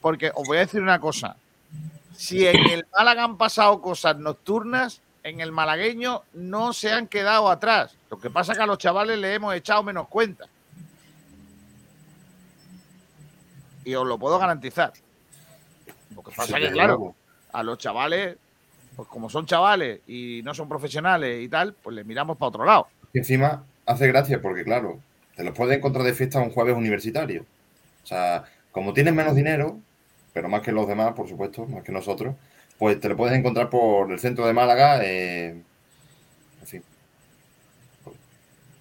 [0.00, 1.36] Porque os voy a decir una cosa.
[2.16, 7.50] Si en el Málaga han pasado cosas nocturnas, en el malagueño no se han quedado
[7.50, 7.94] atrás.
[8.10, 10.46] Lo que pasa es que a los chavales le hemos echado menos cuenta.
[13.84, 14.94] Y os lo puedo garantizar.
[16.14, 17.14] Lo que pasa Sí, es que, claro, luego.
[17.52, 18.36] a los chavales,
[18.96, 22.64] pues como son chavales y no son profesionales y tal, pues les miramos para otro
[22.64, 22.88] lado.
[23.12, 25.00] Y encima hace gracia porque, claro,
[25.36, 27.44] te los puedes encontrar de fiesta un jueves universitario.
[28.02, 29.78] O sea, como tienes menos dinero,
[30.32, 32.34] pero más que los demás, por supuesto, más que nosotros,
[32.78, 35.04] pues te lo puedes encontrar por el centro de Málaga.
[35.04, 35.50] eh,
[36.60, 36.82] en fin,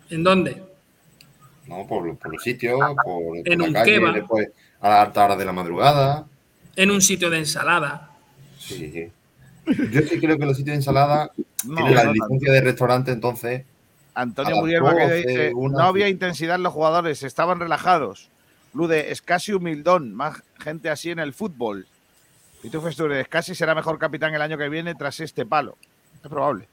[0.10, 0.62] ¿En dónde?
[1.68, 1.88] ¿no?
[1.88, 4.50] por, por los sitios, por, por En la un calle, después
[4.82, 6.28] a las altas horas de la madrugada.
[6.76, 8.12] En un sitio de ensalada.
[8.58, 9.12] Sí, sí.
[9.92, 11.32] Yo sí creo que los sitios de ensalada
[11.66, 13.66] No, tienen la no licencia de restaurante, entonces.
[14.14, 18.30] Antonio Muriel 12, dice, una, no había intensidad en los jugadores, estaban relajados.
[18.74, 21.88] Lude, es casi humildón, más gente así en el fútbol.
[22.64, 25.78] Y tú, Festure, casi será mejor capitán el año que viene tras este palo.
[26.24, 26.68] Es probable.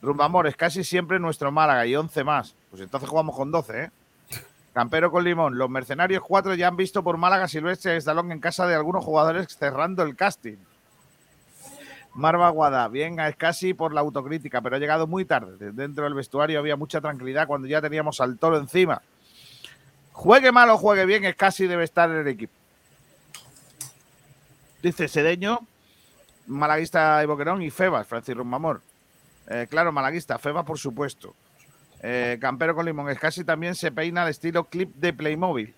[0.00, 2.54] Rumbamor, es casi siempre nuestro Málaga y 11 más.
[2.70, 3.90] Pues entonces jugamos con 12, ¿eh?
[4.72, 8.66] Campero con Limón, los mercenarios 4 ya han visto por Málaga Silvestre Estalón en casa
[8.66, 10.56] de algunos jugadores cerrando el casting.
[12.14, 15.72] Marva Guada, bien es casi por la autocrítica, pero ha llegado muy tarde.
[15.72, 19.02] Dentro del vestuario había mucha tranquilidad cuando ya teníamos al toro encima.
[20.12, 22.52] Juegue mal o juegue bien, es casi debe estar en el equipo.
[24.82, 25.60] Dice Sedeño,
[26.46, 28.82] Malaguista y Boquerón y Febas, Francis Rumamor.
[29.48, 31.34] Eh, claro, Malaguista, Febas por supuesto.
[32.02, 35.74] Eh, Campero con Limón, es casi también se peina al estilo clip de Playmobil.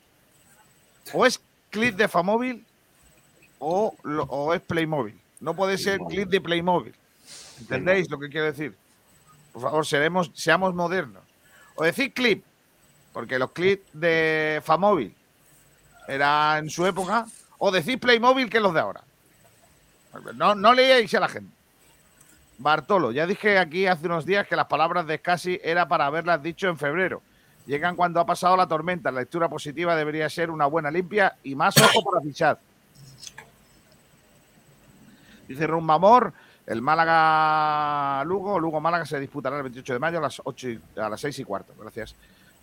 [1.12, 1.40] O es
[1.70, 2.64] clip de Famóvil
[3.58, 5.20] o, lo- o es Playmobil.
[5.40, 6.94] No puede ser clip de Playmobil.
[7.60, 8.74] ¿Entendéis lo que quiero decir?
[9.52, 11.22] Por favor, seremos, seamos modernos.
[11.76, 12.42] O decir clip,
[13.12, 15.14] porque los clips de Famóvil
[16.08, 17.26] eran en su época,
[17.58, 19.02] o decir Playmobil que los de ahora.
[20.36, 21.53] No, no leíais a la gente.
[22.58, 26.42] Bartolo, ya dije aquí hace unos días que las palabras de Scassi era para haberlas
[26.42, 27.20] dicho en febrero.
[27.66, 29.10] Llegan cuando ha pasado la tormenta.
[29.10, 32.58] La lectura positiva debería ser una buena limpia y más ojo para fichar.
[35.48, 36.32] Dice Rumbamor,
[36.66, 41.20] el Málaga-Lugo, Lugo-Málaga se disputará el 28 de mayo a las, 8 y- a las
[41.20, 41.72] 6 y cuarto.
[41.78, 42.14] Gracias.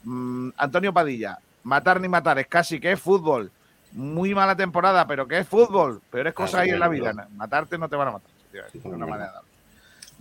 [0.03, 3.51] Mm, Antonio Padilla, matar ni matar, es casi que es fútbol.
[3.93, 6.01] Muy mala temporada, pero que es fútbol.
[6.09, 7.27] Pero es cosa Ah, ahí en la vida.
[7.35, 8.30] Matarte no te van a matar.
[8.51, 9.34] De una manera.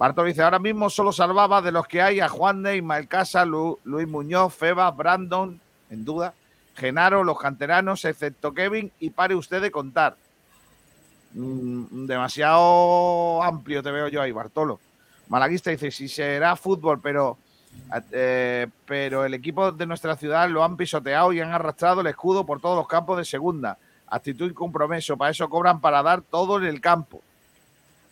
[0.01, 3.45] Bartolo dice, ahora mismo solo salvaba de los que hay a Juan de Ismael Casa,
[3.45, 5.61] Lu- Luis Muñoz, Feba, Brandon,
[5.91, 6.33] en duda,
[6.75, 10.17] Genaro, los canteranos, excepto Kevin, y pare usted de contar.
[11.35, 14.81] Mm, demasiado amplio te veo yo ahí, Bartolo.
[15.29, 17.37] Malaguista dice, si será fútbol, pero,
[18.11, 22.47] eh, pero el equipo de nuestra ciudad lo han pisoteado y han arrastrado el escudo
[22.47, 23.77] por todos los campos de segunda.
[24.07, 27.21] Actitud y compromiso, para eso cobran para dar todo en el campo.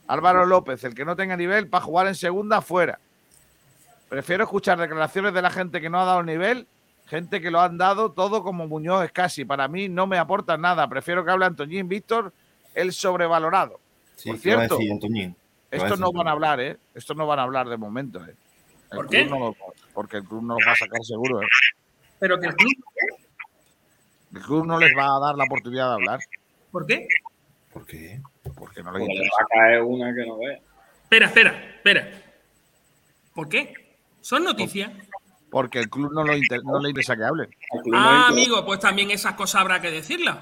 [0.09, 2.99] Álvaro López, el que no tenga nivel para jugar en segunda, fuera.
[4.09, 6.67] Prefiero escuchar declaraciones de la gente que no ha dado nivel,
[7.07, 9.45] gente que lo han dado todo como Muñoz es casi.
[9.45, 10.89] Para mí no me aporta nada.
[10.89, 12.33] Prefiero que hable Antoñín Víctor
[12.75, 13.81] el sobrevalorado.
[14.17, 15.37] Sí, Por ¿qué va a cierto, decir Antoñín?
[15.71, 16.79] ¿Qué va a estos no van a hablar, ¿eh?
[16.95, 18.35] Estos no van a hablar de momento, ¿eh?
[18.91, 19.27] El ¿Por qué?
[19.27, 19.57] no lo-
[19.93, 21.47] porque el club no los va a sacar seguro, ¿eh?
[22.19, 22.73] Pero que el club.
[24.35, 26.21] El club no les va a dar la oportunidad de hablar.
[26.71, 27.07] ¿Por qué?
[27.73, 28.23] ¿Por qué?
[28.57, 29.37] Porque no les Porque le interesa.
[29.41, 30.63] va a caer una que no ve.
[31.05, 32.11] Espera, espera, espera.
[33.35, 33.97] ¿Por qué?
[34.21, 34.91] Son noticias.
[35.51, 37.47] Porque el club no, lo inter- no le interesa que no
[37.95, 40.37] Ah, amigo, pues también esas cosas habrá que decirlas.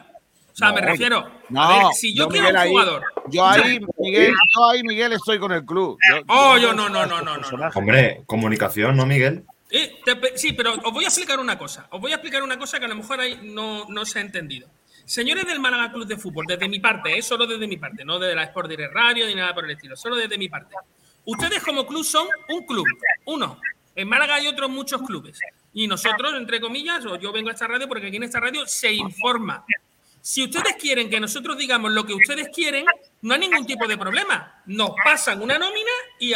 [0.53, 1.31] O sea, No, me refiero.
[1.51, 3.05] No, a ver, si yo, quiero Miguel, un ahí- jugador.
[3.29, 5.99] Yo ahí, Miguel, yo ahí, Miguel, estoy con el club.
[6.11, 7.69] Yo- Oh, yo no, no, no, no, no, no.
[7.75, 9.45] Hombre, comunicación, ¿no, Miguel?
[9.71, 11.87] Eh, te sí, pero os voy a explicar una cosa.
[11.91, 14.23] Os voy a explicar una cosa que a lo mejor ahí no, no se ha
[14.23, 14.69] entendido.
[15.07, 18.19] Señores del Málaga Club de Fútbol, desde mi parte, eh, solo desde mi parte, no
[18.19, 20.75] de la Sport Direct Radio ni nada por el estilo, solo desde mi parte.
[21.25, 22.85] Ustedes como club son un club,
[23.27, 23.61] uno.
[23.95, 25.39] En Málaga hay otros muchos clubes.
[25.73, 28.67] Y nosotros, entre comillas, o yo vengo a esta radio porque aquí en esta radio
[28.67, 29.65] se informa.
[30.27, 32.85] Si ustedes quieren que nosotros digamos lo que ustedes quieren,
[33.23, 34.61] no hay ningún tipo de problema.
[34.67, 36.35] Nos pasan una nómina y,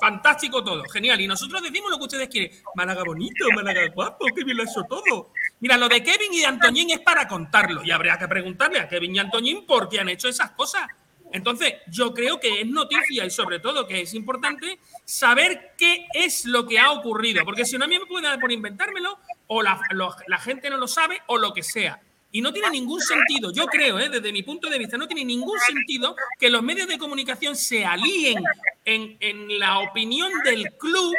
[0.00, 1.20] fantástico todo, genial.
[1.20, 2.52] Y nosotros decimos lo que ustedes quieren.
[2.76, 5.32] Málaga bonito, Málaga guapo, qué bien lo ha hecho todo.
[5.58, 7.82] Mira, lo de Kevin y de Antoñín es para contarlo.
[7.82, 10.86] Y habría que preguntarle a Kevin y Antoñín por qué han hecho esas cosas.
[11.32, 16.44] Entonces, yo creo que es noticia y sobre todo que es importante saber qué es
[16.44, 17.44] lo que ha ocurrido.
[17.44, 20.86] Porque si no, a mí me puede dar por inventármelo, o la gente no lo
[20.86, 22.00] sabe, o lo que sea.
[22.34, 24.08] Y no tiene ningún sentido, yo creo, ¿eh?
[24.08, 27.84] desde mi punto de vista, no tiene ningún sentido que los medios de comunicación se
[27.84, 28.42] alíen
[28.84, 31.14] en, en la opinión del club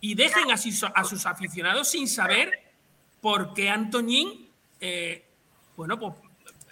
[0.00, 2.50] y dejen a sus, a sus aficionados sin saber
[3.20, 4.48] por qué Antoñín,
[4.80, 5.24] eh,
[5.76, 6.14] bueno, pues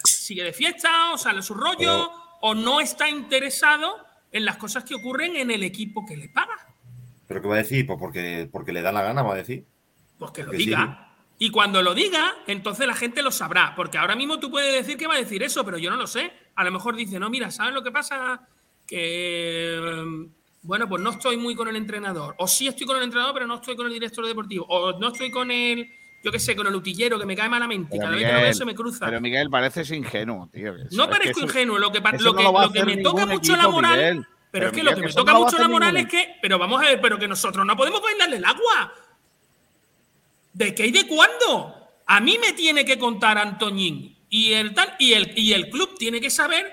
[0.03, 2.11] sigue de fiesta, o sale su rollo,
[2.41, 6.75] o no está interesado en las cosas que ocurren en el equipo que le paga.
[7.25, 7.87] ¿Pero qué va a decir?
[7.87, 9.65] Pues porque, porque le da la gana, va a decir.
[10.19, 11.04] Pues que lo diga.
[11.37, 13.73] Y cuando lo diga, entonces la gente lo sabrá.
[13.75, 16.07] Porque ahora mismo tú puedes decir que va a decir eso, pero yo no lo
[16.07, 16.31] sé.
[16.55, 18.47] A lo mejor dice, no, mira, ¿sabes lo que pasa?
[18.87, 20.27] Que, eh,
[20.61, 22.35] bueno, pues no estoy muy con el entrenador.
[22.37, 24.65] O sí estoy con el entrenador, pero no estoy con el director deportivo.
[24.69, 25.89] O no estoy con el,
[26.23, 27.89] yo qué sé, con el utillero, que me cae malamente.
[27.91, 29.05] Pero Cada vez que lo veo Miguel, se me cruza.
[29.05, 30.73] Pero Miguel, pareces ingenuo, tío.
[30.91, 31.77] No parezco eso- ingenuo.
[31.77, 33.91] Lo que, lo que, lo me toca mucho la moral.
[33.97, 34.15] Miguel.
[34.15, 36.07] Pero, Pero, es que Miguel, lo que que me toca no mucho la moral ningún
[36.07, 36.35] es que.
[36.41, 38.93] Pero vamos a ver, pero que nosotros no podemos bailarle el agua.
[40.55, 41.75] ¿De qué y de cuándo?
[42.07, 45.97] A mí me tiene que contar Antoñín y el, tal, y el, y el club
[45.97, 46.71] tiene que saber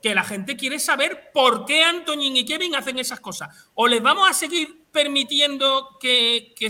[0.00, 3.48] que la gente quiere saber por qué Antoñín y Kevin hacen esas cosas.
[3.74, 6.68] O les vamos a seguir permitiendo que, que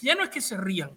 [0.00, 0.92] ya no es que se rían,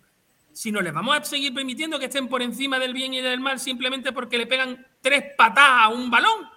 [0.51, 3.59] sino les vamos a seguir permitiendo que estén por encima del bien y del mal
[3.59, 6.49] simplemente porque le pegan tres patadas a un balón.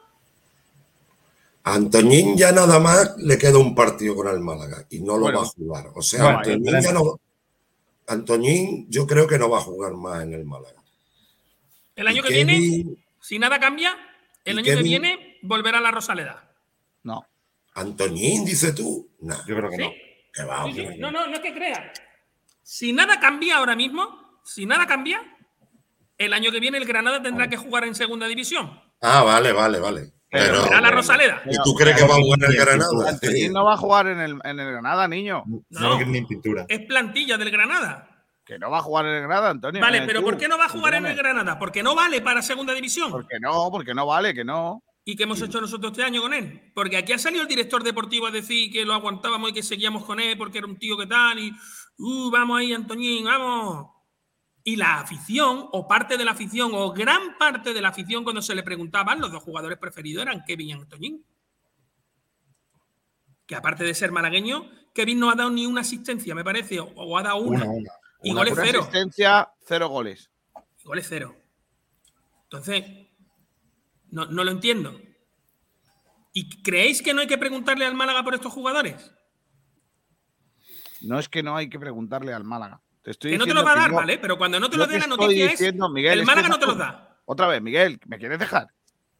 [1.62, 5.22] A Antoñín ya nada más le queda un partido con el Málaga y no lo
[5.22, 5.40] Bueno.
[5.40, 5.86] va a jugar.
[5.94, 7.18] O sea, Bueno, Antoñín ya no.
[8.06, 10.82] Antoñín, yo creo que no va a jugar más en el Málaga.
[11.96, 12.84] El año Y que viene,
[13.20, 13.96] si nada cambia,
[14.44, 16.52] el año que viene volverá a la Rosaleda.
[17.02, 17.26] No.
[17.74, 19.10] Antoñín, dice tú.
[19.20, 19.82] No, Yo creo que ¿Sí?
[19.82, 19.90] no.
[20.32, 20.64] que va.
[20.66, 20.80] Sí, sí.
[20.80, 20.98] hombre.
[20.98, 21.90] No, no, no es que crean.
[22.62, 25.20] Si nada cambia ahora mismo, si nada cambia,
[26.18, 28.80] el año que viene el Granada tendrá que jugar en segunda división.
[29.00, 30.12] Ah, vale, vale, vale.
[30.30, 31.42] Pero, la Rosaleda.
[31.48, 33.08] ¿Y tú crees que va a jugar en el Granada?
[33.10, 35.44] Antoñín no va a jugar en el, en el Granada, niño.
[35.46, 35.88] No, No.
[35.90, 36.66] lo quieren ni pintura.
[36.68, 38.08] Es plantilla del Granada.
[38.44, 39.80] Que no va a jugar en el Granada, Antonio.
[39.80, 41.16] Vale, Eh, pero tú, ¿por qué no va a jugar en el.
[41.16, 41.58] Granada?
[41.58, 43.10] Porque no vale para segunda división.
[43.10, 44.82] Porque no, porque no vale, que no.
[45.04, 46.72] ¿Y qué hemos hecho nosotros este año con él?
[46.74, 50.04] Porque aquí ha salido el director deportivo a decir que lo aguantábamos y que seguíamos
[50.04, 51.52] con él porque era un tío que tal y
[51.98, 53.86] uh, vamos ahí, Antoñín, vamos.
[54.68, 58.42] Y la afición, o parte de la afición, o gran parte de la afición, cuando
[58.42, 61.24] se le preguntaban, los dos jugadores preferidos eran Kevin y Antoñín.
[63.46, 66.86] Que aparte de ser malagueño, Kevin no ha dado ni una asistencia, me parece, o,
[66.86, 67.62] o ha dado una.
[67.62, 67.90] Una, una.
[68.24, 68.80] Y Una goles cero.
[68.80, 70.30] asistencia, cero goles.
[70.80, 71.36] Y goles cero.
[72.42, 72.84] Entonces,
[74.10, 75.00] no, no lo entiendo.
[76.32, 79.12] ¿Y creéis que no hay que preguntarle al Málaga por estos jugadores?
[81.02, 82.82] No es que no hay que preguntarle al Málaga.
[83.06, 84.18] Te estoy Que no te lo va a dar, no- ¿vale?
[84.18, 85.92] Pero cuando no te yo lo dé la noticia diciendo, es.
[85.92, 87.20] Miguel, el Málaga no te lo da.
[87.24, 88.66] Otra vez, Miguel, ¿me quieres dejar?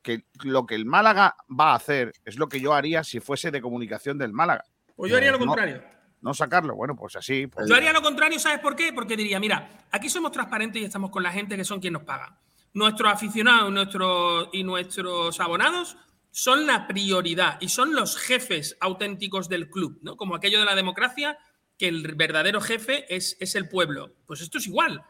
[0.03, 3.53] Que lo que el Málaga va a hacer es lo que yo haría si fuese
[3.53, 4.65] de comunicación del Málaga.
[4.97, 5.85] Pues yo haría lo No, contrario.
[6.21, 6.75] No sacarlo.
[6.75, 7.47] Bueno, pues así.
[7.47, 8.93] pues- Yo haría lo contrario, ¿sabes por qué?
[8.93, 12.03] Porque diría, mira, aquí somos transparentes y estamos con la gente que son quien nos
[12.03, 12.41] paga.
[12.75, 15.97] Nuestros aficionados nuestros, y nuestros abonados
[16.33, 20.17] son la prioridad y son los jefes auténticos del club, ¿no?
[20.17, 21.39] Como aquello de la democracia,
[21.79, 24.13] que el verdadero jefe es, es el pueblo.
[24.27, 25.03] Pues esto es igual.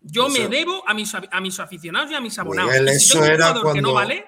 [0.00, 2.72] Yo Eso- me debo a mis, a mis aficionados y a mis abonados.
[2.72, 4.24] Miguel, Y si eso era que no cuando- vale,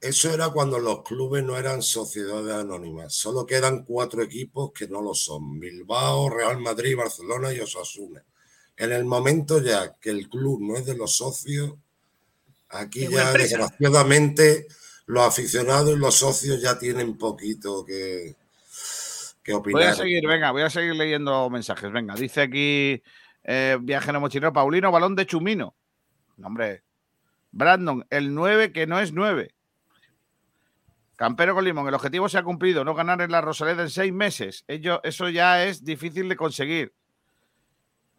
[0.00, 3.14] Eso era cuando los clubes no eran sociedades anónimas.
[3.14, 5.58] Solo quedan cuatro equipos que no lo son.
[5.58, 8.22] Bilbao, Real Madrid, Barcelona y Osasuna.
[8.76, 11.72] En el momento ya que el club no es de los socios,
[12.68, 14.66] Aquí ya, desgraciadamente,
[15.06, 18.34] los aficionados y los socios ya tienen poquito que,
[19.44, 21.92] que Voy a seguir, venga, voy a seguir leyendo mensajes.
[21.92, 23.02] Venga, dice aquí
[23.44, 25.76] eh, viajero mochilero Paulino, balón de Chumino.
[26.38, 26.82] No, hombre.
[27.52, 29.54] Brandon, el 9 que no es 9.
[31.16, 34.12] Campero con Limón, el objetivo se ha cumplido, no ganar en la Rosaleda en seis
[34.12, 34.64] meses.
[34.66, 36.92] Ello, eso ya es difícil de conseguir.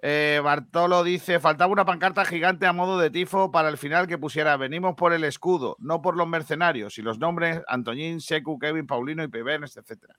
[0.02, 4.20] Eh, Bartolo dice, faltaba una pancarta gigante a modo de tifo para el final que
[4.20, 8.86] pusiera, venimos por el escudo, no por los mercenarios, y los nombres Antoñín, Secu, Kevin,
[8.86, 10.16] Paulino y Pebenes, etcétera.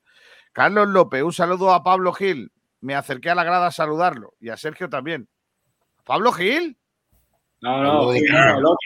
[0.57, 2.51] Carlos López, un saludo a Pablo Gil.
[2.81, 4.33] Me acerqué a la grada a saludarlo.
[4.41, 5.29] Y a Sergio también.
[6.03, 6.79] ¿Pablo Gil?
[7.61, 8.79] No, no, el otro,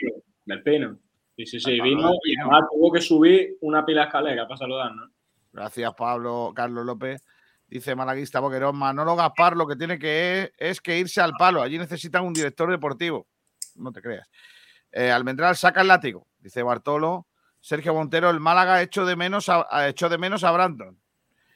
[0.43, 0.97] del Pino.
[1.37, 5.11] Sí, sí, sí, Ah, vino y además tuvo que subir una pila escalera para saludarnos.
[5.53, 6.51] Gracias, Pablo.
[6.53, 7.23] Carlos López.
[7.67, 8.75] Dice Malaguista Boquerón.
[8.75, 11.61] Manolo Gaspar lo que tiene que es, es que irse al palo.
[11.61, 13.27] Allí necesitan un director deportivo.
[13.75, 14.29] No te creas.
[14.91, 16.27] Eh, Almendral saca el látigo.
[16.37, 17.27] Dice Bartolo.
[17.61, 21.00] Sergio Montero, el Málaga echó de menos a, a- echó de menos a Brandon.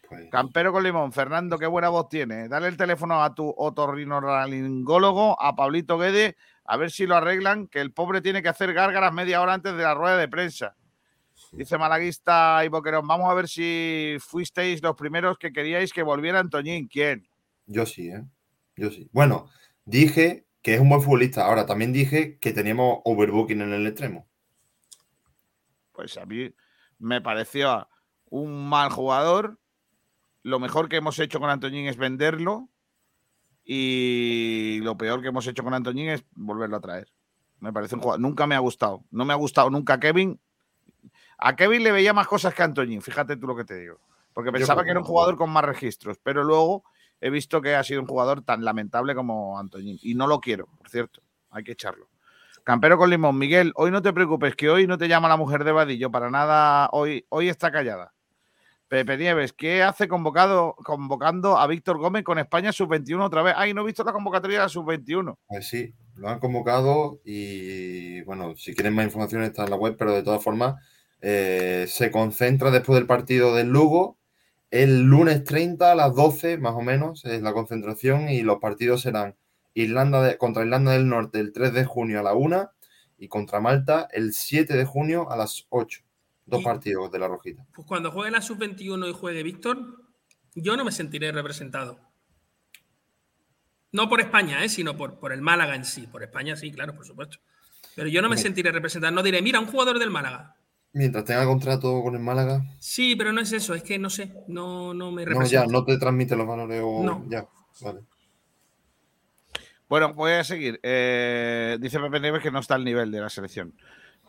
[0.10, 1.11] Pues, Campero con limón.
[1.11, 2.48] Fernando, qué buena voz tiene.
[2.48, 7.82] Dale el teléfono a tu otorrinolaringólogo, a Pablito Guede, a ver si lo arreglan, que
[7.82, 10.76] el pobre tiene que hacer gárgaras media hora antes de la rueda de prensa.
[11.52, 16.40] Dice Malaguista y Boquerón, vamos a ver si fuisteis los primeros que queríais que volviera
[16.40, 16.88] Antoñín.
[16.88, 17.27] ¿Quién?
[17.65, 18.23] Yo sí, ¿eh?
[18.76, 19.10] Yo sí.
[19.11, 19.49] Bueno,
[19.86, 21.45] dije que es un buen futbolista.
[21.45, 24.27] Ahora también dije que teníamos overbooking en el extremo.
[25.91, 26.53] Pues a mí
[26.99, 27.88] me pareció
[28.30, 29.60] un mal jugador.
[30.45, 32.69] Lo mejor que hemos hecho con Antoñín es venderlo.
[33.63, 37.11] Y lo peor que hemos hecho con Antoñín es volverlo a traer.
[37.59, 38.22] Me parece un jugador.
[38.22, 39.03] Nunca me ha gustado.
[39.09, 40.39] No me ha gustado nunca Kevin.
[41.39, 43.01] A Kevin le veía más cosas que a Antoñín.
[43.01, 43.99] Fíjate tú lo que te digo.
[44.34, 46.19] Porque pensaba que era un jugador con más registros.
[46.22, 46.84] Pero luego
[47.22, 49.97] he visto que ha sido un jugador tan lamentable como Antoñín.
[50.03, 51.23] Y no lo quiero, por cierto.
[51.49, 52.07] Hay que echarlo.
[52.63, 53.35] Campero con limón.
[53.39, 56.30] Miguel, hoy no te preocupes, que hoy no te llama la mujer de Vadillo para
[56.30, 56.88] nada.
[56.91, 58.14] Hoy, hoy está callada.
[58.88, 63.56] Pepe Nieves, ¿qué hace convocado, convocando a Víctor Gómez con España sub-21 otra vez?
[63.57, 65.38] Ay, no he visto la convocatoria de la sub-21.
[65.48, 69.95] Pues sí, lo han convocado y bueno, si quieren más información está en la web,
[69.98, 70.76] pero de todas formas
[71.22, 74.18] eh, se concentra después del partido del Lugo.
[74.70, 79.02] El lunes 30 a las 12 más o menos es la concentración y los partidos
[79.02, 79.36] serán
[79.74, 82.70] Irlanda de- contra Irlanda del Norte el 3 de junio a la 1
[83.18, 86.02] y contra Malta el 7 de junio a las 8.
[86.45, 87.65] Dos Y- partidos de la Rojita.
[87.73, 90.03] Pues cuando juegue la sub-21 y juegue Víctor,
[90.53, 91.99] yo no me sentiré representado.
[93.91, 94.69] No por España, ¿eh?
[94.69, 96.05] sino por, por el Málaga en sí.
[96.07, 97.38] Por España sí, claro, por supuesto.
[97.95, 99.13] Pero yo no me sentiré representado.
[99.13, 100.55] No diré, mira, un jugador del Málaga.
[100.91, 104.34] Mientras tenga contrato con el Málaga, Sí, pero no es eso, es que no sé,
[104.47, 105.65] no, no me no, representa.
[105.65, 107.26] ya, no te transmite los valores o No.
[107.30, 107.45] ya.
[107.81, 108.01] Vale.
[109.89, 110.80] Bueno, voy a seguir.
[110.84, 113.73] Eh, dice Pepe Nieves que no está al nivel de la selección.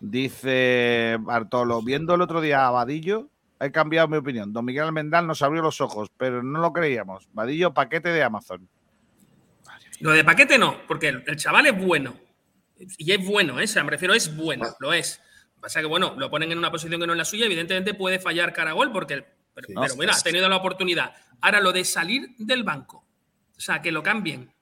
[0.00, 4.52] Dice Bartolo, viendo el otro día a Vadillo, he cambiado mi opinión.
[4.52, 7.28] Don Miguel Almendal nos abrió los ojos, pero no lo creíamos.
[7.32, 8.68] Vadillo, paquete de Amazon.
[10.00, 12.14] Lo de paquete no, porque el, chaval es bueno.
[12.98, 13.64] Y es bueno, ¿eh?
[13.64, 15.20] O sea, me refiero, es bueno, lo es.
[15.60, 18.18] Pasa que, bueno, lo ponen en una posición que no es la suya, evidentemente puede
[18.18, 19.24] fallar cara a gol, porque.
[19.54, 19.74] Pero, Sí.
[19.74, 21.14] pero bueno, ha tenido la oportunidad.
[21.40, 23.06] Ahora, lo de salir del banco,
[23.56, 24.52] o sea, que lo cambien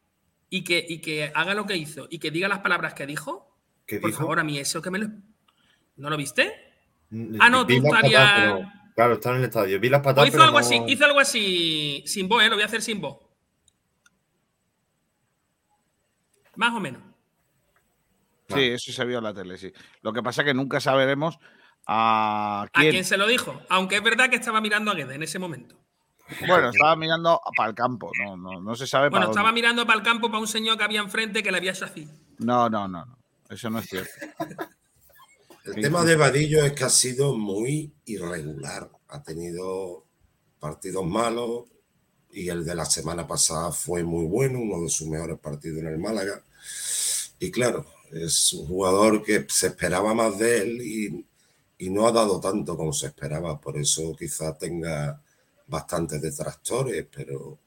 [0.49, 3.54] y que, y que haga lo que hizo y que diga las palabras que dijo,
[3.87, 4.21] ¿Qué por dijo?
[4.23, 5.09] favor, a mí eso que me lo.
[5.97, 6.53] ¿No lo viste?
[7.11, 8.59] Mm, Ah, no, tú estarías-
[8.95, 9.79] claro, está en el estadio.
[9.81, 12.49] Vi las O patas, hizo pero algo no- así, hizo algo así sin voz, ¿eh?
[12.49, 13.19] Lo voy a hacer sin voz.
[16.57, 17.03] Más o menos.
[18.49, 19.73] Sí, eso se vio en la tele, sí.
[20.03, 21.39] Lo que pasa es que nunca saberemos
[21.87, 22.91] a ¿A quién.
[22.93, 23.61] quién se lo dijo?
[23.69, 25.77] Aunque es verdad que estaba mirando a Guede en ese momento.
[26.47, 28.11] Bueno, estaba mirando para el campo.
[28.23, 29.61] No, no, no se sabe Bueno, para estaba dónde.
[29.61, 32.09] mirando para el campo para un señor que había enfrente que le había hecho así.
[32.39, 33.19] No, no, no, no.
[33.49, 34.11] Eso no es cierto.
[35.65, 38.91] El tema de Vadillo es que ha sido muy irregular.
[39.09, 40.05] Ha tenido
[40.61, 41.65] partidos malos
[42.31, 45.87] y el de la semana pasada fue muy bueno, uno de sus mejores partidos en
[45.87, 46.45] el Málaga.
[47.39, 51.27] Y claro, es un jugador que se esperaba más de él y,
[51.79, 53.59] y no ha dado tanto como se esperaba.
[53.59, 55.23] Por eso quizá tenga
[55.67, 57.59] bastantes detractores, pero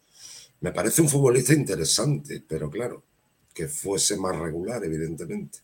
[0.62, 3.04] me parece un futbolista interesante, pero claro,
[3.54, 5.60] que fuese más regular, evidentemente.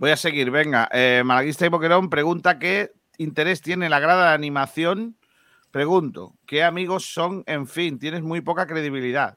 [0.00, 0.88] Voy a seguir, venga.
[0.94, 5.18] Eh, Malaguista y Boquerón pregunta qué interés tiene la grada de animación.
[5.70, 7.44] Pregunto, ¿qué amigos son?
[7.46, 9.36] En fin, tienes muy poca credibilidad.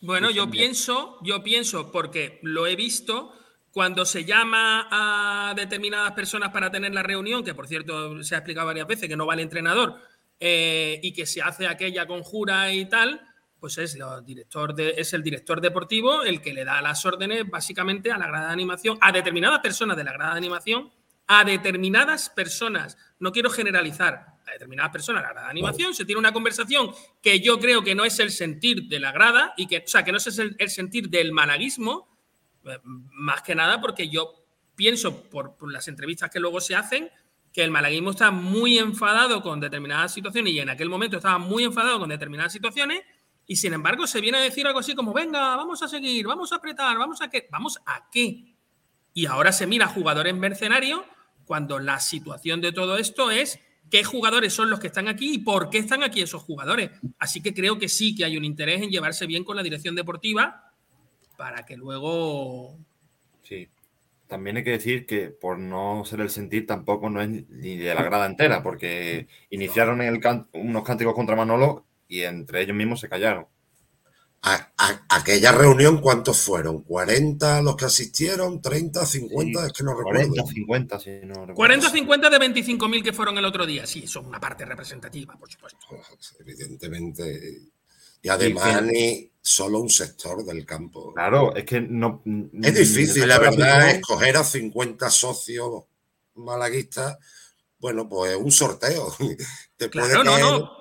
[0.00, 3.32] Bueno, yo pienso, yo pienso, porque lo he visto,
[3.72, 8.38] cuando se llama a determinadas personas para tener la reunión, que por cierto se ha
[8.38, 9.96] explicado varias veces que no va el entrenador,
[10.38, 13.20] eh, y que se hace aquella conjura y tal,
[13.60, 17.48] pues es, lo director de, es el director deportivo el que le da las órdenes
[17.48, 20.90] básicamente a la grada de animación, a determinadas personas de la grada de animación,
[21.26, 26.04] a determinadas personas, no quiero generalizar, a determinadas personas de la grada de animación, se
[26.04, 26.90] tiene una conversación
[27.22, 30.02] que yo creo que no es el sentir de la grada, y que, o sea,
[30.02, 32.18] que no es el, el sentir del malaguismo,
[32.64, 37.10] eh, más que nada porque yo pienso por, por las entrevistas que luego se hacen,
[37.52, 41.64] que el malaguismo está muy enfadado con determinadas situaciones y en aquel momento estaba muy
[41.64, 43.02] enfadado con determinadas situaciones
[43.50, 46.52] y sin embargo se viene a decir algo así como, venga, vamos a seguir, vamos
[46.52, 48.54] a apretar, vamos a qué, vamos a qué.
[49.12, 51.00] Y ahora se mira a jugadores mercenarios
[51.46, 53.58] cuando la situación de todo esto es
[53.90, 56.92] qué jugadores son los que están aquí y por qué están aquí esos jugadores.
[57.18, 59.96] Así que creo que sí que hay un interés en llevarse bien con la dirección
[59.96, 60.72] deportiva
[61.36, 62.78] para que luego...
[63.42, 63.68] Sí.
[64.28, 67.96] También hay que decir que por no ser el sentir tampoco no es ni de
[67.96, 73.00] la grada entera, porque iniciaron el can unos cánticos contra Manolo y entre ellos mismos
[73.00, 73.46] se callaron.
[74.42, 76.84] A, a, aquella reunión, ¿cuántos fueron?
[76.84, 78.60] ¿40 los que asistieron?
[78.60, 79.60] ¿30, 50?
[79.60, 80.50] Sí, es que no 40, recuerdo.
[80.50, 81.54] 50, si no recuerdo.
[81.54, 83.86] 40 o 50 de 25.000 que fueron el otro día.
[83.86, 85.78] Sí, son una parte representativa, por supuesto.
[86.40, 87.60] Evidentemente.
[88.22, 91.12] Y además, ni solo un sector del campo.
[91.14, 92.22] Claro, es que no.
[92.62, 95.84] Es difícil, la verdad, escoger a 50 socios
[96.34, 97.18] malaguistas.
[97.78, 99.14] Bueno, pues un sorteo.
[99.76, 100.79] Te puede Claro, no, caer, no.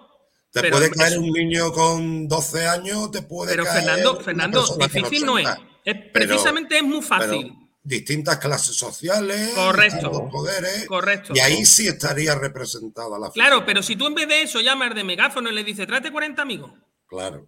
[0.51, 4.21] Te Pero puede caer un niño con 12 años, te puede Pero caer Fernando, una
[4.23, 5.45] Fernando, con difícil no es.
[5.47, 5.67] 80.
[5.85, 7.53] Es- Pero- precisamente es muy fácil.
[7.53, 9.95] pero distintas clases sociales, Correcto.
[9.97, 10.85] distintos poderes.
[10.87, 11.33] Correcto.
[11.35, 14.93] Y ahí sí estaría representada la Claro, pero si tú en vez de eso llamas
[14.95, 16.71] de megáfono y le dices, trate 40 amigos.
[17.07, 17.47] Claro.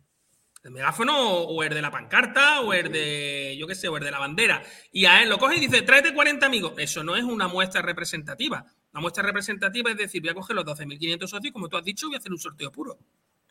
[0.63, 4.03] El megáfono o el de la pancarta o el de, yo qué sé, o el
[4.03, 4.61] de la bandera.
[4.91, 6.73] Y a él lo coge y dice, tráete 40 amigos.
[6.77, 8.63] Eso no es una muestra representativa.
[8.93, 11.83] Una muestra representativa es decir, voy a coger los 12.500 socios y como tú has
[11.85, 12.97] dicho, voy a hacer un sorteo puro.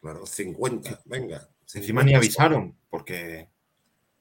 [0.01, 1.49] Claro, 50, venga.
[1.75, 3.49] Encima ni avisaron, porque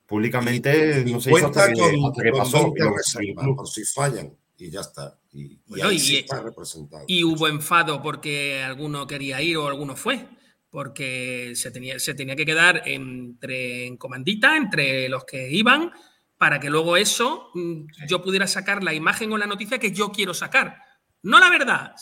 [0.06, 2.64] públicamente no se hizo 50 hasta que, con, hasta que pasó.
[2.64, 4.34] 20 y lo- reservas, por si fallan.
[4.58, 5.18] Y ya está.
[5.32, 7.06] Y, y Bueno, ahí y- sí está representado.
[7.08, 10.26] Y hubo enfado porque alguno quería ir o alguno fue.
[10.70, 15.92] Porque se tenía, se tenía que quedar entre, en comandita entre los que iban
[16.38, 20.12] para que luego eso mm, yo pudiera sacar la imagen o la noticia que yo
[20.12, 20.78] quiero sacar.
[21.24, 21.96] No la verdad.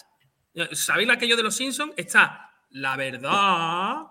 [0.73, 1.93] ¿Sabéis aquello de los Simpsons?
[1.97, 4.07] Está la verdad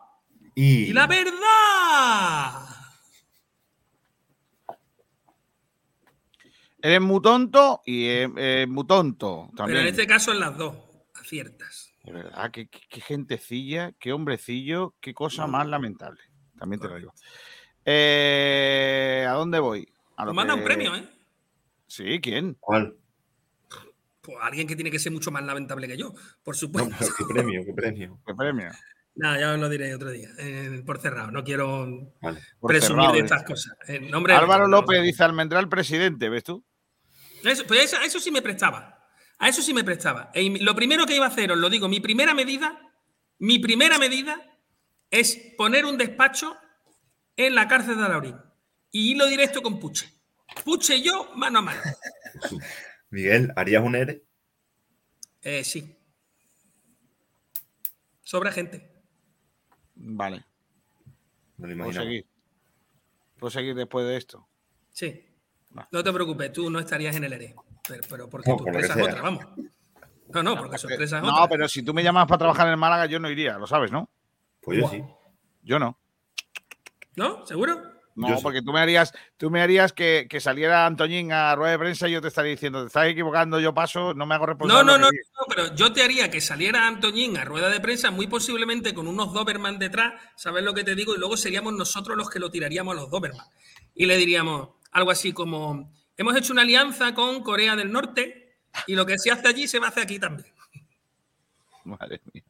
[0.55, 2.67] Y, y la verdad.
[6.83, 10.77] Eres muy tonto y es, es muy tonto Pero en este caso en las dos,
[11.15, 11.93] aciertas.
[12.05, 16.21] De verdad, qué, qué- qué gentecilla, qué hombrecillo, qué cosa más lamentable.
[16.59, 17.13] También te lo digo.
[17.85, 19.89] Eh, ¿A dónde voy?
[20.17, 21.09] A lo manda un premio, ¿eh?
[21.89, 22.57] Sí, ¿quién?
[22.61, 22.97] ¿Cuál?
[24.27, 26.13] Pues alguien que tiene que ser mucho más lamentable que yo,
[26.43, 26.95] por No, supuesto.
[26.99, 28.21] pero qué premio, qué premio.
[28.27, 28.71] ¿Qué premio?
[29.15, 31.31] Nada, ya os lo diré otro día, eh, por cerrado.
[31.31, 31.87] No quiero
[32.21, 32.41] Vale.
[32.61, 33.23] Presumir cerrado, de ¿eh?
[33.23, 33.73] estas cosas.
[33.87, 36.65] En nombre Álvaro de- López dice Almendral presidente, ¿ves tú?
[37.45, 38.93] Eso, pues eso, a eso sí me prestaba.
[39.39, 40.31] A eso sí me prestaba.
[40.35, 42.79] E lo primero que iba a hacer, os lo digo, mi primera medida,
[43.39, 44.41] mi primera medida
[45.11, 46.57] es poner un despacho
[47.37, 48.37] en la cárcel de Alaurín.
[48.91, 50.13] Y hilo directo con Puche.
[50.65, 51.81] Puche y yo, mano a mano.
[53.11, 54.23] Miguel, ¿harías un ERE?
[55.43, 55.97] Eh, sí.
[58.23, 58.93] Sobra gente.
[59.95, 60.45] Vale.
[61.59, 62.27] Me lo seguir.
[63.39, 64.49] Puedo seguir después de esto.
[64.91, 65.25] Sí.
[65.77, 65.89] Va.
[65.93, 67.55] No te preocupes, tú no estarías en el ERE.
[67.89, 69.45] Pero, pero porque No, tu por empresa es otra, vamos.
[70.35, 71.49] No, no, porque su empresa es No, otra.
[71.49, 74.11] pero si tú me llamas para trabajar en Málaga, yo no iría, lo sabes, ¿no?
[74.61, 75.05] Pues yo sí.
[75.63, 75.99] Yo no.
[77.15, 77.47] ¿No?
[77.47, 77.96] ¿Seguro?
[78.17, 81.73] No, Yo porque tú me harías, tú me harías que, que saliera Antoñín a rueda
[81.73, 84.47] de prensa y yo te estaría diciendo, te estás equivocando, yo paso, no me hago
[84.47, 84.85] No, responsable.
[84.91, 85.27] no, no, digas".
[85.39, 89.07] no, pero yo te haría que saliera Antoñín a rueda de prensa, muy posiblemente con
[89.07, 91.15] unos Doberman detrás, ¿sabes lo que te digo?
[91.15, 93.47] Y luego seríamos nosotros los que lo tiraríamos a los Doberman.
[93.95, 98.57] Y le diríamos algo así como, hemos hecho una alianza con Corea del Norte
[98.87, 100.49] y lo que se hace allí se va a hacer aquí también.
[101.85, 102.43] Madre mía.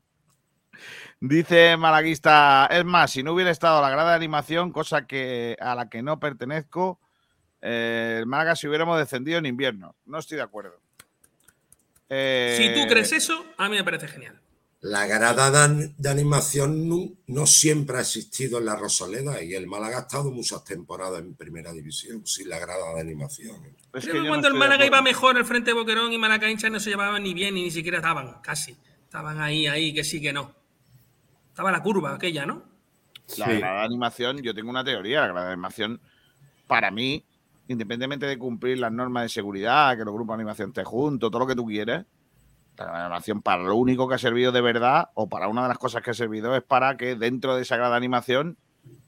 [1.21, 5.75] Dice Malaguista, es más, si no hubiera estado la grada de animación, cosa que a
[5.75, 7.01] la que no pertenezco,
[7.63, 9.97] eh, el Málaga si hubiéramos descendido en invierno.
[10.05, 10.79] No estoy de acuerdo.
[12.09, 14.41] Eh, Si tú crees eso, a mí me parece genial.
[14.83, 19.55] La grada de, an- de animación no, no siempre ha existido en la Rosaleda y
[19.55, 23.57] el Málaga ha estado muchas temporadas en primera división sin la grada de animación.
[23.95, 26.79] es Creo que no cuando el Málaga iba mejor, el Frente Boquerón y Malacaincha no
[26.79, 28.77] se llevaban ni bien, ni siquiera estaban, casi.
[29.03, 30.55] Estaban ahí, ahí, que sí, que no.
[31.57, 32.65] Estaba la curva aquella, ¿no?
[33.39, 33.59] La Sí.
[33.61, 35.99] grada de animación, yo tengo una teoría, la grada de animación,
[36.67, 37.25] para mí,
[37.67, 41.39] independientemente de cumplir las normas de seguridad, que los grupos de animación estén juntos, todo
[41.41, 42.05] lo que tú quieras,
[42.77, 45.63] la grada de animación para lo único que ha servido de verdad, o para una
[45.63, 48.59] de las cosas que ha servido, es para que dentro de esa grada de animación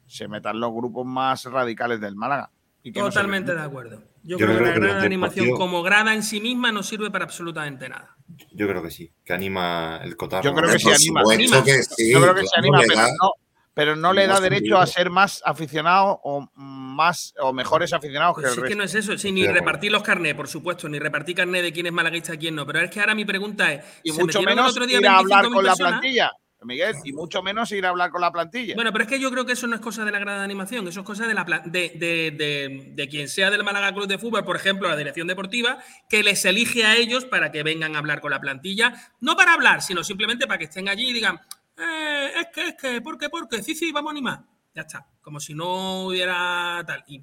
[0.06, 2.50] se metan los grupos más radicales del Málaga.
[2.82, 4.02] y que Totalmente de acuerdo.
[4.22, 6.72] Yo, Yo creo, creo que la grada de animación partido- como grada en sí misma
[6.72, 8.16] no sirve para absolutamente nada.
[8.52, 10.44] Yo creo que sí, que anima el cotarro.
[10.44, 11.22] Yo creo que sí anima.
[11.32, 11.64] anima.
[11.64, 13.30] que sí, Yo creo que se claro, anima, le pero da- no,
[13.74, 18.34] pero no le da se derecho a ser más aficionado o más o mejores aficionados
[18.34, 18.78] Pues que el sí, es que resto.
[18.78, 21.86] no es eso, sí, ni repartir los carnés, por supuesto, ni repartir carné de quién
[21.86, 22.66] es malaguista y quién no.
[22.66, 24.98] Pero es que ahora mi pregunta es: Y ¿se mucho metieron el menos otro día
[24.98, 26.32] ir a hablar 25.000 con la plantilla,
[26.62, 28.74] Miguel, y mucho menos ir a hablar con la plantilla.
[28.74, 30.44] Bueno, pero es que yo creo que eso no es cosa de la grada de
[30.44, 34.18] animación, eso es cosa de, la, de, de- de- quien sea del Málaga Club de
[34.18, 35.78] Fútbol, por ejemplo, la dirección deportiva,
[36.08, 39.52] que les elige a ellos para que vengan a hablar con la plantilla, no para
[39.54, 41.40] hablar, sino simplemente para que estén allí y digan,
[41.76, 43.62] "Eh, es que, es que, ¿por qué, por qué?
[43.62, 44.40] Sí, sí, vamos a animar.
[44.74, 47.04] Ya está, como si no hubiera tal.
[47.06, 47.20] y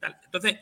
[0.00, 0.18] tal.
[0.24, 0.58] Entonces,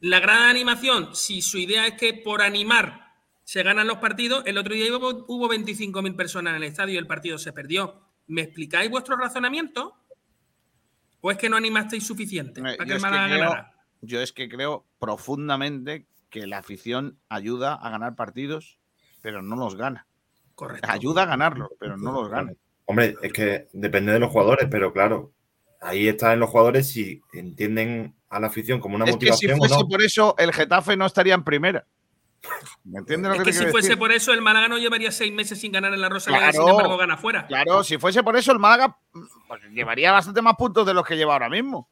[0.00, 3.05] la grada de animación, si su idea es que por animar
[3.46, 6.96] se ganan los partidos, el otro día hubo, hubo 25.000 personas en el estadio y
[6.96, 8.02] el partido se perdió.
[8.26, 9.94] ¿Me explicáis vuestro razonamiento?
[11.20, 13.74] ¿O es que no animasteis suficiente para que yo, el es que creo, ganara?
[14.00, 18.80] yo es que creo profundamente que la afición ayuda a ganar partidos,
[19.22, 20.08] pero no los gana.
[20.56, 20.90] Correcto.
[20.90, 22.52] Ayuda a ganarlos, pero no los gana.
[22.86, 25.32] Hombre, es que depende de los jugadores, pero claro,
[25.80, 29.46] ahí está en los jugadores si entienden a la afición como una Es que si
[29.46, 29.88] motivación o fuese no.
[29.88, 31.86] por eso, el Getafe no estaría en primera.
[32.84, 33.98] ¿Me entiendes lo Es que, que te si fuese decir?
[33.98, 36.60] por eso, el Málaga no llevaría seis meses sin ganar en la Rosaleda y sin
[36.62, 36.70] Claro.
[36.76, 37.46] embargo gana fuera.
[37.46, 38.96] Claro, si fuese por eso, el Málaga
[39.48, 41.88] pues, llevaría bastante más puntos de los que lleva ahora mismo.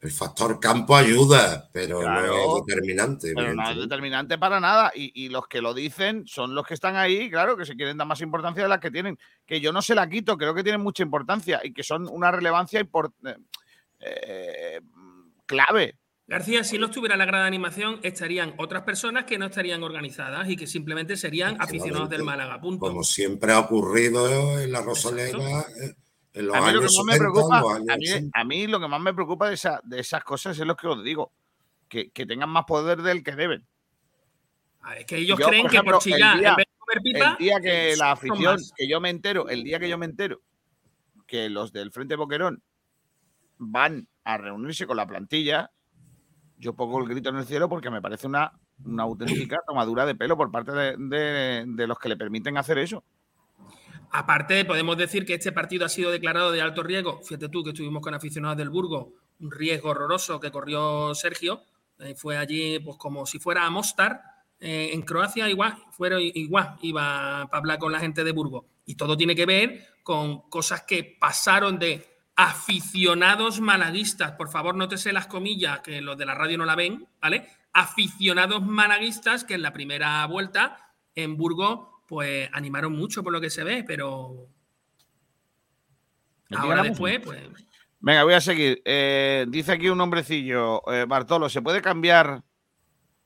[0.00, 2.26] El factor campo ayuda, pero Claro.
[2.28, 3.32] no es determinante.
[3.34, 4.90] Pero no es determinante para nada.
[4.94, 7.98] Y, y los que lo dicen son los que están ahí, claro, que se quieren
[7.98, 9.18] dar más importancia de la que tienen.
[9.44, 12.30] Que yo no se la quito, creo que tienen mucha importancia y que son una
[12.30, 13.36] relevancia eh,
[14.00, 14.80] eh,
[15.44, 15.98] clave.
[16.30, 20.48] García, si no estuviera la grada de animación, estarían otras personas que no estarían organizadas
[20.48, 22.60] y que simplemente serían aficionados del Málaga.
[22.60, 22.86] Punto.
[22.86, 25.94] Como siempre ha ocurrido en la Rosaleda, eh,
[26.34, 28.40] en los A mí lo que más me 70, preocupa, los años a mí, 80.
[28.40, 30.86] a mí lo que más me preocupa de, esa- de esas cosas es lo que
[30.86, 31.32] os digo,
[31.88, 33.66] que, que tengan más poder del que deben.
[34.82, 36.78] Ah, Es que ellos Yo, creen por que por chillar, el día- en vez de
[36.78, 39.98] comer pipa, el día que la afición, que yo me entero, el día que yo
[39.98, 40.40] me entero
[41.26, 42.62] que los del Frente Boquerón
[43.58, 45.70] van a reunirse con la plantilla,
[46.60, 48.52] yo pongo el grito en el cielo porque me parece una,
[48.84, 52.78] una auténtica tomadura de pelo por parte de, de- de los que le permiten hacer
[52.78, 53.02] eso.
[54.12, 57.20] Aparte, podemos decir que este partido ha sido declarado de alto riesgo.
[57.22, 61.62] Fíjate tú que estuvimos con aficionados del Burgo, un riesgo horroroso que corrió Sergio.
[62.00, 64.20] Eh, fue allí, pues como si fuera a Mostar,
[64.58, 68.66] eh, en Croacia, igual, fuera igual, iba para hablar con la gente de Burgo.
[68.84, 72.04] Y todo tiene que ver con cosas que pasaron de
[72.40, 74.32] aficionados malaguistas.
[74.32, 77.46] Por favor, nótese las comillas, que los de la radio no la ven, ¿vale?
[77.74, 83.50] Aficionados malaguistas que en la primera vuelta en Burgos, pues animaron mucho por lo que
[83.50, 84.48] se ve, pero
[86.56, 87.40] ahora después, pues
[88.00, 88.80] Venga, voy a seguir.
[88.86, 92.42] Eh, dice aquí un hombrecillo, eh, Bartolo, ¿se puede cambiar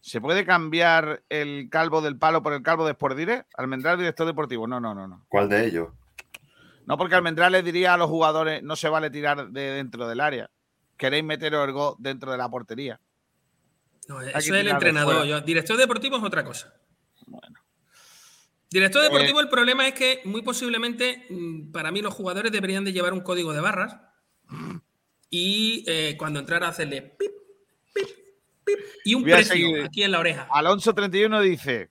[0.01, 3.47] ¿se puede cambiar el calvo del palo por el calvo de Sportdire?
[3.57, 4.67] Almendral, director deportivo.
[4.67, 5.25] No, no, no, no.
[5.29, 5.89] ¿Cuál de ellos?
[6.87, 10.21] No, porque Almendral le diría a los jugadores, no se vale tirar de dentro del
[10.21, 10.51] área.
[10.97, 13.01] Queréis meteros el gol dentro de la portería.
[14.09, 15.25] no, eso es el entrenador.
[15.27, 16.75] Yo- director deportivo es otra cosa.
[18.71, 22.85] Director Eh, deportivo, el problema es que muy posiblemente mm, para mí los jugadores deberían
[22.85, 23.97] de llevar un código de barras
[25.31, 27.31] y eh, cuando entrara hacerle pip,
[27.95, 28.07] pip,
[28.65, 30.49] pip y un precio aquí en la oreja.
[30.51, 31.91] Alonso31 dice,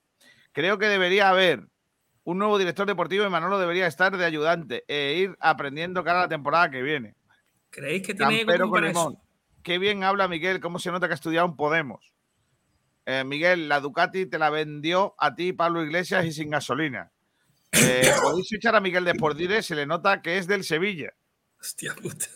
[0.52, 1.68] creo que debería haber
[2.24, 6.24] un nuevo director deportivo y Manolo debería estar de ayudante e ir aprendiendo cara a
[6.24, 7.16] la temporada que viene.
[7.70, 9.18] ¿Creéis que tiene Campero con limón.
[9.64, 12.14] Qué bien habla Miguel, cómo se nota que ha estudiado un Podemos.
[13.06, 17.12] Eh, Miguel, la Ducati te la vendió a ti, Pablo Iglesias, y sin gasolina.
[17.72, 21.14] Eh, Podéis echar a Miguel de Sportdire, se le nota que es del Sevilla.
[21.60, 22.28] Hostia puta.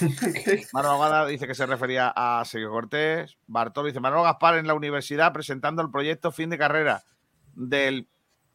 [0.72, 3.36] Manolo Gada dice que se refería a Sergio Cortés.
[3.46, 7.04] Bartolo dice, Manolo Gaspar en la universidad presentando el proyecto fin de carrera
[7.54, 8.08] del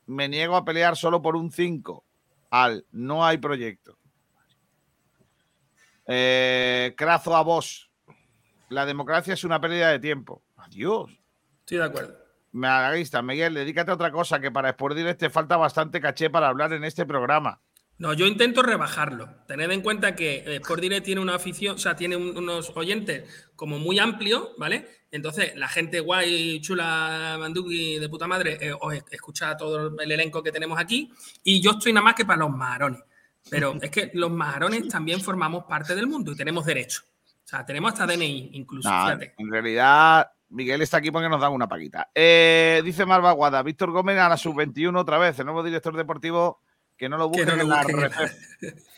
[0.09, 2.03] me niego a pelear solo por un 5
[2.49, 3.97] al no hay proyecto.
[6.07, 7.91] Eh, Crazo a vos.
[8.69, 10.41] La democracia es una pérdida de tiempo.
[10.57, 11.11] Adiós.
[11.59, 12.17] Estoy de acuerdo.
[12.51, 16.47] Malaguista, Miguel, dedícate a otra cosa que para Sport Direct te falta bastante caché para
[16.47, 17.61] hablar en este programa.
[17.99, 19.29] No, yo intento rebajarlo.
[19.45, 22.71] Tened en cuenta que eh, Sport Direct tiene una afición, o sea, tiene un- unos
[22.75, 24.87] oyentes como muy amplios, ¿vale?
[25.11, 30.11] Entonces, la gente guay, chula, manduki, de puta madre, eh, os es- escucha todo el
[30.11, 31.11] elenco que tenemos aquí.
[31.43, 33.01] Y yo estoy nada más que para los marones.
[33.49, 37.01] Pero es que los marones también formamos parte del mundo y tenemos derecho.
[37.43, 38.87] O sea, tenemos hasta DNI, incluso.
[38.89, 39.33] Fíjate.
[39.37, 42.09] en realidad, Miguel está aquí porque nos dan una paquita.
[42.15, 46.61] Eh, dice Marva Guada, Víctor Gómez a la sub-21 otra vez, el nuevo director deportivo,
[46.99, 48.75] que no lo Que busquen no lo en la busquen.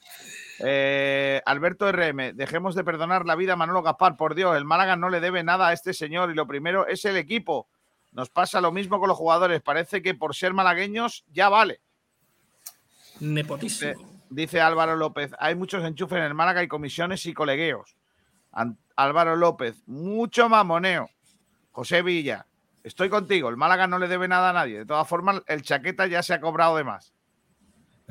[0.64, 4.96] Eh, Alberto RM, dejemos de perdonar la vida a Manolo Gaspar, por Dios, el Málaga
[4.96, 7.68] no le debe nada a este señor y lo primero es el equipo.
[8.12, 11.82] Nos pasa lo mismo con los jugadores, parece que por ser malagueños ya vale.
[13.20, 13.88] Nepotismo.
[13.90, 13.96] Dice,
[14.30, 17.96] dice Álvaro López, hay muchos enchufes en el Málaga y comisiones y colegueos.
[18.52, 21.10] An- Álvaro López, mucho mamoneo.
[21.72, 22.46] José Villa,
[22.84, 24.78] estoy contigo, el Málaga no le debe nada a nadie.
[24.80, 27.14] De todas formas, el chaqueta ya se ha cobrado de más.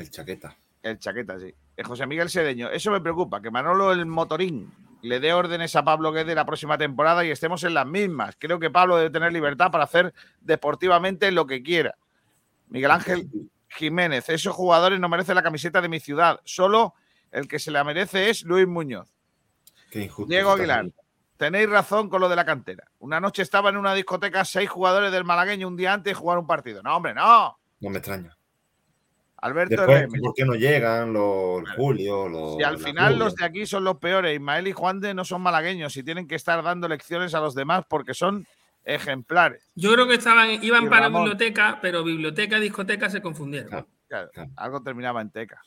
[0.01, 0.57] El chaqueta.
[0.83, 1.55] El chaqueta, sí.
[1.77, 4.73] Eh, José Miguel Sedeño, eso me preocupa, que Manolo el motorín
[5.03, 8.37] le dé órdenes a Pablo Guede la próxima temporada y estemos en las mismas.
[8.39, 11.97] Creo que Pablo debe tener libertad para hacer deportivamente lo que quiera.
[12.69, 13.29] Miguel Ángel
[13.69, 16.95] Jiménez, esos jugadores no merecen la camiseta de mi ciudad, solo
[17.31, 19.13] el que se la merece es Luis Muñoz.
[19.91, 20.31] Qué injusto.
[20.31, 20.87] Diego Aguilar,
[21.37, 22.85] tenéis razón con lo de la cantera.
[23.01, 26.39] Una noche estaba en una discoteca seis jugadores del malagueño un día antes de jugar
[26.39, 26.83] un partido.
[26.83, 27.59] No, hombre, no.
[27.81, 28.37] No me extraña.
[29.43, 30.21] Alberto Después, RM.
[30.21, 32.29] ¿por qué no llegan los Julio?
[32.29, 33.25] Los, Si al final Julio?
[33.25, 36.29] los de aquí son los peores, Ismael y Juan de no son malagueños y tienen
[36.29, 38.47] que estar dando lecciones a los demás porque son
[38.85, 39.71] ejemplares.
[39.75, 41.23] Yo creo que estaban, iban Y para Ramón.
[41.25, 43.87] biblioteca, pero biblioteca y discoteca se confundieron.
[44.09, 45.63] Claro, Algo terminaba en teca.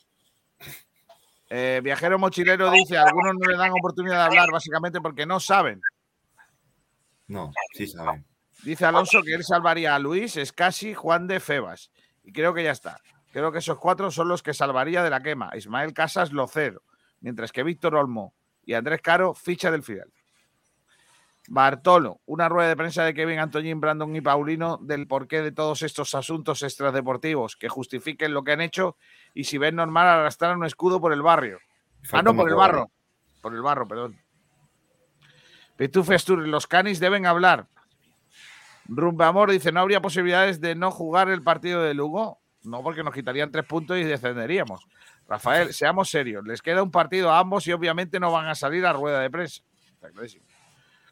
[1.50, 5.82] Eh, viajero mochilero dice, algunos no le dan oportunidad de hablar básicamente porque no saben.
[7.28, 8.26] No, sí saben.
[8.64, 11.92] Dice Alonso que él salvaría a Luis, Escasi, Juan de Febas.
[12.24, 13.00] Y creo que ya está.
[13.34, 15.50] Creo que esos cuatro son los que salvaría de la quema.
[15.56, 16.84] Ismael Casas, Locero.
[17.20, 20.14] Mientras que Víctor Olmo y Andrés Caro, ficha del Fidel.
[21.50, 25.82] Bartolo, una rueda de prensa de Kevin Antoñín, Brandon y Paulino del porqué de todos
[25.82, 28.98] estos asuntos extradeportivos que justifiquen lo que han hecho
[29.34, 31.58] y si ven normal arrastrar un escudo por el barrio.
[32.12, 32.92] Ah, no, por el barro.
[33.42, 34.22] Por el barro, perdón.
[35.76, 37.68] Pitufes Astur, los canis deben hablar.
[38.86, 42.43] Rumbamor dice, ¿no habría posibilidades de no jugar el partido de Lugo?
[42.64, 44.86] No, porque nos quitarían tres puntos y descenderíamos.
[45.28, 48.86] Rafael, seamos serios, les queda un partido a ambos y obviamente no van a salir
[48.86, 49.62] a rueda de prensa.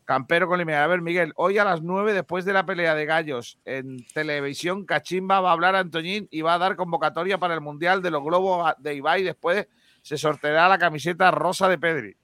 [0.06, 0.84] Campero con Limea.
[0.84, 4.86] A ver, Miguel, hoy a las 9, después de la pelea de gallos en televisión,
[4.86, 8.12] Cachimba va a hablar a Antoñín y va a dar convocatoria para el Mundial de
[8.12, 9.24] los Globos de Ibai.
[9.24, 9.68] Después
[10.02, 12.18] se sorteará la camiseta rosa de Pedri.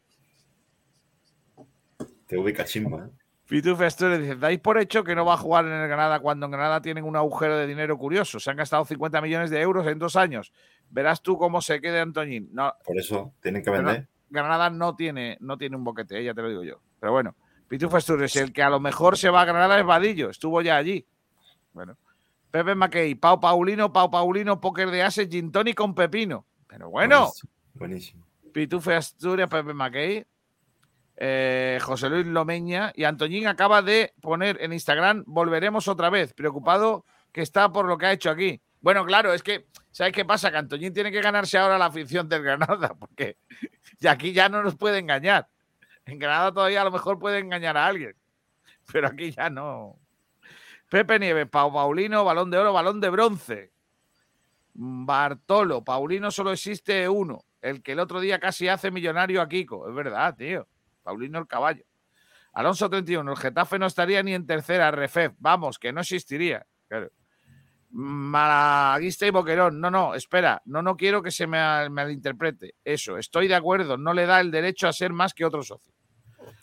[2.26, 3.06] Te ubica chimba.
[3.06, 3.27] ¿eh?
[3.48, 6.46] Pitu Festure dice, dais por hecho que no va a jugar en el Granada cuando
[6.48, 8.42] en Granada tienen un agujero de dinero curioso.
[8.42, 10.52] Se han gastado 50 millones de euros en dos años.
[10.90, 12.50] Verás tú cómo se quede Antoñín.
[12.52, 14.08] No, Por eso tienen que vender.
[14.30, 16.82] Granada no tiene, no tiene un boquete, eh, ya te lo digo yo.
[17.00, 17.36] Pero bueno,
[17.70, 20.76] Pitu Festure, el que a lo mejor se va a Granada es Vadillo, estuvo ya
[20.76, 21.06] allí.
[21.72, 21.98] Bueno.
[22.52, 26.46] Pepe Mackey, Pau Paulino, Pau Paulino, póker de ases, gin tonic con pepino.
[26.68, 27.32] Pero bueno,
[27.74, 28.26] Buenísimo.
[28.52, 30.26] Pitufe Asturias, Pepe Mackey,
[31.20, 37.06] eh, José Luis Lomeña y Antoñín acaba de poner en Instagram, volveremos otra vez, preocupado
[37.32, 38.62] que está por lo que ha hecho aquí.
[38.82, 40.52] Bueno, claro, es que, ¿sabes qué pasa?
[40.52, 43.38] Que Antoñín tiene que ganarse ahora la afición del Granada, porque
[44.00, 45.48] y aquí ya no nos puede engañar.
[46.06, 48.16] En Granada todavía a lo mejor puede engañar a alguien,
[48.92, 49.98] pero aquí ya no.
[50.90, 53.72] Pepe Nieves, Pau Paulino, balón de oro, balón de bronce.
[54.74, 59.90] Bartolo, Paulino solo existe uno, el que el otro día casi hace millonario a Kiko.
[59.90, 60.68] Es verdad, tío.
[61.08, 61.86] Paulino el caballo.
[62.52, 65.32] Alonso 31, el Getafe no estaría ni en tercera, Refef.
[65.40, 66.66] Vamos, que no existiría.
[66.90, 67.10] Claro.
[67.92, 69.80] Malaguista y Boquerón.
[69.80, 70.62] No, no, espera.
[70.66, 72.76] No, no quiero que se me mal- malinterprete.
[72.84, 73.98] Eso, estoy de acuerdo.
[73.98, 75.94] No le da el derecho a ser más que otro socio.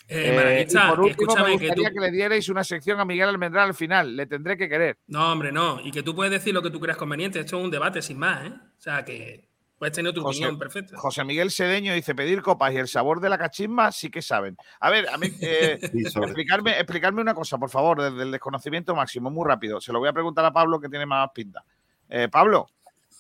[0.09, 3.07] Eh, Eh, y por último, me que gustaría tú- que le dierais una sección a
[3.07, 4.15] Miguel Almendral al final.
[4.15, 4.99] Le tendré que querer.
[5.07, 5.81] No, hombre, no.
[5.81, 7.41] Y que tú puedes decir lo que tú creas conveniente.
[7.41, 8.53] Esto es un debate sin más, ¿eh?
[8.53, 9.49] O sea, que
[9.85, 10.97] puedes tener tu José- opinión perfecta.
[10.99, 14.57] José Miguel Sedeño dice pedir copas y el sabor de la cachimba sí que saben.
[14.81, 18.95] A ver, a mí, eh, Sí, explicarme, explicarme una cosa, por favor, desde el desconocimiento
[18.95, 19.81] máximo, muy rápido.
[19.81, 21.63] Se lo voy a preguntar a Pablo que tiene más pinta.
[22.09, 22.67] Eh, Pablo,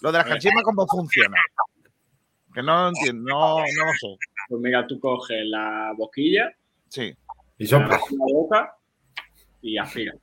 [0.00, 1.36] lo de las cachimbas, ¿cómo funciona?
[2.54, 4.16] Que no lo entiendo, no, no lo sé.
[4.48, 6.50] Pues mira, tú coges la boquilla,
[6.88, 7.14] Sí.
[7.58, 7.88] Y la sopla.
[7.88, 8.76] metes en la boca
[9.62, 10.16] y aspiras.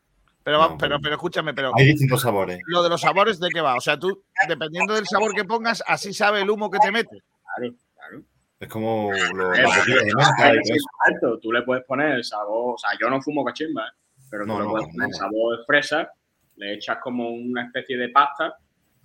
[0.43, 2.59] Pero, No, pero, pero- escúchame, pero Hay distintos sabores.
[2.65, 3.75] lo de los sabores, ¿de qué va?
[3.75, 7.21] O sea, tú, dependiendo del sabor que pongas, así sabe el humo que te metes.
[7.55, 8.23] Claro, claro.
[8.59, 9.53] Es como lo-.
[9.53, 13.91] Exacto, tú le puedes poner el sabor, o sea, yo no fumo cachimba, ¿eh?
[14.29, 15.15] pero No, tú le no, puedes no, poner no.
[15.17, 16.11] sabor de fresa,
[16.55, 18.55] le echas como una especie de pasta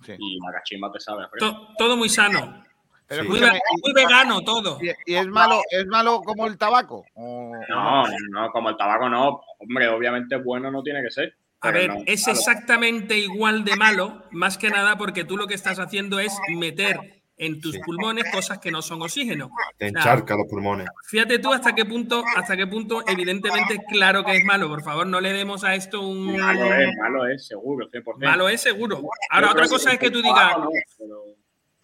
[0.05, 0.13] Sí.
[0.17, 1.45] y la cachimba te sabe a fresa.
[1.47, 2.63] To- todo muy sano.
[3.07, 3.29] Pero Sí.
[3.29, 4.79] Muy, vegano todo.
[4.81, 7.05] ¿y, y es malo, es malo como el tabaco?
[7.13, 9.41] ¿O- o No, no, como el tabaco no.
[9.59, 11.33] Hombre, obviamente bueno no tiene que ser.
[11.61, 15.55] A ver, no, es exactamente igual de malo, más que nada porque tú lo que
[15.55, 17.79] estás haciendo es meter en tus Sí.
[17.85, 19.49] pulmones cosas que no son oxígeno.
[19.77, 20.87] Te O sea, encharca los pulmones.
[21.07, 24.67] Fíjate tú hasta qué punto, hasta qué punto, evidentemente, claro que es malo.
[24.67, 26.35] Por favor, no le demos a esto un.
[26.37, 28.27] Malo es, malo es, seguro, 100%.
[28.27, 29.01] Malo es seguro.
[29.31, 30.55] Ahora, Yo otra cosa es que tú digas,
[30.97, 31.23] pero-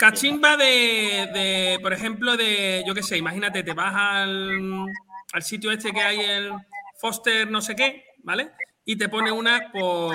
[0.03, 4.85] Cachimba de, de, por ejemplo, de, yo qué sé, imagínate, te vas al,
[5.31, 6.51] al sitio este que hay el
[6.97, 8.51] Foster no sé qué, ¿vale?
[8.83, 10.13] Y te pone una por,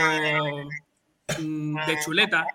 [1.40, 2.46] mm, de chuleta.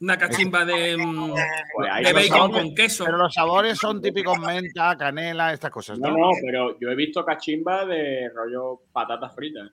[0.00, 1.32] Una cachimba de, mm,
[1.76, 3.04] Pues de bacon sabores- con queso.
[3.04, 6.16] Pero los sabores son típicos menta, canela, estas cosas, No, ¿no?
[6.18, 9.70] no, pero yo he visto cachimba de rollo patatas fritas.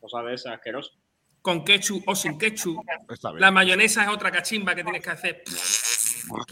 [0.00, 0.96] Cosas de esas asquerosas.
[1.42, 2.84] Con ketchup o sin ketchup.
[3.36, 5.42] La mayonesa es otra cachimba que tienes que hacer.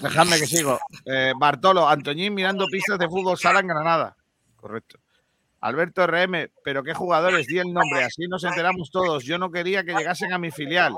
[0.00, 0.78] Dejadme que sigo.
[1.04, 4.16] Eh, Bartolo, Antoñín mirando pistas de fútbol sala en Granada.
[4.56, 4.98] Correcto.
[5.60, 9.24] Alberto RM, pero qué jugadores, di el nombre, así nos enteramos todos.
[9.24, 10.94] Yo no quería que llegasen a mi filial.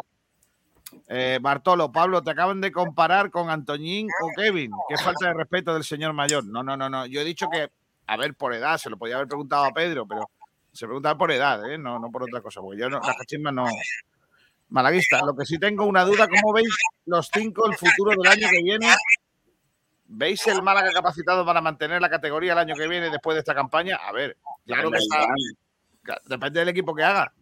[1.08, 4.70] Eh, Bartolo, Pablo, te acaban de comparar con Antoñín o Kevin.
[4.88, 6.44] Qué falta de respeto del señor mayor.
[6.44, 7.06] No, no, no, no.
[7.06, 7.70] Yo he dicho que,
[8.06, 10.28] a ver, por edad, se lo podía haber preguntado a Pedro, pero
[10.72, 11.78] se preguntaba por edad, ¿eh?
[11.78, 13.66] no, no por otra cosa, porque yo no, las cachimbas no.
[14.68, 16.68] Malaguista, lo que sí tengo una duda, ¿cómo veis
[17.06, 18.94] los cinco el futuro del año que viene?
[20.06, 23.54] ¿Veis el Málaga capacitado para mantener la categoría el año que viene después de esta
[23.54, 23.96] campaña?
[23.96, 24.36] A ver,
[24.66, 25.26] claro que está.
[26.24, 27.32] Depende del equipo que haga.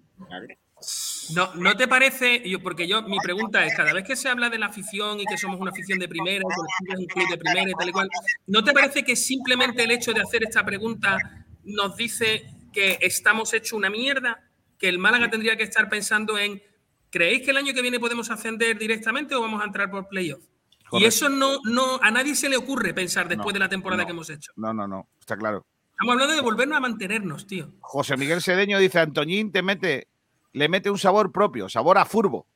[1.34, 2.48] No, ¿No te parece?
[2.48, 5.24] Yo, porque yo, mi pregunta es, cada vez que se habla de la afición y
[5.26, 7.88] que somos una afición de primera, y que es un club de primera y tal
[7.88, 8.08] y cual,
[8.46, 11.18] ¿no te parece que simplemente el hecho de hacer esta pregunta
[11.64, 14.44] nos dice que estamos hecho una mierda?
[14.78, 16.62] Que el Málaga tendría que estar pensando en,
[17.10, 20.42] ¿creéis que el año que viene podemos ascender directamente o vamos a entrar por playoff?
[20.44, 21.08] Y Correcto.
[21.08, 24.06] eso no, no, a nadie se le ocurre pensar después No, de la temporada no.
[24.06, 24.52] que hemos hecho.
[24.56, 25.66] No, no, no, está claro.
[25.90, 27.72] Estamos hablando de volvernos a mantenernos, tío.
[27.80, 30.06] José Miguel Sedeño dice, Antoñín te mete,
[30.52, 32.46] le mete un sabor propio, sabor a furbo.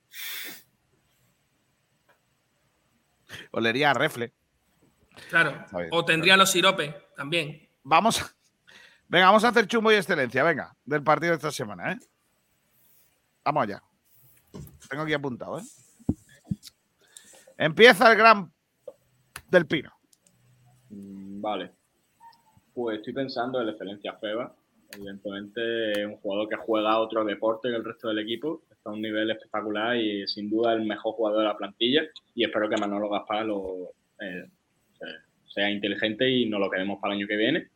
[3.51, 4.33] Olería a refle.
[5.29, 5.65] Claro.
[5.91, 7.69] O tendría los siropes también.
[7.83, 8.33] Vamos, a-
[9.13, 11.99] venga, vamos a hacer chumbo y excelencia, venga, del partido de esta semana, ¿eh?
[13.45, 13.83] Vamos allá.
[14.89, 15.63] Tengo aquí apuntado, ¿eh?
[17.59, 18.51] Empieza el gran
[19.49, 19.91] del Pino.
[20.91, 21.71] Mm, Vale.
[22.75, 24.55] Pues estoy pensando en la excelencia Feba.
[24.95, 28.63] Evidentemente es un jugador que juega otro deporte que el resto del equipo.
[28.71, 32.03] Está a un nivel espectacular y sin duda el mejor jugador de la plantilla.
[32.35, 33.91] Y espero que Manolo Gaspar lo,
[34.21, 34.49] eh,
[34.99, 37.69] se- sea inteligente y nos lo quedemos para el año que viene.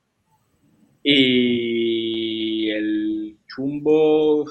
[1.09, 4.45] Y el chumbo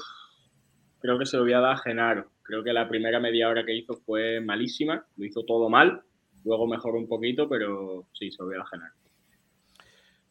[0.98, 2.30] creo que se lo voy a dar a Genaro.
[2.40, 5.06] Creo que la primera media hora que hizo fue malísima.
[5.18, 6.00] Lo hizo todo mal.
[6.44, 8.94] Luego mejoró un poquito, pero sí, se lo voy a dar a Genaro.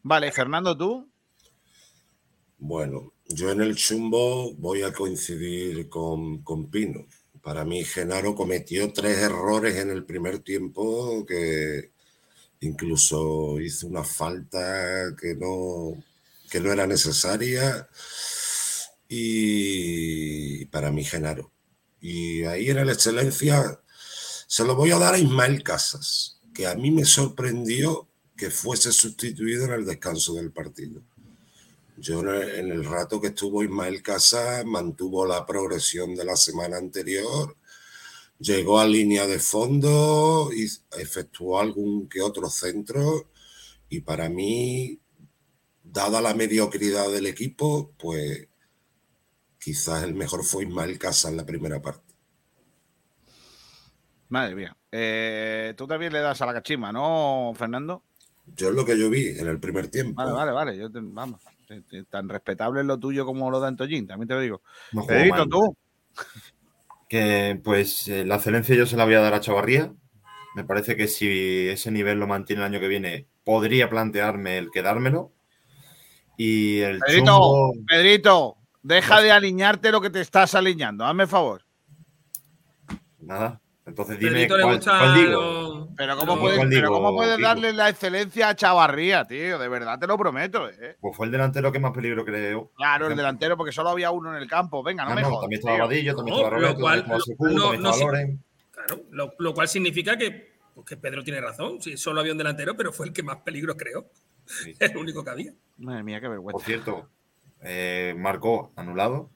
[0.01, 1.07] Vale, Fernando, tú.
[2.57, 7.05] Bueno, yo en el chumbo voy a coincidir con, con Pino.
[7.43, 11.91] Para mí, Genaro cometió tres errores en el primer tiempo que
[12.61, 15.93] incluso hizo una falta que no,
[16.55, 17.89] que no era necesaria.
[19.09, 21.51] Y para mí, Genaro.
[21.99, 23.81] Y ahí en la excelencia
[24.47, 28.07] se lo voy a dar a Ismael Casas, que a mí me sorprendió
[28.37, 31.01] que fuese sustituido en el descanso del partido.
[31.97, 37.57] Yo en el rato que estuvo Ismael Casas mantuvo la progresión de la semana anterior,
[38.39, 43.29] llegó a línea de fondo y efectuó algún que otro centro
[43.89, 44.99] y para mí,
[45.95, 48.47] dada la mediocridad del equipo, pues
[49.57, 52.13] quizás el mejor fue Ismael Casas en la primera parte.
[54.29, 54.75] Madre mía.
[54.91, 58.03] Eh, tú también le das a la cachima, ¿no, Fernando?
[58.55, 60.21] Yo es lo que yo vi en el primer tiempo.
[60.21, 60.77] Vale, vale, vale.
[60.77, 61.41] Yo te- vamos.
[62.11, 64.61] Tan respetable es lo tuyo como lo de Antoñín, también te lo digo.
[64.91, 65.49] No Pedrito, mal.
[65.49, 65.77] tú.
[67.09, 69.93] Que pues eh, la excelencia yo se la voy a dar a Chavarría.
[70.55, 74.69] Me parece que si ese nivel lo mantiene el año que viene, podría plantearme el
[74.71, 75.31] quedármelo.
[76.37, 81.05] Y el Pedrito, chumbo, Pedrito, deja de alinearte lo que te estás alineando.
[81.05, 81.61] Hazme favor.
[83.19, 83.61] nada.
[83.87, 85.89] Entonces dime cuál, gusta cuál digo.
[85.95, 87.47] Pero ¿cómo puedes, ¿Cuál pero digo, cómo puedes Pico?
[87.47, 89.59] darle la excelencia a Chavarría, tío?
[89.59, 90.97] De verdad, te lo prometo, ¿eh?
[90.99, 92.71] Pues fue el delantero que más peligro creo.
[92.75, 94.81] Claro, el delantero, porque solo había uno en el campo.
[94.81, 95.77] Venga, no Ah, me no, jodas, también estaba.
[95.85, 97.97] Vadillo, también No, estaba lo Roberto, cual- también estaba no- no.
[97.97, 98.43] Loren.
[98.71, 101.79] Claro, lo, lo cual significa que, pues, que Pedro tiene razón.
[101.79, 104.09] Sí, solo había un delantero, pero fue el que más peligro creó.
[104.45, 104.73] Sí.
[104.79, 105.53] Es el único que había.
[105.77, 106.57] Madre mía, qué vergüenza.
[106.57, 107.09] Por cierto,
[107.61, 109.29] eh, marcó anulado,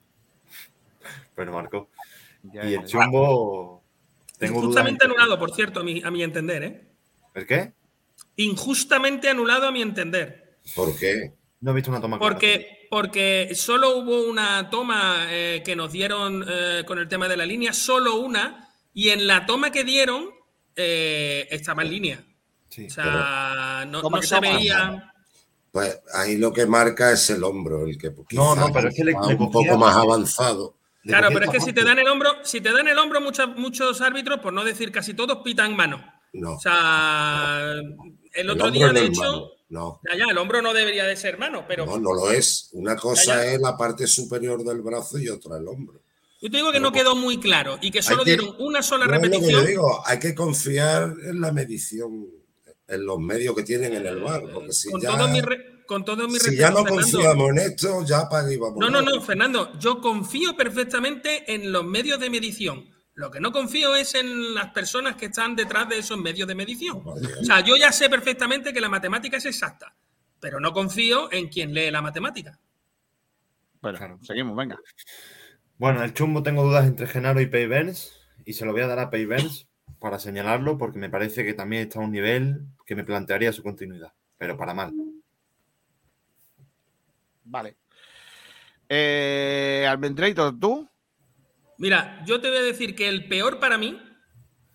[1.34, 1.88] pero marcó.
[2.42, 3.82] Ya, Y el chumbo,
[4.38, 4.64] tengo dudas.
[4.64, 6.88] Injustamente en- anulado, por cierto, a mi, a mi entender, ¿eh?
[7.34, 7.72] ¿El qué?
[8.36, 10.58] Injustamente anulado a mi entender.
[10.74, 11.34] ¿Por qué?
[11.60, 12.32] No he visto una toma clara.
[12.32, 17.36] Porque, porque solo hubo una toma eh, que nos dieron eh, con el tema de
[17.36, 20.30] la línea, solo una, y en la toma que dieron
[20.76, 22.24] eh, estaba en línea.
[22.70, 24.40] Sí, O sea, no, no se toma.
[24.56, 25.12] veía.
[25.72, 29.04] Pues ahí lo que marca es el hombro, el que No, no, pero es que
[29.04, 30.74] le- un poco más avanzado.
[31.02, 33.56] Claro, pero es que si te dan el hombro, si te dan el hombro, muchos,
[33.56, 36.02] muchos árbitros, por no decir casi todos, pitan mano.
[36.32, 36.54] No.
[36.54, 37.72] O sea,
[38.34, 41.16] el otro día, no de hecho, mano, No, ya, ya, el hombro no debería de
[41.16, 42.68] ser mano, pero no, no lo es.
[42.72, 43.52] Una cosa Ya, ya.
[43.52, 46.00] es la parte superior del brazo y otra el hombro.
[46.42, 49.06] yo te digo que no quedó muy claro y que solo que- dieron una sola
[49.06, 49.62] No es lo que repetición.
[49.62, 52.26] yo digo, hay que confiar en la medición,
[52.90, 55.84] en los medios que tienen en el bar, porque si Con ya, todo mi, re-
[55.86, 57.02] con todo mi si ya no Fernando.
[57.02, 58.78] confiamos en esto, ya para vamos.
[58.78, 62.84] No, no, no, Fernando, yo confío perfectamente en los medios de medición.
[63.14, 66.54] Lo que no confío es en las personas que están detrás de esos medios de
[66.54, 67.02] medición.
[67.04, 69.94] O sea, yo ya sé perfectamente que la matemática es exacta,
[70.38, 72.58] pero no confío en quien lee la matemática.
[73.82, 74.78] Bueno, seguimos, venga.
[75.76, 78.12] Bueno, el chumbo tengo dudas entre Genaro y Pay Burns,
[78.44, 79.66] y se lo voy a dar a Pay Burns
[79.98, 83.62] para señalarlo porque me parece que también está a un nivel que me plantearía su
[83.62, 84.92] continuidad, pero para mal.
[87.44, 87.76] Vale.
[88.88, 89.88] Eh,
[90.60, 90.88] ¿tú?
[91.78, 94.00] Mira, yo te voy a decir que el peor para mí,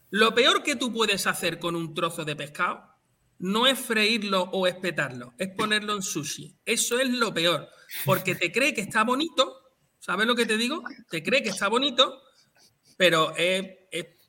[0.10, 2.96] lo peor que tú puedes hacer con un trozo de pescado
[3.40, 6.56] no es freírlo o espetarlo, es ponerlo en sushi.
[6.66, 7.68] Eso es lo peor,
[8.06, 9.62] porque te cree que está bonito,
[10.00, 10.84] ¿sabes lo que te digo?
[11.10, 12.22] Te cree que está bonito,
[12.98, 13.66] pero es,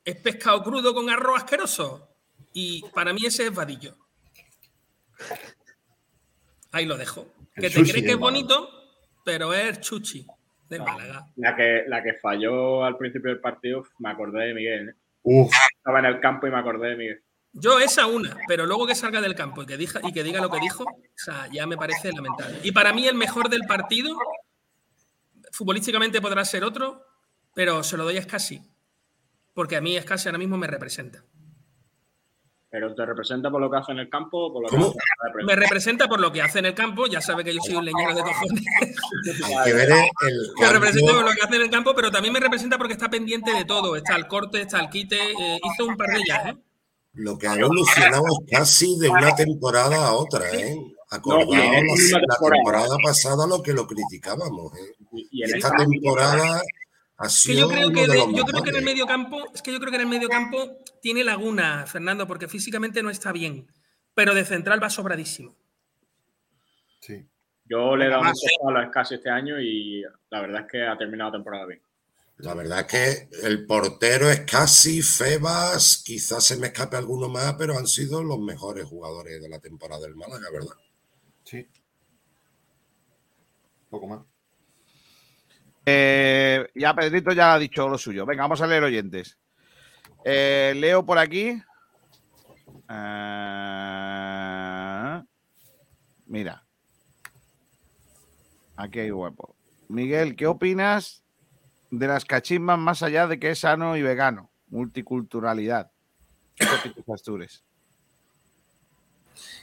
[0.06, 2.08] es- es pescado crudo con arroz asqueroso.
[2.52, 3.96] Y para mí ese es vadillo.
[6.72, 7.26] Ahí lo dejo.
[7.54, 8.70] El Que te sushi cree de que es bonito,
[9.24, 10.26] pero es chuchi
[10.68, 11.26] de Málaga.
[11.36, 14.88] La que, la que falló al principio del partido, me acordé de Miguel.
[14.90, 14.94] ¿eh?
[15.22, 15.52] Uf.
[15.76, 17.22] Estaba en el campo y me acordé de Miguel.
[17.52, 20.42] Yo esa una, pero luego que salga del campo y que, diga, y que diga
[20.42, 22.60] lo que dijo, o sea, ya me parece lamentable.
[22.62, 24.14] Y para mí el mejor del partido,
[25.52, 27.02] futbolísticamente podrá ser otro,
[27.54, 28.60] pero se lo doy a Scassi,
[29.56, 31.24] porque a mí Scassi ahora mismo me representa.
[32.68, 34.92] Pero te representa por lo que hace en el campo o por lo ¿Cómo?
[34.92, 35.46] que hace en?
[35.46, 37.86] Me representa por lo que hace en el campo, ya sabe que yo soy un
[37.86, 38.64] leñero de cojones.
[39.56, 42.34] Hay que ver el Me representa por lo que hace en el campo, pero también
[42.34, 43.96] me representa porque está pendiente de todo.
[43.96, 46.56] Está el corte, está el quite, eh, hizo un par de ellas, ¿eh?
[47.14, 50.76] lo que ha evolucionado casi de una temporada a otra, ¿eh?
[51.08, 52.96] Acordaos No, la, temporada.
[53.02, 54.92] pasada lo que lo criticábamos, ¿eh?
[55.30, 56.60] Y esta temporada
[57.44, 59.78] que yo creo que, de yo creo que en el medio campo, es que yo
[59.78, 63.70] creo que en el medio campo tiene laguna, Fernando, porque físicamente no está bien.
[64.14, 65.56] Pero de central va sobradísimo.
[67.00, 67.26] Sí.
[67.64, 70.96] Yo le he dado Además- a Scassi este año y la verdad es que ha
[70.96, 71.82] terminado la temporada bien.
[72.38, 77.54] La verdad es que el portero es casi Febas, quizás se me escape alguno más,
[77.54, 80.76] pero han sido los mejores jugadores de la temporada del Málaga, ¿verdad?
[81.44, 81.66] Sí.
[83.88, 84.20] Poco más.
[85.88, 88.26] Eh, ya Pedrito ya ha dicho lo suyo.
[88.26, 89.38] Venga, vamos a leer oyentes.
[90.24, 91.62] Eh, leo por aquí.
[92.90, 93.52] Eh,
[96.26, 96.64] mira.
[98.74, 99.54] Aquí hay guapo.
[99.88, 101.22] Miguel, ¿qué opinas
[101.92, 104.50] de las cachimbas más allá de que es sano y vegano?
[104.68, 105.92] Multiculturalidad.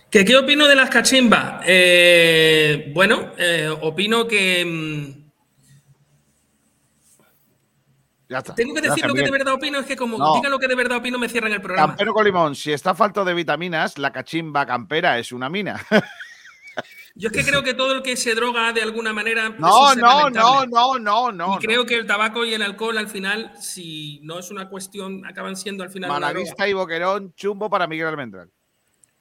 [0.10, 1.64] ¿Qué ¿Qué opino de las cachimbas?
[1.68, 3.34] Eh, bueno,
[3.82, 4.64] opino que.
[4.64, 5.24] mm,
[8.34, 8.56] Ya está.
[8.56, 10.34] Tengo que decir Gracias, lo que de verdad opino, es que como No.
[10.36, 11.90] diga lo que de verdad opino, me cierran el programa.
[11.90, 15.80] Campero con limón, si está falto de vitaminas, la cachimba campera es una mina.
[17.16, 19.50] Yo es que creo que todo el que se droga de alguna manera.
[19.50, 21.56] No, no, no, no, no, no.
[21.56, 25.24] Y creo que el tabaco y el alcohol, al final, si no es una cuestión,
[25.28, 26.10] acaban siendo al final.
[26.10, 28.50] Malaguista y Boquerón, chumbo para Miguel Almendral.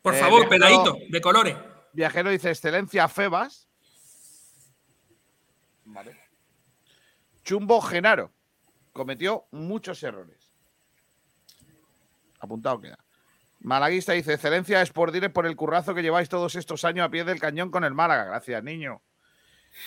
[0.00, 1.56] Por Eh, favor, viajero- peladito, de colores.
[1.92, 3.68] Viajero dice excelencia Febas.
[7.44, 8.30] Chumbo Genaro.
[8.92, 10.52] Cometió muchos errores.
[12.40, 12.98] Apuntado queda.
[13.60, 17.10] Malaguista dice, excelencia es por dire por el currazo que lleváis todos estos años a
[17.10, 18.24] pie del cañón con el Málaga.
[18.24, 19.00] Gracias, niño.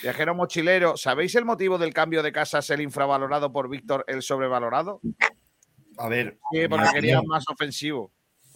[0.01, 5.01] Viajero mochilero, ¿sabéis el motivo del cambio de casas el infravalorado por Víctor el sobrevalorado?
[5.97, 6.39] A ver.
[6.51, 8.11] Sí, porque quería opinión- más ofensivo.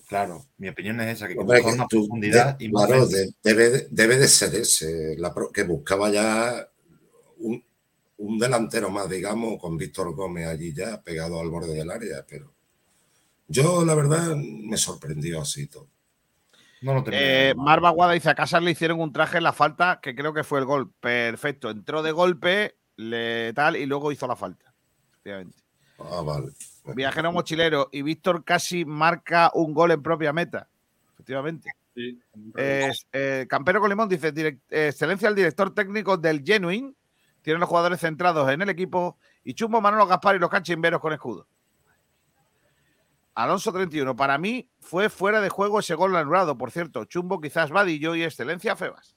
[0.07, 3.17] Claro, mi opinión es esa, que Hombre, que tú- profundidad de- y más claro, gente.
[3.17, 6.67] de- debe, de- debe de ser ese, la pro- que buscaba ya
[7.37, 7.63] un,
[8.19, 12.53] un delantero más, digamos, con Víctor Gómez allí ya pegado al borde del área, pero
[13.47, 15.87] yo la verdad me sorprendió así todo.
[16.81, 17.55] No lo Eh, de ver.
[17.55, 20.43] Mar Baguada dice, a Casas le hicieron un traje en la falta, que creo que
[20.43, 20.91] fue el gol.
[20.99, 24.73] Perfecto, entró de golpe, le tal, y luego hizo la falta.
[25.11, 25.57] Efectivamente.
[25.97, 26.51] Ah, vale.
[26.95, 30.69] Viajero mochilero, y Víctor casi marca un gol en propia meta.
[31.13, 31.69] Efectivamente.
[31.95, 32.17] Sí.
[32.55, 36.93] Eh, eh, Campero con Limón dice, "Direc- eh, excelencia al director técnico del Genuine,
[37.41, 41.13] tiene los jugadores centrados en el equipo, y Chumbo, Manolo Gaspar y los cachimberos con
[41.13, 41.47] escudo.
[43.35, 47.05] Alonso 31, para mí fue fuera de juego ese gol anulado, por cierto.
[47.05, 49.15] Chumbo quizás Vadillo y excelencia Febas.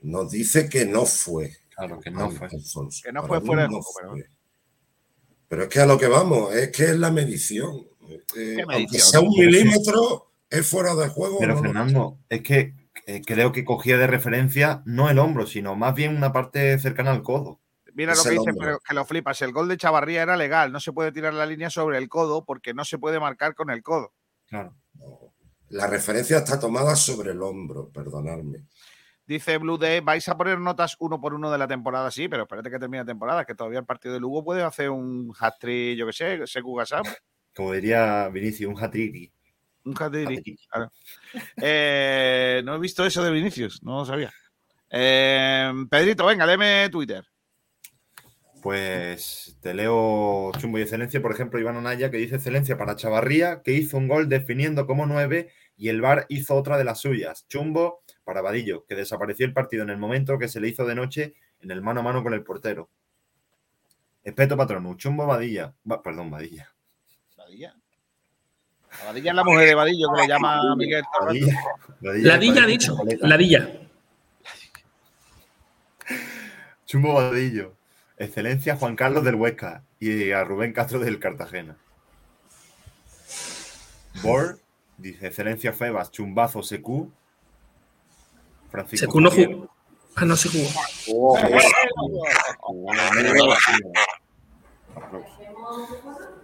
[0.00, 1.56] Nos dice que no fue.
[1.74, 2.46] Claro, que no fue.
[2.46, 3.00] Alfonso.
[3.02, 4.30] Que no Para fue fuera de no juego, pero fue.
[5.48, 7.88] Pero es que a lo que vamos, es que es la medición.
[8.36, 11.38] Eh, sea un milímetro, es fuera de juego.
[11.40, 11.62] Pero ¿no?
[11.62, 12.74] Fernando, es que
[13.06, 17.10] eh, creo que cogía de referencia no el hombro, sino más bien una parte cercana
[17.10, 17.60] al codo.
[17.94, 19.42] Mira Es lo que dice, pero que lo flipas.
[19.42, 20.70] El gol de Chavarría era legal.
[20.70, 23.70] No se puede tirar la línea sobre el codo porque no se puede marcar con
[23.70, 24.12] el codo.
[24.46, 24.76] Claro.
[25.70, 28.66] La referencia está tomada sobre el hombro, perdonadme.
[29.26, 32.44] Dice Blue Day, vais a poner notas uno por uno de la temporada, sí, pero
[32.44, 35.98] espérate que termine la temporada, que todavía el partido de Lugo puede hacer un hat-trick,
[35.98, 37.04] yo qué sé, Seku Gasam,
[37.54, 39.34] Como diría Vinicius, un hat-trick.
[39.88, 40.58] Un hat-trick.
[40.70, 40.92] claro.
[41.56, 44.32] Eh, no he visto eso de Vinicius, no lo sabía.
[44.90, 47.24] Eh, Pedrito, venga, léeme Twitter.
[48.62, 53.62] Pues te leo Chumbo y Excelencia, por ejemplo, Iván Onaya, que dice Excelencia para Chavarría,
[53.62, 57.46] que hizo un gol definiendo como nueve y el VAR hizo otra de las suyas.
[57.48, 60.96] Chumbo para Vadillo, que desapareció el partido en el momento que se le hizo de
[60.96, 62.90] noche en el mano a mano con el portero.
[64.24, 66.68] Espeto Patronu, Chumbo Vadilla, Va- perdón, Vadilla.
[67.36, 67.76] Vadilla.
[69.00, 71.04] La Vadilla es la mujer de Vadillo, que le llama Miguel.
[71.20, 72.96] Vadilla Ladilla ha dicho.
[73.20, 73.68] Ladilla.
[76.86, 77.74] Chumbo Vadillo.
[78.16, 81.76] Excelencia Juan Carlos del Huesca y a Rubén Castro del Cartagena.
[84.22, 84.58] Bor
[84.96, 87.12] dice Excelencia Febas, Chumbazo Secu.
[88.70, 89.70] Francisco Secu no jugó.
[90.16, 90.68] Ah, no se jugó.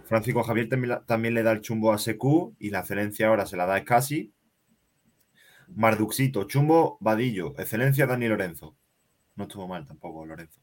[0.05, 0.69] Francisco Javier
[1.05, 3.77] también, le da el chumbo a Secu y la excelencia ahora se la da a
[3.79, 4.31] Escasi.
[5.69, 8.75] Marduxito, chumbo, Vadillo, excelencia Dani Lorenzo.
[9.35, 10.61] No estuvo mal tampoco Lorenzo.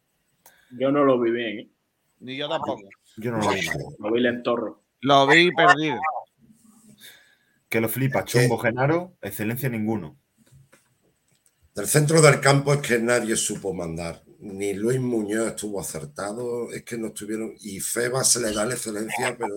[0.71, 1.71] Yo no lo vi bien, ¿eh?
[2.21, 2.83] Ni yo tampoco.
[3.17, 3.77] Yo no lo vi mal.
[3.99, 4.83] Lo vi lentorro.
[5.01, 6.01] Lo vi perdido.
[7.69, 10.17] Que lo flipa, chumbo Genaro, excelencia ninguno.
[11.75, 14.23] Del centro del campo es que nadie supo mandar.
[14.43, 17.55] Ni Luis Muñoz estuvo acertado, es que no estuvieron.
[17.61, 19.55] Y Feba se le da la excelencia, pero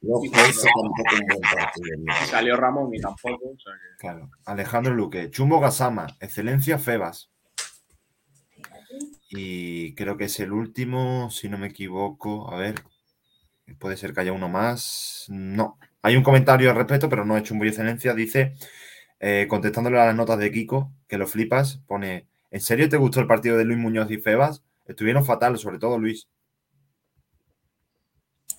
[0.00, 1.86] no, hizo tampoco un buen partido.
[2.30, 3.50] salió Ramón y tampoco.
[3.50, 3.98] O sea que...
[3.98, 4.30] Claro.
[4.46, 7.30] Alejandro Luque, chumbo Gasama, excelencia Febas.
[9.28, 12.50] Y creo que es el último, si no me equivoco.
[12.50, 12.76] A ver,
[13.78, 15.26] puede ser que haya uno más.
[15.28, 18.14] No, hay un comentario al respecto, pero no he hecho un y excelencia.
[18.14, 18.54] Dice,
[19.20, 23.20] eh, contestándole a las notas de Kiko, que lo flipas, pone, ¿en serio te gustó
[23.20, 24.62] el partido de Luis Muñoz y Febas?
[24.86, 26.28] Estuvieron fatal, sobre todo Luis.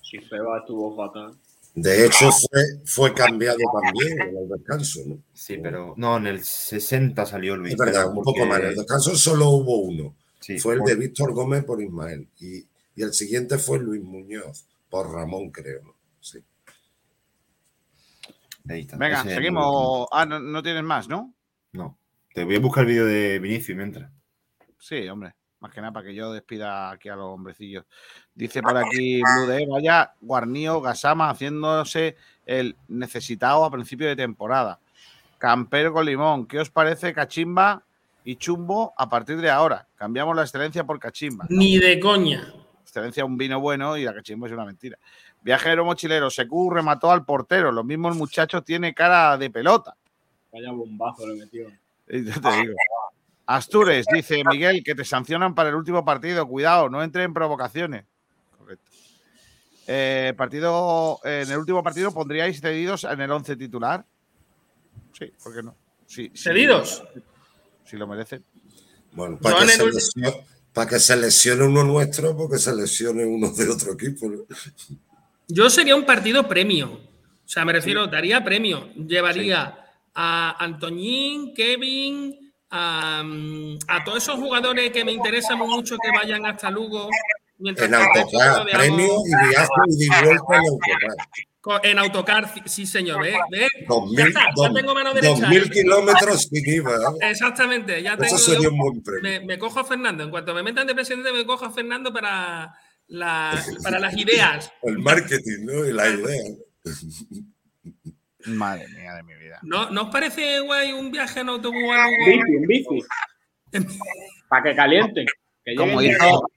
[0.02, 1.36] Si Feba estuvo fatal.
[1.74, 5.00] De hecho, fue, fue cambiado también en el descanso.
[5.06, 5.18] ¿no?
[5.34, 7.72] Sí, pero no, en el 60 salió Luis.
[7.72, 8.58] Es verdad, un poco porque- más.
[8.60, 10.14] En el descanso solo hubo uno.
[10.40, 12.28] Sí, fue el por- de Víctor Gómez por Ismael.
[12.40, 12.58] Y,
[12.94, 15.82] y el siguiente fue Luis Muñoz, por Ramón, creo.
[15.82, 15.94] ¿no?
[16.20, 16.38] Sí.
[18.68, 20.08] Ahí está, Venga, ese es el seguimos.
[20.12, 21.32] Ah, no, no tienes más, ¿no?
[21.72, 21.98] No.
[22.36, 24.10] Te voy a buscar el vídeo de Vinicius mientras.
[24.78, 25.34] Sí, hombre.
[25.58, 27.86] Más que nada para que yo despida aquí a los hombrecillos.
[28.34, 32.14] Dice por aquí Blue Day, vaya Guarnío Gasama haciéndose
[32.44, 34.78] el necesitado a principio de temporada.
[35.38, 36.46] Campero con limón.
[36.46, 37.82] ¿Qué os parece Cachimba
[38.22, 39.88] y Chumbo a partir de ahora?
[39.96, 41.46] Cambiamos la excelencia por Cachimba.
[41.48, 42.52] Ni de coña.
[42.82, 44.98] Excelencia un vino bueno y la Cachimba es una mentira.
[45.40, 47.72] Viajero mochilero, Secu remató al portero.
[47.72, 49.96] Los mismos muchachos tiene cara de pelota.
[50.52, 51.66] Vaya bombazo le metió.
[52.08, 52.74] Y yo te digo.
[53.46, 56.46] Astures, dice Miguel, que te sancionan para el último partido.
[56.48, 58.04] Cuidado, no entre en provocaciones.
[58.58, 58.90] Correcto.
[59.86, 64.04] Eh, partido, en el último partido pondríais cedidos en el 11 titular.
[65.16, 65.76] Sí, ¿por qué no?
[66.06, 66.42] Sí, sí.
[66.42, 67.04] ¿Cedidos?
[67.84, 68.44] Si lo merecen.
[69.12, 73.24] Bueno, para que, el se lesione, para que se lesione uno nuestro, porque se lesione
[73.24, 74.28] uno de otro equipo.
[74.28, 74.38] ¿no?
[75.48, 76.92] Yo sería un partido premio.
[76.92, 78.92] O sea, me refiero, daría premio.
[78.94, 79.85] Llevaría
[80.18, 82.34] a Antoñín, Kevin,
[82.70, 87.08] a, mm, a todos esos jugadores que me interesan mucho que vayan hasta Lugo.
[87.58, 91.80] Mientras En autocar, premio y viaje y vuelta en autocar.
[91.82, 93.20] En autocar, sí- señor.
[93.22, 93.34] ¿Ve?
[93.50, 93.66] ¿Ve?
[93.88, 95.48] Dos Ya mil, está, ya tengo mano derecha.
[95.48, 96.92] mil kilómetros sin IVA.
[96.94, 97.30] ¿eh?
[97.30, 98.24] Exactamente, ya tengo.
[98.24, 99.22] Eso sería yo- un buen premio.
[99.22, 100.22] me, me cojo a Fernando.
[100.24, 102.72] En cuanto me metan de presidente, me cojo a Fernando para,
[103.08, 104.70] la- para las ideas.
[104.82, 105.84] El marketing, ¿no?
[105.86, 106.42] Y la idea.
[108.46, 109.58] Madre mía de mi vida.
[109.62, 112.26] ¿No, ¿No os parece guay un viaje en autobús a Lugo?
[112.26, 112.98] Bici, en bici.
[114.48, 115.26] Para que calienten.
[115.64, 116.48] Que Como hizo,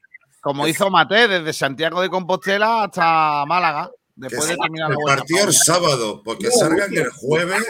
[0.41, 3.89] como hizo Mate desde Santiago de Compostela hasta Málaga.
[3.89, 7.65] Que Después de terminar el partido el sábado, porque salgan el jueves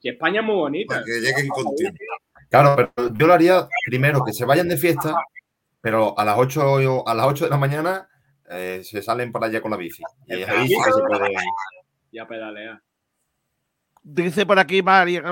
[0.00, 0.94] Si España es muy bonita.
[0.96, 1.98] para que lleguen con tiempo.
[2.50, 5.14] Claro, pero yo lo haría primero que se vayan de fiesta,
[5.80, 8.08] pero a las 8, a las 8 de la mañana
[8.50, 10.02] eh, se salen para allá con la bici.
[10.26, 11.34] Y ahí sí que se puede.
[12.12, 12.80] Ya pedalear.
[14.06, 15.22] Dice por aquí María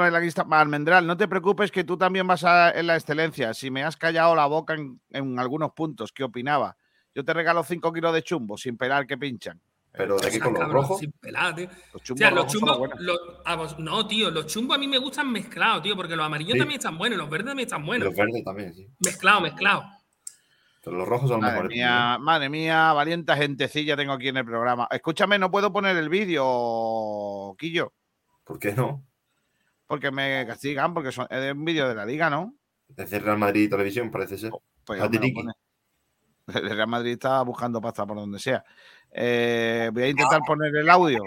[0.51, 3.53] Almendral, no te preocupes que tú también vas a, en la excelencia.
[3.53, 6.75] Si me has callado la boca en, en algunos puntos, ¿qué opinaba?
[7.15, 9.61] Yo te regalo 5 kilos de chumbo sin pelar que pinchan.
[9.93, 10.71] ¿Pero de qué color?
[10.71, 10.97] ¿Rojo?
[10.99, 11.67] sin pelar, tío.
[11.93, 12.79] Los O chumbos sea, los chumbos.
[12.79, 12.99] buenos.
[13.01, 16.25] los- a vos- no, tío, los chumbos a mí me gustan mezclados, tío, porque los
[16.25, 16.59] amarillos Sí.
[16.59, 18.07] también están buenos, los verdes también están buenos.
[18.09, 18.87] los verdes también, sí.
[19.01, 19.85] Mezclados.
[20.83, 21.77] Pero los rojos son los Madre mejores.
[21.77, 24.89] mía, madre mía, valiente gentecilla tengo aquí en el programa.
[24.91, 27.93] Escúchame, no puedo poner el vídeo, Quillo,
[28.53, 29.03] ¿Por qué no?
[29.87, 32.55] porque me castigan, porque son, es un vídeo de la liga, ¿no?
[32.89, 34.51] Desde Real Madrid Televisión, parece ser.
[34.85, 35.37] Pues Hat-trick.
[36.49, 38.63] El Real Madrid está buscando pasta por donde sea.
[39.11, 41.23] Eh, voy a intentar poner el audio.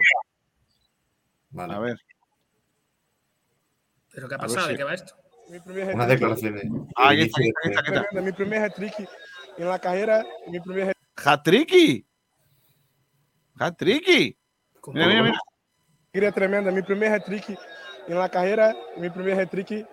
[1.50, 1.74] Vale.
[1.74, 1.98] A ver.
[4.12, 4.66] ¿Pero qué ha pasado?
[4.68, 5.16] si- ¿De qué va esto?
[5.48, 6.08] Unas hat-trick.
[6.10, 6.64] declaraciones.
[6.96, 8.22] Ah, aquí está, aquí está, aquí está.
[8.22, 8.94] Mi primer hat-trick
[9.58, 10.26] en la carrera.
[10.48, 10.96] Mi primer hat-
[11.26, 12.06] ¡Hat-tricky!
[13.60, 14.38] ¡Hat-tricky!
[14.94, 15.40] Mira, mira, mira.
[16.16, 16.72] Quería tremenda.
[16.72, 17.60] Mi primer hat-trick
[18.08, 18.74] en la carrera.
[18.96, 19.86] Mi primer hat-trick.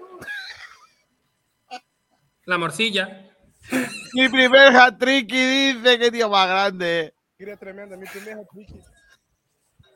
[2.45, 3.29] La morcilla.
[4.15, 7.13] Mi primer hat-tricky dice que tío más grande.
[7.37, 7.97] Quería tremenda.
[7.97, 8.71] Mi primer hat-trick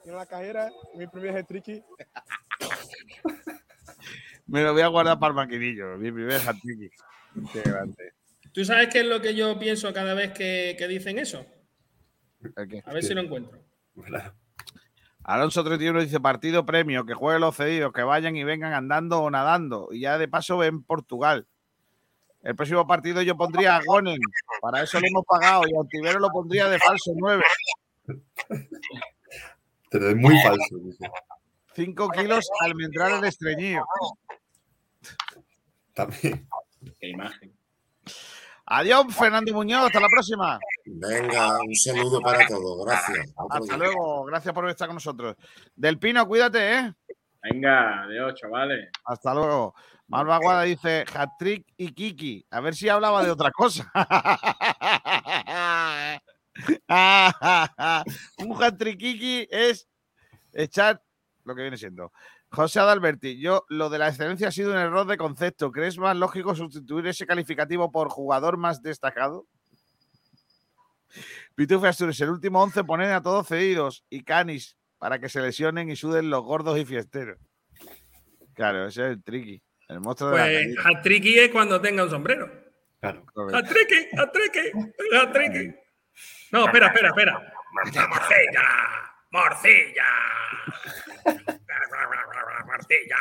[0.05, 0.69] en la carrera.
[0.97, 1.85] Mi primer hat-trick.
[4.49, 5.97] Me lo voy a guardar para el maquinillo.
[5.97, 6.91] Mi primer hat-tricky.
[7.53, 8.15] Qué grande.
[8.51, 11.47] ¿Tú sabes qué es lo que yo pienso cada vez que, que dicen eso?
[12.85, 13.65] A ver si lo encuentro.
[15.27, 19.29] Alonso 31 dice partido premio, que jueguen los cedidos, que vayan y vengan andando o
[19.29, 19.89] nadando.
[19.91, 21.49] Y ya de paso ven Portugal.
[22.43, 24.21] El próximo partido yo pondría a Gonen.
[24.61, 25.65] Para eso lo hemos pagado.
[25.67, 27.43] Y a Ontivero lo pondría de falso 9.
[29.91, 30.77] Pero es muy falso.
[30.81, 31.11] dice.
[31.75, 33.85] 5 kilos almendral el estreñido.
[35.93, 36.47] También.
[37.01, 37.56] Qué imagen.
[38.67, 39.87] Adiós, Fernando Muñoz.
[39.87, 40.59] Hasta la próxima.
[40.85, 42.85] Venga, un saludo para todos.
[42.85, 43.33] Gracias.
[43.51, 43.79] Hasta día.
[43.85, 44.25] luego.
[44.25, 45.37] Gracias por estar con nosotros.
[45.75, 46.93] Del Pino, cuídate, ¿eh?
[47.43, 48.91] Venga, adiós, chavales.
[49.05, 49.75] Hasta luego.
[50.09, 52.45] Malva Guada dice hat-trick y Kiki.
[52.51, 53.91] A ver si hablaba de otra cosa.
[58.39, 59.89] Un hat-trick Kiki es
[60.53, 61.03] echar
[61.45, 62.13] lo que viene siendo.
[62.51, 65.73] José Adalberti, yo lo de la excelencia ha sido un error de concepto.
[65.73, 69.47] ¿Crees más lógico sustituir ese calificativo por jugador más destacado?
[71.55, 75.91] Pitufe Asturias, el último 11 ponen a todos cedidos y canis para que se lesionen
[75.91, 77.39] y suden los gordos y fiesteros.
[78.55, 79.63] Claro, ese es el tricky.
[79.89, 82.51] El monstruo de la Pues hat-tricky es cuando tenga un sombrero.
[83.01, 83.25] Claro.
[83.33, 83.57] Correcto.
[83.59, 84.73] Hat-tricky, hat-tricky,
[85.15, 85.75] hat-tricky.
[86.53, 87.53] No, espera, espera, espera.
[89.37, 90.05] Morcilla.
[92.67, 93.17] Morcilla.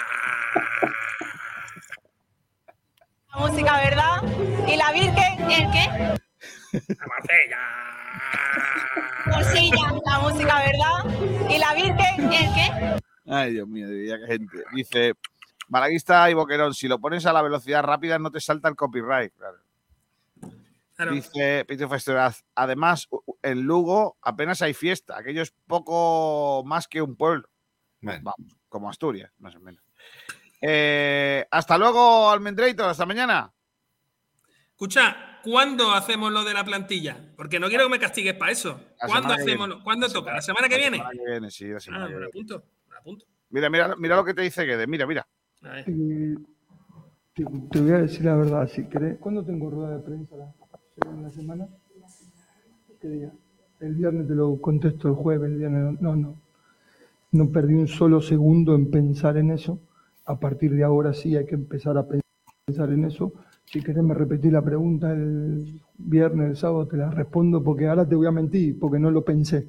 [3.33, 4.23] La música, ¿verdad?
[4.67, 5.51] ¿Y la Virgen?
[5.51, 5.85] ¿El qué?
[6.71, 7.61] La morcilla.
[9.25, 11.49] Morcilla, la música, ¿verdad?
[11.49, 12.33] ¿Y la Virgen?
[12.33, 13.01] ¿El qué?
[13.27, 14.63] Ay, Dios mío, diría que gente.
[14.71, 15.13] Dice,
[15.67, 19.33] Malaguista y Boquerón, si lo pones a la velocidad rápida no te salta el copyright.
[19.35, 19.57] Claro.
[20.95, 21.11] Claro.
[21.13, 23.07] Dice Pito Festoraz, además,
[23.41, 25.17] en Lugo apenas hay fiesta.
[25.17, 27.49] Aquello es poco más que un pueblo.
[28.01, 29.83] Bueno, Vamos, como Asturias, más o menos.
[30.61, 32.89] Eh, hasta luego, Almendrator.
[32.89, 33.51] Hasta mañana.
[34.69, 37.33] Escucha, ¿cuándo hacemos lo de la plantilla?
[37.35, 38.79] Porque no quiero que me castigues para eso.
[39.01, 39.67] La ¿Cuándo semana que hacemos?
[39.67, 39.75] viene.
[39.79, 40.33] lo- ¿Cuándo toca?
[40.33, 40.97] ¿La semana que viene?
[40.97, 42.27] La semana que viene, sí, la semana Ah, que viene.
[42.27, 42.63] apunto.
[42.97, 43.25] apunto.
[43.49, 44.87] Mira, mira, mira lo que te dice Guede.
[44.87, 45.27] Mira, mira.
[45.63, 45.85] A ver.
[45.89, 46.35] Eh,
[47.33, 49.17] te, te voy a decir la verdad, si querés.
[49.19, 50.35] ¿Cuándo tengo rueda de prensa?
[50.97, 51.67] ¿La, en la semana?
[53.01, 53.33] ¿Qué día?
[53.79, 56.01] El viernes te lo contesto, el jueves, el viernes.
[56.01, 56.35] No, no.
[57.31, 59.79] No perdí un solo segundo en pensar en eso.
[60.25, 63.33] A partir de ahora sí hay que empezar a pensar en eso.
[63.65, 68.07] Si querés me repetí la pregunta el viernes, el sábado, te la respondo porque ahora
[68.07, 69.67] te voy a mentir, porque no lo pensé.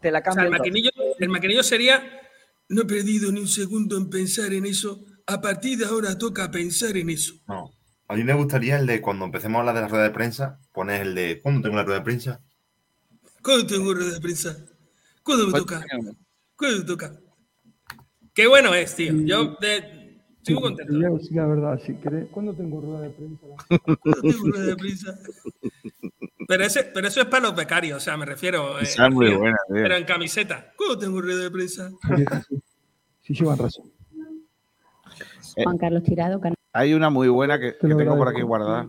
[0.00, 0.44] Te la O sea, cambio.
[0.44, 2.00] el maquinillo, el maquinillo sería.
[2.68, 5.00] No he perdido ni un segundo en pensar en eso.
[5.26, 7.34] A partir de ahora toca pensar en eso.
[7.48, 7.70] no.
[8.08, 10.58] A mí me gustaría el de cuando empecemos a hablar de la rueda de prensa,
[10.72, 12.40] pones el de ¿cuándo tengo la rueda de prensa?
[13.42, 14.56] ¿Cuándo tengo rueda de prensa?
[15.22, 15.84] ¿Cuándo me toca?
[16.56, 17.12] ¿Cuándo me toca?
[18.32, 19.12] Qué bueno es, tío.
[19.24, 19.76] Yo de-
[20.38, 21.16] estoy muy Te contento.
[21.16, 22.28] decir la verdad, si querés.
[22.30, 23.46] ¿Cuándo tengo rueda de prensa?
[24.02, 25.18] ¿Cuándo tengo rueda de prensa?
[26.46, 28.78] Pero, ese, pero eso es para los becarios, o sea, me refiero.
[28.78, 29.82] eh, Esa muy tío, buena, tío.
[29.82, 30.72] Pero en camiseta.
[30.76, 31.90] ¿Cuándo tengo rueda de prensa?
[33.20, 33.92] Si llevan razón.
[35.62, 38.86] Juan Carlos Tirado, can- hay una muy buena que, que lo tengo por aquí guardada.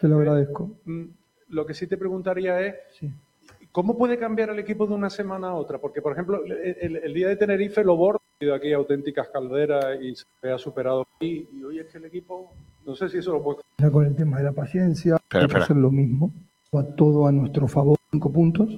[0.00, 0.70] Te lo agradezco.
[0.84, 1.04] Mm,
[1.50, 3.10] Lo que sí te preguntaría es, Sí.
[3.72, 5.78] ¿cómo puede cambiar el equipo de una semana a otra?
[5.78, 8.20] Porque, por ejemplo, el, el- el día de Tenerife lo borda,
[8.54, 11.06] aquí auténticas calderas y se ha superado.
[11.20, 12.50] Y, y hoy es que el equipo,
[12.86, 13.60] no sé si eso lo puede...
[13.78, 15.64] Ya con el tema de la paciencia, Espera, que espera.
[15.64, 16.30] hacer lo mismo.
[16.74, 18.68] Va todo a nuestro favor, cinco puntos.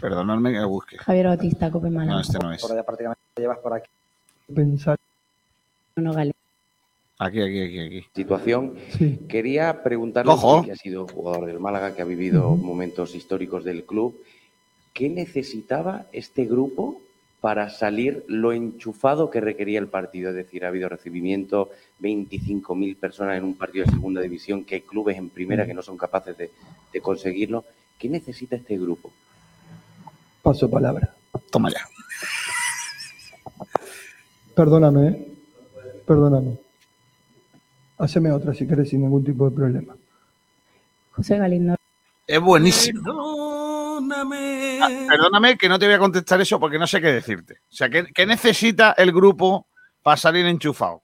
[0.00, 0.98] Perdonadme que busque.
[0.98, 2.12] Javier Bautista, Cope Málaga.
[2.14, 2.62] No, este no es.
[2.62, 3.90] Por allá prácticamente lo llevas por aquí.
[4.54, 4.96] Pensar
[5.96, 6.32] Bruno Gale.
[7.20, 8.06] Aquí, aquí, aquí, aquí.
[8.14, 8.74] situación.
[8.96, 9.18] Sí.
[9.28, 10.56] Quería preguntarle, Ojo.
[10.58, 14.22] usted que ha sido jugador del Málaga, que ha vivido momentos históricos del club,
[14.94, 17.00] ¿qué necesitaba este grupo
[17.40, 20.30] para salir lo enchufado que requería el partido?
[20.30, 21.70] Es decir, ha habido recibimiento,
[22.00, 25.82] 25.000 personas en un partido de segunda división, que hay clubes en primera que no
[25.82, 26.52] son capaces de,
[26.92, 27.64] de conseguirlo.
[27.98, 29.10] ¿Qué necesita este grupo?
[30.40, 31.12] Paso palabra.
[31.50, 31.80] Toma ya.
[34.54, 35.26] Perdóname, ¿eh?
[36.06, 36.67] Perdóname.
[37.98, 39.96] Haceme otra si querés sin ningún tipo de problema.
[41.12, 41.74] José Galindo.
[42.26, 43.02] Es buenísimo.
[43.02, 44.78] Perdóname.
[44.82, 47.54] Ah, perdóname que no te voy a contestar eso porque no sé qué decirte.
[47.70, 49.66] O sea, ¿qué, qué necesita el grupo
[50.02, 51.02] para salir enchufado?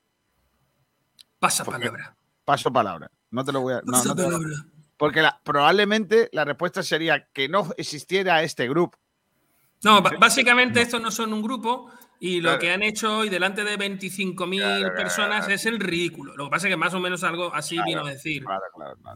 [1.39, 2.16] Pasa palabra.
[2.45, 3.11] Paso palabra.
[3.31, 3.81] No te lo voy a.
[3.85, 4.51] no, Pasa no te lo- palabra.
[4.97, 8.97] porque la- probablemente la respuesta sería que no existiera este grupo.
[9.83, 11.91] No, básicamente estos no son un grupo
[12.27, 12.59] y lo Claro.
[12.61, 16.35] que han hecho hoy delante de 25.000 personas es el ridículo.
[16.37, 18.43] Lo que pasa es que más o menos algo así vino a decir.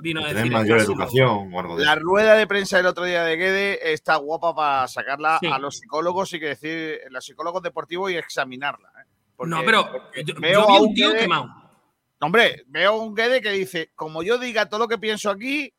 [0.01, 2.01] Vino a decir mayor educación o algo de La eso.
[2.03, 5.47] rueda de prensa del otro día de Guede está guapa para sacarla Sí.
[5.47, 8.89] a los psicólogos y que decir, los psicólogos deportivos y examinarla.
[9.01, 9.07] ¿eh?
[9.37, 9.91] Porque- No, pero
[10.27, 11.45] yo, veo yo vi a un tío Guede- quemado.
[11.47, 15.73] No, Hombre, veo un Guede que dice, como yo diga todo lo que pienso aquí,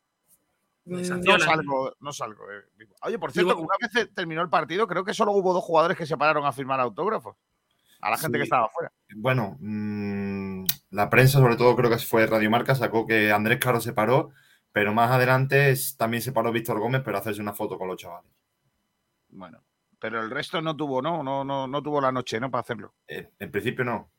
[0.84, 1.40] no sancionan.
[1.40, 2.44] salgo, no salgo.
[2.50, 2.86] eh.
[3.02, 5.96] Oye, por cierto, Digo- una vez terminó el partido, creo que solo hubo dos jugadores
[5.96, 7.36] que se pararon a firmar autógrafos.
[8.02, 8.90] A la gente que estaba afuera.
[9.14, 13.78] Bueno, mm, la prensa, sobre todo creo que fue Radio Marca, sacó que Andrés Caro
[13.80, 14.30] se paró,
[14.72, 17.98] pero más adelante también se paró Víctor Gómez, pero a hacerse una foto con los
[17.98, 18.30] chavales.
[19.28, 19.62] Bueno,
[19.98, 21.22] pero el resto no tuvo, ¿no?
[21.22, 22.50] No, no, no tuvo la noche, ¿no?
[22.50, 22.94] Para hacerlo.
[23.06, 24.10] Eh, en principio no.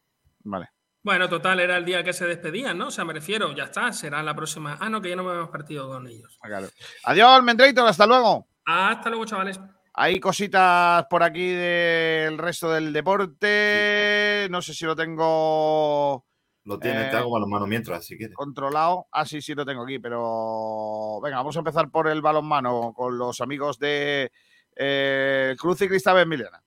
[0.44, 0.70] Vale.
[1.04, 2.88] Bueno, total, era el día que se despedían, ¿no?
[2.88, 4.78] O sea, me refiero, ya está, será la próxima.
[4.80, 6.38] Ah, no, que ya no hemos partido con ellos.
[6.42, 6.68] Claro.
[7.06, 8.48] Adiós, Almendrator, hasta luego.
[8.66, 9.60] Hasta luego, chavales.
[9.94, 14.48] Hay cositas por aquí del resto del deporte.
[14.52, 16.24] No sé si lo tengo
[16.64, 18.36] Lo tienes, Eh, te hago balonmano mientras, si quieres.
[18.36, 19.08] controlado.
[19.12, 23.18] Ah, sí, sí lo tengo aquí, pero venga, vamos a empezar por el balonmano con
[23.18, 24.32] los amigos de
[24.76, 26.62] eh, Cruz Ciclista Benviliana.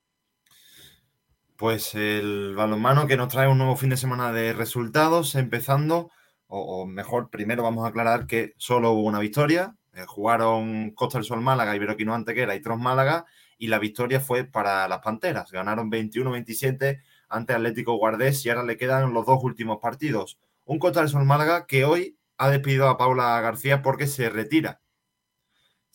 [1.57, 6.11] Pues el balonmano que nos trae un nuevo fin de semana de resultados, empezando,
[6.47, 9.75] o, mejor, primero vamos a aclarar que solo hubo una victoria.
[9.93, 13.25] eh, jugaron Costa del Sol Málaga, Iberoquino Antequera y Tros Málaga,
[13.57, 15.51] y la victoria fue para las Panteras.
[15.51, 20.37] Ganaron 21-27 ante Atlético Guardés y ahora le quedan los dos últimos partidos.
[20.65, 24.81] Un Costa del Sol Málaga que hoy ha despedido a Paula García porque se retira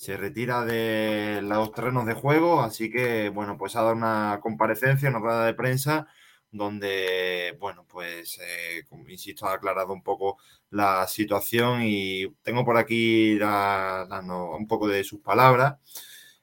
[0.01, 5.11] se retira de los terrenos de juego, así que, bueno, pues ha dado una comparecencia,
[5.11, 6.07] una rueda de prensa,
[6.51, 10.39] donde, bueno, pues, eh, insisto, ha aclarado un poco
[10.71, 15.77] la situación y tengo por aquí la- la- no, un poco de sus palabras.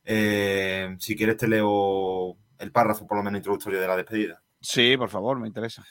[0.04, 4.44] Eh, si quieres te leo el párrafo, por lo menos introductorio de la despedida.
[4.62, 5.84] Sí, por favor, me interesa.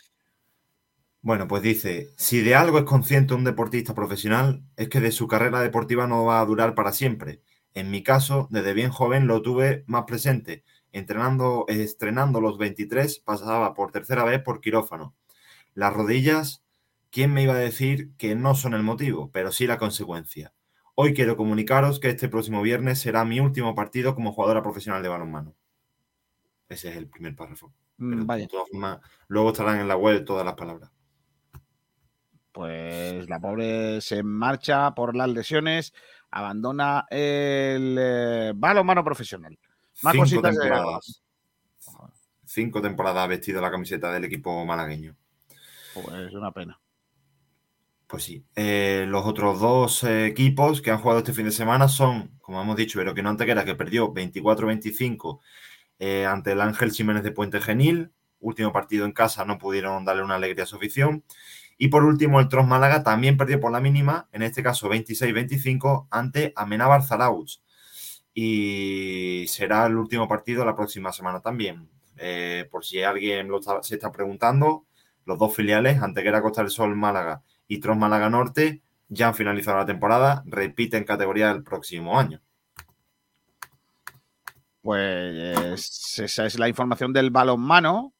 [1.20, 5.26] Bueno, pues dice, si de algo es consciente un deportista profesional, es que de su
[5.26, 7.42] carrera deportiva no va a durar para siempre.
[7.76, 10.64] En mi caso, desde bien joven lo tuve más presente.
[10.92, 15.14] Entrenando, estrenando los 23, pasaba por tercera vez por quirófano.
[15.74, 16.64] Las rodillas,
[17.10, 20.54] ¿quién me iba a decir que no son el motivo, pero sí la consecuencia?
[20.94, 25.10] Hoy quiero comunicaros que este próximo viernes será mi último partido como jugadora profesional de
[25.10, 25.54] balonmano.
[26.68, 27.72] Ese es el primer párrafo.
[28.08, 28.44] Pero Mm, vaya.
[28.44, 30.90] de todas formas, luego estarán en la web todas las palabras.
[32.52, 35.92] Pues la pobre se marcha por las lesiones,
[36.38, 39.58] abandona el eh, balonmano profesional.
[40.02, 41.22] Más Cinco cositas de- temporadas.
[42.44, 45.16] Cinco temporadas vestido la camiseta del equipo malagueño.
[45.94, 46.78] Pues una pena.
[48.06, 48.44] Pues sí.
[48.54, 52.60] Eh, los otros dos eh, equipos que han jugado este fin de semana son, como
[52.62, 55.40] hemos dicho, Veroquino Antequera, que perdió 24-25
[55.98, 58.12] eh, ante el Ángel Jiménez de Puente Genil.
[58.38, 61.24] Último partido en casa, no pudieron darle una alegría a su afición.
[61.78, 66.08] Y por último, el Tros Málaga también perdió por la mínima, en este caso 26-25,
[66.10, 67.62] ante Amenábar Zarauz.
[68.32, 71.88] Y será el último partido la próxima semana también.
[72.16, 73.50] Eh, por si alguien
[73.82, 74.86] se está preguntando,
[75.26, 79.78] los dos filiales, Antequera Costa del Sol Málaga y Tros Málaga Norte, ya han finalizado
[79.78, 82.40] la temporada, repiten categoría el próximo año.
[84.82, 88.14] Pues esa es la información del balonmano.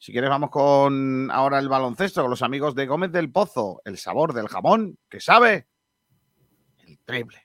[0.00, 3.82] Si quieres, vamos con ahora el baloncesto, con los amigos de Gómez del Pozo.
[3.84, 5.66] El sabor del jamón, que sabe
[6.86, 7.38] el triple.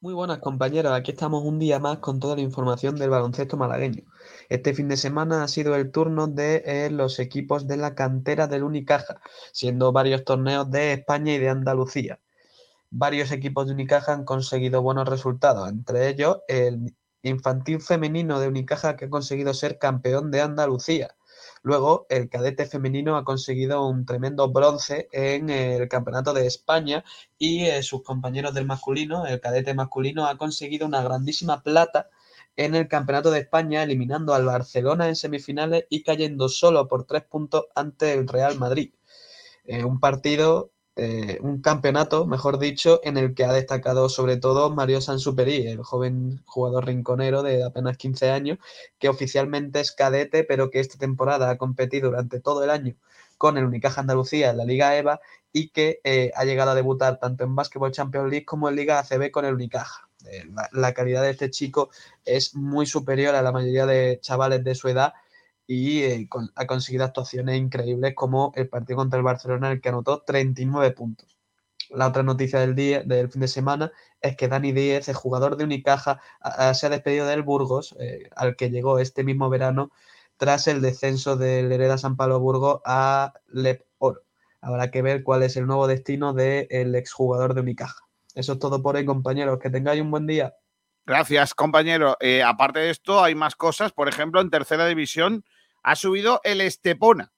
[0.00, 4.04] Muy buenas compañeros, aquí estamos un día más con toda la información del baloncesto malagueño.
[4.48, 8.46] Este fin de semana ha sido el turno de eh, los equipos de la cantera
[8.46, 9.20] del Unicaja,
[9.52, 12.18] siendo varios torneos de España y de Andalucía.
[12.88, 16.94] Varios equipos de Unicaja han conseguido buenos resultados, entre ellos el
[17.28, 21.16] infantil femenino de Unicaja que ha conseguido ser campeón de Andalucía.
[21.62, 27.04] Luego, el cadete femenino ha conseguido un tremendo bronce en el Campeonato de España
[27.38, 32.08] y eh, sus compañeros del masculino, el cadete masculino, ha conseguido una grandísima plata
[32.54, 37.24] en el Campeonato de España, eliminando al Barcelona en semifinales y cayendo solo por tres
[37.24, 38.92] puntos ante el Real Madrid.
[39.64, 44.70] Eh, un partido, eh, un campeonato, mejor dicho, en el que ha destacado sobre todo
[44.70, 48.58] Mario Sansuperi, el joven jugador rinconero de apenas 15 años,
[48.98, 52.96] que oficialmente es cadete, pero que esta temporada ha competido durante todo el año
[53.36, 55.20] con el Unicaja Andalucía en la Liga EVA
[55.52, 58.98] y que eh, ha llegado a debutar tanto en Basketball Champions League como en Liga
[58.98, 60.08] ACB con el Unicaja.
[60.54, 61.90] La, la calidad de este chico
[62.24, 65.12] es muy superior a la mayoría de chavales de su edad
[65.66, 69.80] y eh, con- ha conseguido actuaciones increíbles como el partido contra el Barcelona en el
[69.80, 71.36] que anotó 39 puntos.
[71.90, 75.56] La otra noticia del día, del fin de semana, es que Dani Díez, el jugador
[75.56, 76.20] de Unicaja,
[76.74, 79.92] se ha despedido del Burgos, eh, al que llegó este mismo verano
[80.36, 84.22] tras el descenso del Hereda San Pablo Burgos a Lep Oro.
[84.60, 88.00] Habrá que ver cuál es el nuevo destino del exjugador de Unicaja.
[88.34, 89.58] Eso es todo por hoy, compañeros.
[89.60, 90.54] Que tengáis un buen día.
[91.06, 92.16] Gracias, compañero.
[92.20, 93.92] Eh, aparte de esto, hay más cosas.
[93.92, 95.44] Por ejemplo, en tercera división
[95.86, 97.32] ha subido el Estepona,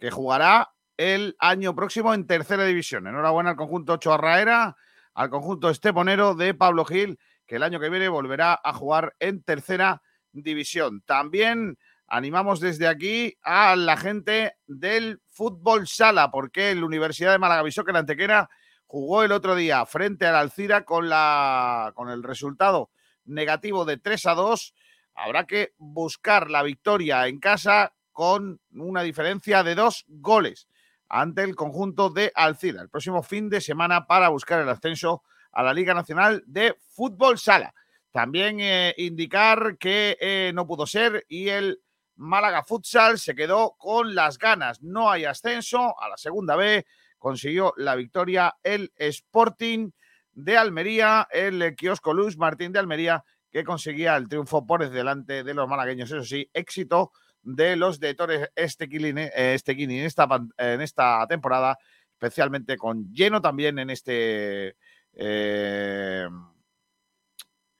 [0.00, 3.06] que jugará el año próximo en tercera división.
[3.06, 4.76] Enhorabuena al conjunto Choarraera,
[5.14, 9.44] al conjunto esteponero de Pablo Gil, que el año que viene volverá a jugar en
[9.44, 10.02] tercera
[10.32, 11.02] división.
[11.06, 17.60] También animamos desde aquí a la gente del fútbol sala, porque la Universidad de Málaga
[17.60, 18.50] avisó que la Antequera
[18.88, 22.90] jugó el otro día frente al Alcira con, la, con el resultado
[23.24, 24.74] negativo de 3 a 2.
[25.14, 30.68] Habrá que buscar la victoria en casa con una diferencia de dos goles
[31.08, 35.22] ante el conjunto de Alcira el próximo fin de semana para buscar el ascenso
[35.52, 37.74] a la Liga Nacional de Fútbol Sala.
[38.10, 41.80] También eh, indicar que eh, no pudo ser y el
[42.16, 44.82] Málaga Futsal se quedó con las ganas.
[44.82, 46.86] No hay ascenso a la segunda B.
[47.18, 49.90] Consiguió la victoria el Sporting
[50.32, 53.24] de Almería, el kiosco Luis Martín de Almería,
[53.54, 56.10] que conseguía el triunfo por delante de los malagueños.
[56.10, 60.26] Eso sí, éxito de los de Torres Estequini, eh, Estequini en, esta,
[60.58, 61.78] en esta temporada,
[62.14, 64.74] especialmente con lleno también en este.
[65.12, 66.26] eh,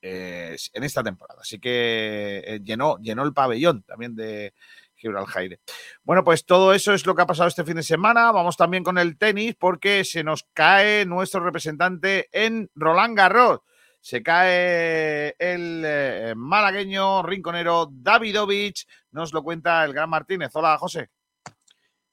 [0.01, 1.41] en esta temporada.
[1.41, 4.55] Así que eh, llenó, llenó el pabellón también de
[4.95, 5.59] Gibraltar.
[6.05, 8.31] Bueno, pues todo eso es lo que ha pasado este fin de semana.
[8.31, 13.63] Vamos también con el tenis porque se nos cae nuestro representante en Roland Garros.
[14.05, 18.87] Se cae el eh, malagueño rinconero Davidovich.
[19.13, 20.51] Nos lo cuenta el gran Martínez.
[20.53, 21.09] Hola, José.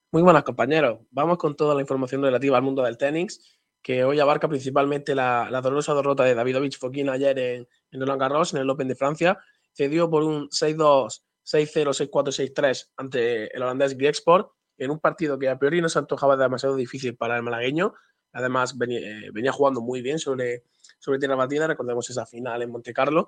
[0.09, 1.01] Muy buenas, compañeros.
[1.09, 5.49] Vamos con toda la información relativa al mundo del tenis, que hoy abarca principalmente la,
[5.61, 9.37] dolorosa derrota de Davidovich Fokina ayer en, en Garros, en el Open de Francia.
[9.73, 15.49] Cedió por un 6-2, 6-0, 6-4, 6-3 ante el holandés Grieksport, en un partido que
[15.49, 17.93] a priori no se antojaba demasiado difícil para el malagueño.
[18.31, 20.63] Además, venía, eh, venía jugando muy bien sobre,
[21.01, 23.27] sobre tierra batida, recordemos esa final en Monte Carlo.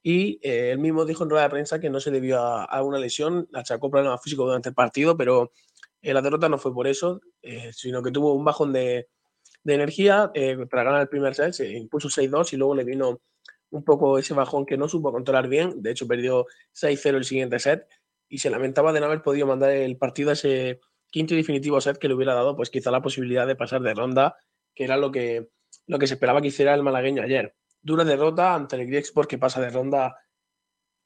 [0.00, 2.82] Y eh, él mismo dijo en rueda de prensa que no se debió a, a
[2.84, 5.50] una lesión, achacó problemas físicos durante el partido, pero
[6.04, 9.08] eh, la derrota no fue por eso, eh, sino que tuvo un bajón de,
[9.64, 13.22] de energía eh, para ganar el primer set, se impuso 6-2 y luego le vino
[13.70, 16.44] un poco ese bajón que no supo controlar bien, de hecho perdió
[16.74, 17.88] 6-0 el siguiente set
[18.28, 20.78] y se lamentaba de no haber podido mandar el partido a ese
[21.10, 23.94] quinto y definitivo set que le hubiera dado pues quizá la posibilidad de pasar de
[23.94, 24.36] ronda,
[24.74, 25.48] que era lo que,
[25.86, 27.54] lo que se esperaba que hiciera el malagueño ayer.
[27.82, 30.16] Dura derrota ante el Griexport que pasa de ronda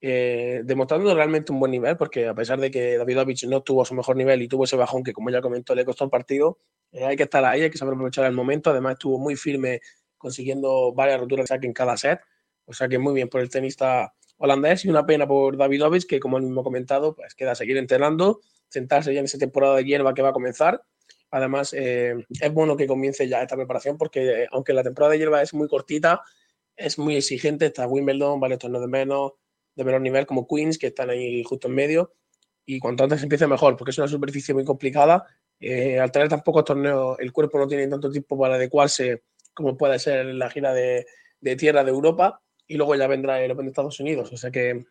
[0.01, 3.95] eh, demostrando realmente un buen nivel, porque a pesar de que Davidovich no tuvo su
[3.95, 6.59] mejor nivel y tuvo ese bajón que, como ya comentó, le costó el partido,
[6.93, 8.71] eh, hay que estar ahí, hay que saber aprovechar el momento.
[8.71, 9.81] Además, estuvo muy firme
[10.17, 12.21] consiguiendo varias roturas de saque en cada set.
[12.65, 16.21] O sea que muy bien por el tenista holandés y una pena por Davidovich, que
[16.21, 19.85] como él mismo ha comentado, pues queda seguir entrenando, sentarse ya en esa temporada de
[19.85, 20.83] hierba que va a comenzar.
[21.31, 25.19] Además, eh, es bueno que comience ya esta preparación porque eh, aunque la temporada de
[25.19, 26.23] hierba es muy cortita,
[26.77, 27.67] es muy exigente.
[27.67, 29.33] Está Wimbledon, varios torneos de menos,
[29.75, 32.15] de menor nivel como Queens, que están ahí justo en medio.
[32.65, 35.27] Y cuanto antes empiece mejor, porque es una superficie muy complicada.
[35.61, 39.25] Eh, al tener tan pocos torneos, el cuerpo no tiene tanto tiempo para adecuarse
[39.55, 41.07] como puede ser la gira de,
[41.41, 42.41] de tierra de Europa.
[42.67, 44.33] Y luego ya vendrá el Open de Estados Unidos.
[44.33, 44.85] O sea que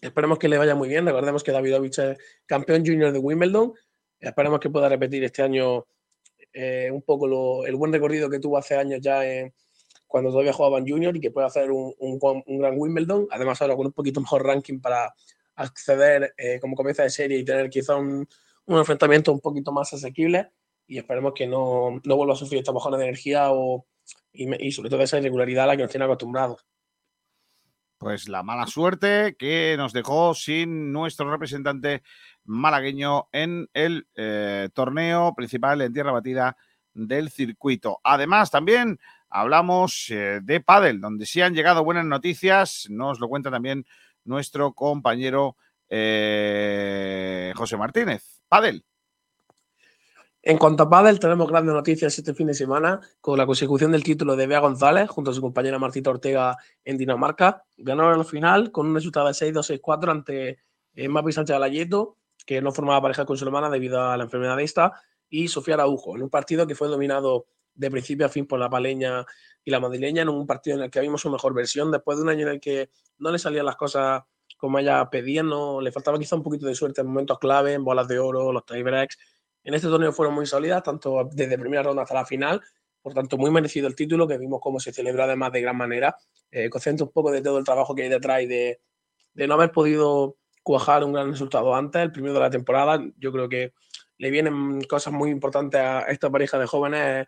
[0.00, 1.04] esperemos que le vaya muy bien.
[1.04, 3.74] Recordemos que Davidovich es campeón junior de Wimbledon.
[4.20, 5.86] Esperemos que pueda repetir este año
[6.52, 9.22] eh, un poco el buen recorrido que tuvo hace años ya
[10.08, 12.18] cuando todavía jugaba en Junior y que pueda hacer un,
[12.58, 13.28] gran Wimbledon.
[13.30, 15.14] Además, ahora con un poquito mejor ranking para
[15.54, 18.26] acceder eh, como cabeza de serie y tener quizá un,
[18.66, 20.50] un enfrentamiento un poquito más asequible.
[20.86, 23.86] Y esperemos que no, no vuelva a sufrir esta bajona de energía o,
[24.32, 26.64] y, y sobre todo esa irregularidad a la que nos tiene acostumbrados.
[27.98, 32.02] Pues la mala suerte que nos dejó sin nuestro representante
[32.44, 36.56] malagueño en el eh, torneo principal en tierra batida
[36.94, 38.00] del circuito.
[38.04, 42.86] Además, también hablamos eh, de pádel, donde sí han llegado buenas noticias.
[42.88, 43.84] Nos lo cuenta también
[44.24, 45.56] nuestro compañero
[45.88, 48.40] eh, José Martínez.
[48.48, 48.84] Pádel.
[50.42, 54.04] En cuanto a pádel, tenemos grandes noticias este fin de semana con la consecución del
[54.04, 57.64] título de Bea González junto a su compañera Martita Ortega en Dinamarca.
[57.76, 60.58] Ganaron el final con un resultado de 6-2-6-4 ante
[60.94, 64.56] eh, Mapi Sánchez Alayeto, que no formaba pareja con su hermana debido a la enfermedad
[64.56, 64.92] de esta,
[65.28, 68.70] y Sofía Araujo, en un partido que fue dominado de principio a fin por la
[68.70, 69.26] paleña
[69.64, 72.22] y la madrileña, en un partido en el que vimos su mejor versión, después de
[72.22, 74.22] un año en el que no le salían las cosas
[74.56, 77.84] como ella pedía, no, le faltaba quizá un poquito de suerte en momentos clave, en
[77.84, 79.18] bolas de oro, los tiebreaks,
[79.68, 82.62] en este torneo fueron muy sólidas, tanto desde primera ronda hasta la final.
[83.02, 86.16] Por tanto, muy merecido el título, que vimos cómo se celebró además de gran manera.
[86.50, 88.80] Eh, un poco de todo el trabajo que hay detrás y de,
[89.34, 92.98] de no haber podido cuajar un gran resultado antes, el primero de la temporada.
[93.18, 93.74] Yo creo que
[94.16, 97.26] le vienen cosas muy importantes a esta pareja de jóvenes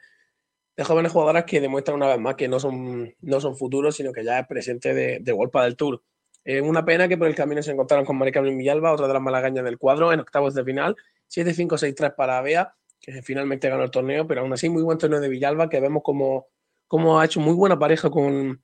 [0.78, 4.14] de jóvenes jugadoras que demuestran una vez más que no son, no son futuros, sino
[4.14, 6.02] que ya es presente de, de del Tour.
[6.42, 9.22] Es una pena que por el camino se encontraron con Marica Villalba, otra de las
[9.22, 10.96] malagañas del cuadro, en octavos de final,
[11.30, 15.28] 7-5-6-3 para Bea, que finalmente ganó el torneo, pero aún así muy buen torneo de
[15.28, 16.48] Villalba, que vemos como,
[16.86, 18.62] como ha hecho muy buena pareja con,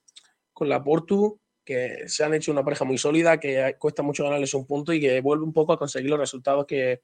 [0.52, 4.54] con la Portu, que se han hecho una pareja muy sólida, que cuesta mucho ganarles
[4.54, 7.02] un punto y que vuelve un poco a conseguir los resultados que,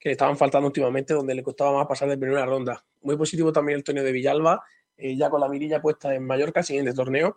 [0.00, 2.84] que le estaban faltando últimamente, donde le costaba más pasar de primera ronda.
[3.02, 4.62] Muy positivo también el torneo de Villalba,
[4.96, 7.36] eh, ya con la mirilla puesta en Mallorca, siguiente torneo,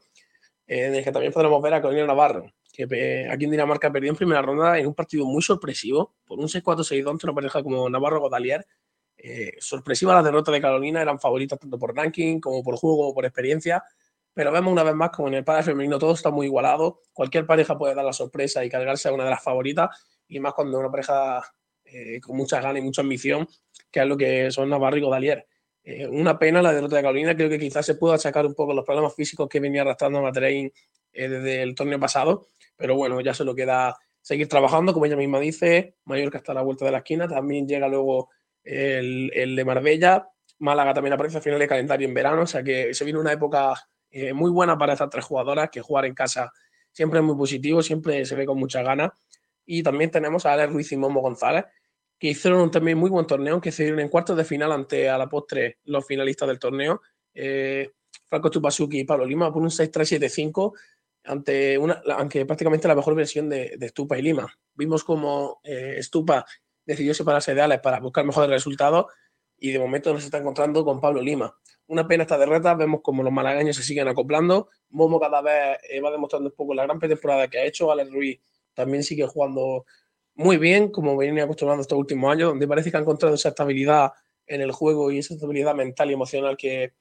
[0.65, 3.91] eh, en el que también podremos ver a Carolina Navarro, que eh, aquí en Dinamarca
[3.91, 7.61] perdió en primera ronda en un partido muy sorpresivo, por un 6-4-6-2 ante una pareja
[7.61, 8.65] como Navarro-Godalier.
[9.15, 13.13] Eh, sorpresiva la derrota de Carolina, eran favoritas tanto por ranking como por juego como
[13.13, 13.83] por experiencia,
[14.33, 17.45] pero vemos una vez más como en el padre femenino todo está muy igualado, cualquier
[17.45, 19.89] pareja puede dar la sorpresa y cargarse a una de las favoritas,
[20.27, 21.43] y más cuando una pareja
[21.85, 23.47] eh, con muchas ganas y mucha ambición,
[23.91, 25.47] que es lo que son Navarro y Godalier.
[25.83, 28.73] Eh, una pena la derrota de Carolina, creo que quizás se pueda sacar un poco
[28.73, 30.71] los problemas físicos que venía arrastrando Matrein
[31.13, 32.47] desde el torneo pasado,
[32.83, 36.55] pero bueno, ya se lo queda seguir trabajando, como ella misma dice, Mallorca está a
[36.55, 38.29] la vuelta de la esquina, también llega luego
[38.61, 40.27] el, el de Marbella,
[40.59, 43.31] Málaga también aparece al final de calendario en verano, o sea que se viene una
[43.31, 43.73] época
[44.11, 46.51] eh, muy buena para estas tres jugadoras, que jugar en casa
[46.91, 49.11] siempre es muy positivo, siempre se ve con mucha ganas.
[49.65, 51.63] Y también tenemos a Alex Ruiz y Momo González,
[52.19, 55.09] que hicieron un también muy buen torneo, que se dieron en cuartos de final ante
[55.09, 57.01] a la postre los finalistas del torneo,
[57.33, 57.91] eh,
[58.27, 60.73] Franco Chupasuki y Pablo Lima, por un 6-3-7-5,
[61.23, 64.53] ante una, aunque prácticamente la mejor versión de, de Stupa y Lima.
[64.75, 66.45] Vimos como eh, Stupa
[66.85, 69.05] decidió separarse de Alex para buscar mejores resultados
[69.57, 71.55] y de momento nos está encontrando con Pablo Lima.
[71.87, 76.01] Una pena esta derrota, vemos como los malagueños se siguen acoplando, Momo cada vez eh,
[76.01, 78.39] va demostrando un poco la gran pretemporada que ha hecho, Alex Ruiz
[78.73, 79.85] también sigue jugando
[80.35, 84.11] muy bien, como venía acostumbrando estos últimos años, donde parece que ha encontrado esa estabilidad
[84.47, 86.93] en el juego y esa estabilidad mental y emocional que,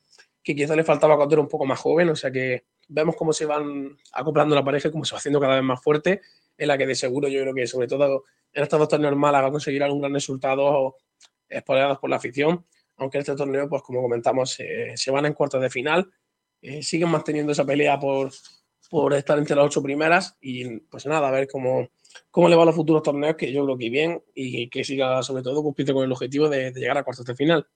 [0.43, 3.33] que quizás le faltaba cuando era un poco más joven, o sea que vemos cómo
[3.33, 6.21] se van acoplando la pareja cómo se va haciendo cada vez más fuerte,
[6.57, 9.51] en la que de seguro yo creo que sobre todo en estos dos torneos Málaga
[9.51, 10.97] conseguirán un gran resultado
[11.49, 12.65] espolados por la afición,
[12.97, 16.11] aunque este torneo, pues como comentamos, eh, se van en cuartos de final,
[16.61, 18.31] eh, siguen manteniendo esa pelea por,
[18.91, 21.89] por estar entre las ocho primeras y pues nada, a ver cómo,
[22.31, 25.23] cómo le va a los futuros torneos, que yo creo que bien y que siga
[25.23, 27.67] sobre todo cumpliendo con el objetivo de, de llegar a cuartos de final.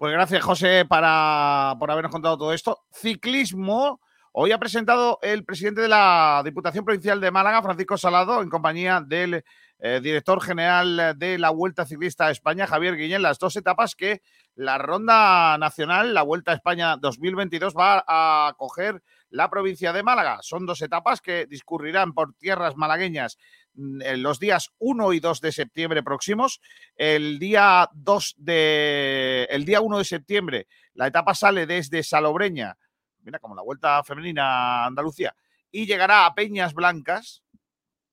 [0.00, 2.86] Pues gracias, José, para, por habernos contado todo esto.
[2.90, 4.00] Ciclismo.
[4.32, 9.02] Hoy ha presentado el presidente de la Diputación Provincial de Málaga, Francisco Salado, en compañía
[9.06, 9.44] del
[9.78, 14.22] eh, director general de la Vuelta Ciclista España, Javier Guillén, las dos etapas que
[14.54, 20.38] la ronda nacional, la Vuelta a España 2022, va a coger la provincia de Málaga.
[20.40, 23.36] Son dos etapas que discurrirán por tierras malagueñas
[23.74, 26.60] los días 1 y 2 de septiembre próximos.
[26.96, 32.76] El día 2 de el día 1 de septiembre la etapa sale desde Salobreña,
[33.22, 35.34] mira como la Vuelta Femenina a Andalucía,
[35.70, 37.42] y llegará a Peñas Blancas.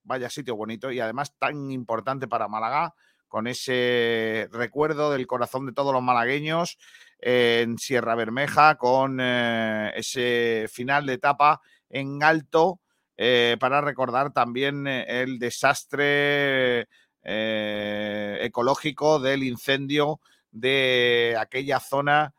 [0.04, 2.94] Vaya sitio bonito y además tan importante para Málaga
[3.28, 6.78] con ese recuerdo del corazón de todos los malagueños
[7.20, 12.80] en Sierra Bermeja con eh, ese final de etapa en alto
[13.18, 16.88] eh, para recordar también eh, el desastre
[17.24, 20.20] eh, ecológico del incendio
[20.52, 22.34] de aquella zona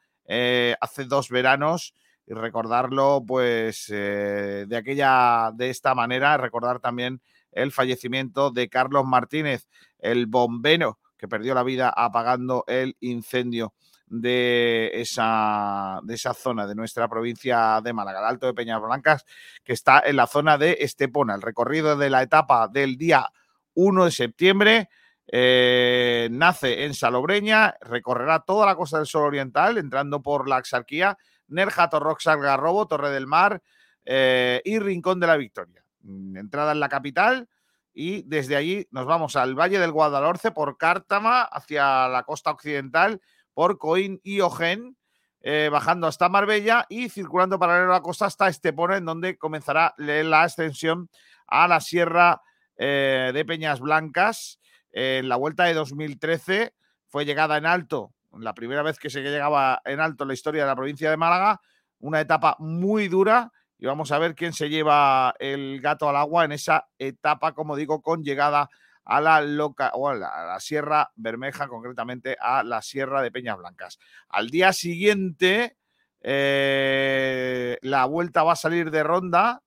[0.80, 1.94] hace dos veranos
[2.26, 9.68] y recordarlo pues de aquella de esta manera recordar también el fallecimiento de Carlos Martínez
[9.98, 13.72] el bombero que perdió la vida apagando el incendio
[14.10, 19.24] de esa, de esa zona de nuestra provincia de Málaga, el Alto de Peñas Blancas,
[19.64, 21.34] que está en la zona de Estepona.
[21.34, 23.30] El recorrido de la etapa del día
[23.74, 24.88] 1 de septiembre
[25.30, 31.18] eh, nace en Salobreña, recorrerá toda la costa del Sol Oriental, entrando por la Axarquía,
[31.48, 33.62] Nerja, Torrox, Algarrobo, Torre del Mar
[34.04, 35.84] eh, y Rincón de la Victoria.
[36.02, 37.48] Mm, Entrada en la capital
[37.92, 43.20] y desde allí nos vamos al Valle del Guadalhorce por Cártama hacia la costa occidental
[43.58, 44.96] por Coín y Ojén,
[45.40, 49.94] eh, bajando hasta Marbella y circulando paralelo a la costa hasta Estepona, en donde comenzará
[49.96, 51.10] la ascensión
[51.48, 52.40] a la Sierra
[52.76, 54.60] eh, de Peñas Blancas.
[54.92, 56.72] En la vuelta de 2013
[57.08, 60.62] fue llegada en alto, la primera vez que se llegaba en alto en la historia
[60.62, 61.60] de la provincia de Málaga,
[61.98, 66.44] una etapa muy dura y vamos a ver quién se lleva el gato al agua
[66.44, 68.70] en esa etapa, como digo, con llegada
[69.08, 73.98] a la, loca, o a la, Sierra Bermeja, concretamente a la Sierra de Peñas Blancas.
[74.28, 75.78] Al día siguiente,
[76.20, 79.62] eh, la vuelta va a salir de ronda.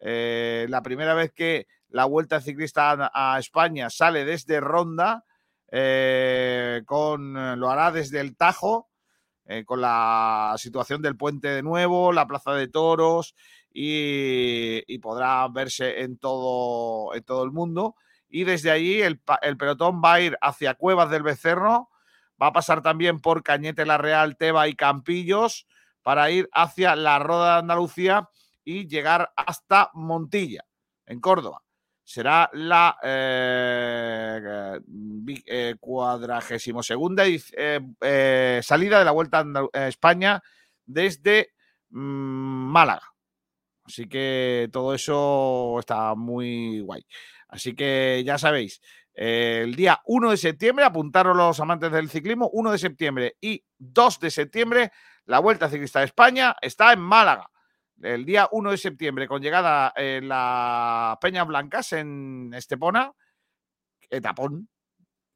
[0.00, 5.24] eh, la primera vez que la vuelta ciclista a, España sale desde ronda,
[5.70, 8.88] eh, con, lo hará desde el Tajo,
[9.66, 13.34] con la situación del puente de nuevo, la plaza de toros
[13.72, 17.96] y, y podrá verse en todo, en todo el mundo.
[18.30, 19.20] Y desde allí el,
[19.58, 21.90] pelotón va a ir hacia Cuevas del Becerro,
[22.40, 25.66] va a pasar también por Cañete La Real, Teba y Campillos
[26.02, 28.28] para ir hacia la Roda de Andalucía
[28.64, 30.64] y llegar hasta Montilla,
[31.06, 31.62] en Córdoba.
[32.04, 37.40] Será la eh, vi- eh, cuadragésimo segunda eh,
[38.00, 40.40] eh, salida de la Vuelta a España
[40.84, 41.52] desde
[41.90, 41.98] mm,
[42.72, 43.06] Málaga.
[43.84, 47.04] Así que todo eso está muy guay.
[47.50, 48.80] Así que ya sabéis,
[49.14, 53.64] eh, el día 1 de septiembre, apuntaros los amantes del ciclismo, 1 de septiembre y
[53.78, 54.92] 2 de septiembre,
[55.24, 57.50] la Vuelta Ciclista de España está en Málaga.
[58.00, 63.12] El día 1 de septiembre, con llegada en las Peñas Blancas en Estepona,
[64.08, 64.68] etapón,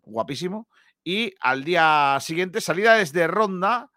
[0.02, 0.68] guapísimo.
[1.02, 3.90] Y al día siguiente, salida desde Ronda,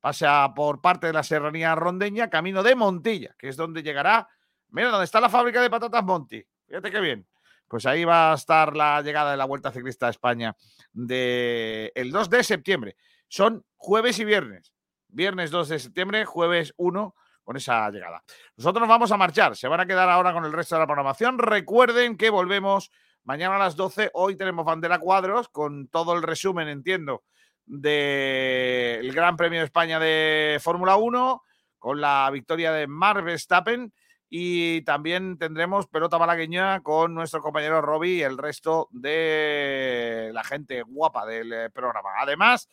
[0.00, 4.28] pasa por parte de la serranía rondeña, camino de Montilla, que es donde llegará.
[4.68, 6.42] Mira, donde está la fábrica de patatas Monti.
[6.66, 7.26] Fíjate qué bien.
[7.74, 10.56] Pues ahí va a estar la llegada de la Vuelta Ciclista a España
[10.92, 12.94] de el 2 de septiembre.
[13.26, 14.72] Son jueves y viernes.
[15.08, 18.22] Viernes 2 de septiembre, jueves 1 con esa llegada.
[18.56, 19.56] Nosotros nos vamos a marchar.
[19.56, 21.36] Se van a quedar ahora con el resto de la programación.
[21.36, 22.92] Recuerden que volvemos
[23.24, 24.12] mañana a las 12.
[24.14, 27.24] Hoy tenemos Bandera Cuadros con todo el resumen, entiendo,
[27.66, 31.42] del Gran Premio de España de Fórmula 1,
[31.80, 33.92] con la victoria de Mark Verstappen.
[34.36, 40.82] Y también tendremos pelota malagueña con nuestro compañero Robbie y el resto de la gente
[40.82, 42.10] guapa del eh, programa.
[42.18, 42.68] Además,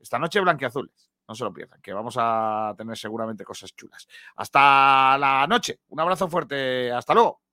[0.00, 1.10] esta noche blanqueazules.
[1.28, 4.08] No se lo pierdan, que vamos a tener seguramente cosas chulas.
[4.36, 5.80] Hasta la noche.
[5.88, 6.90] Un abrazo fuerte.
[6.90, 7.43] Hasta luego.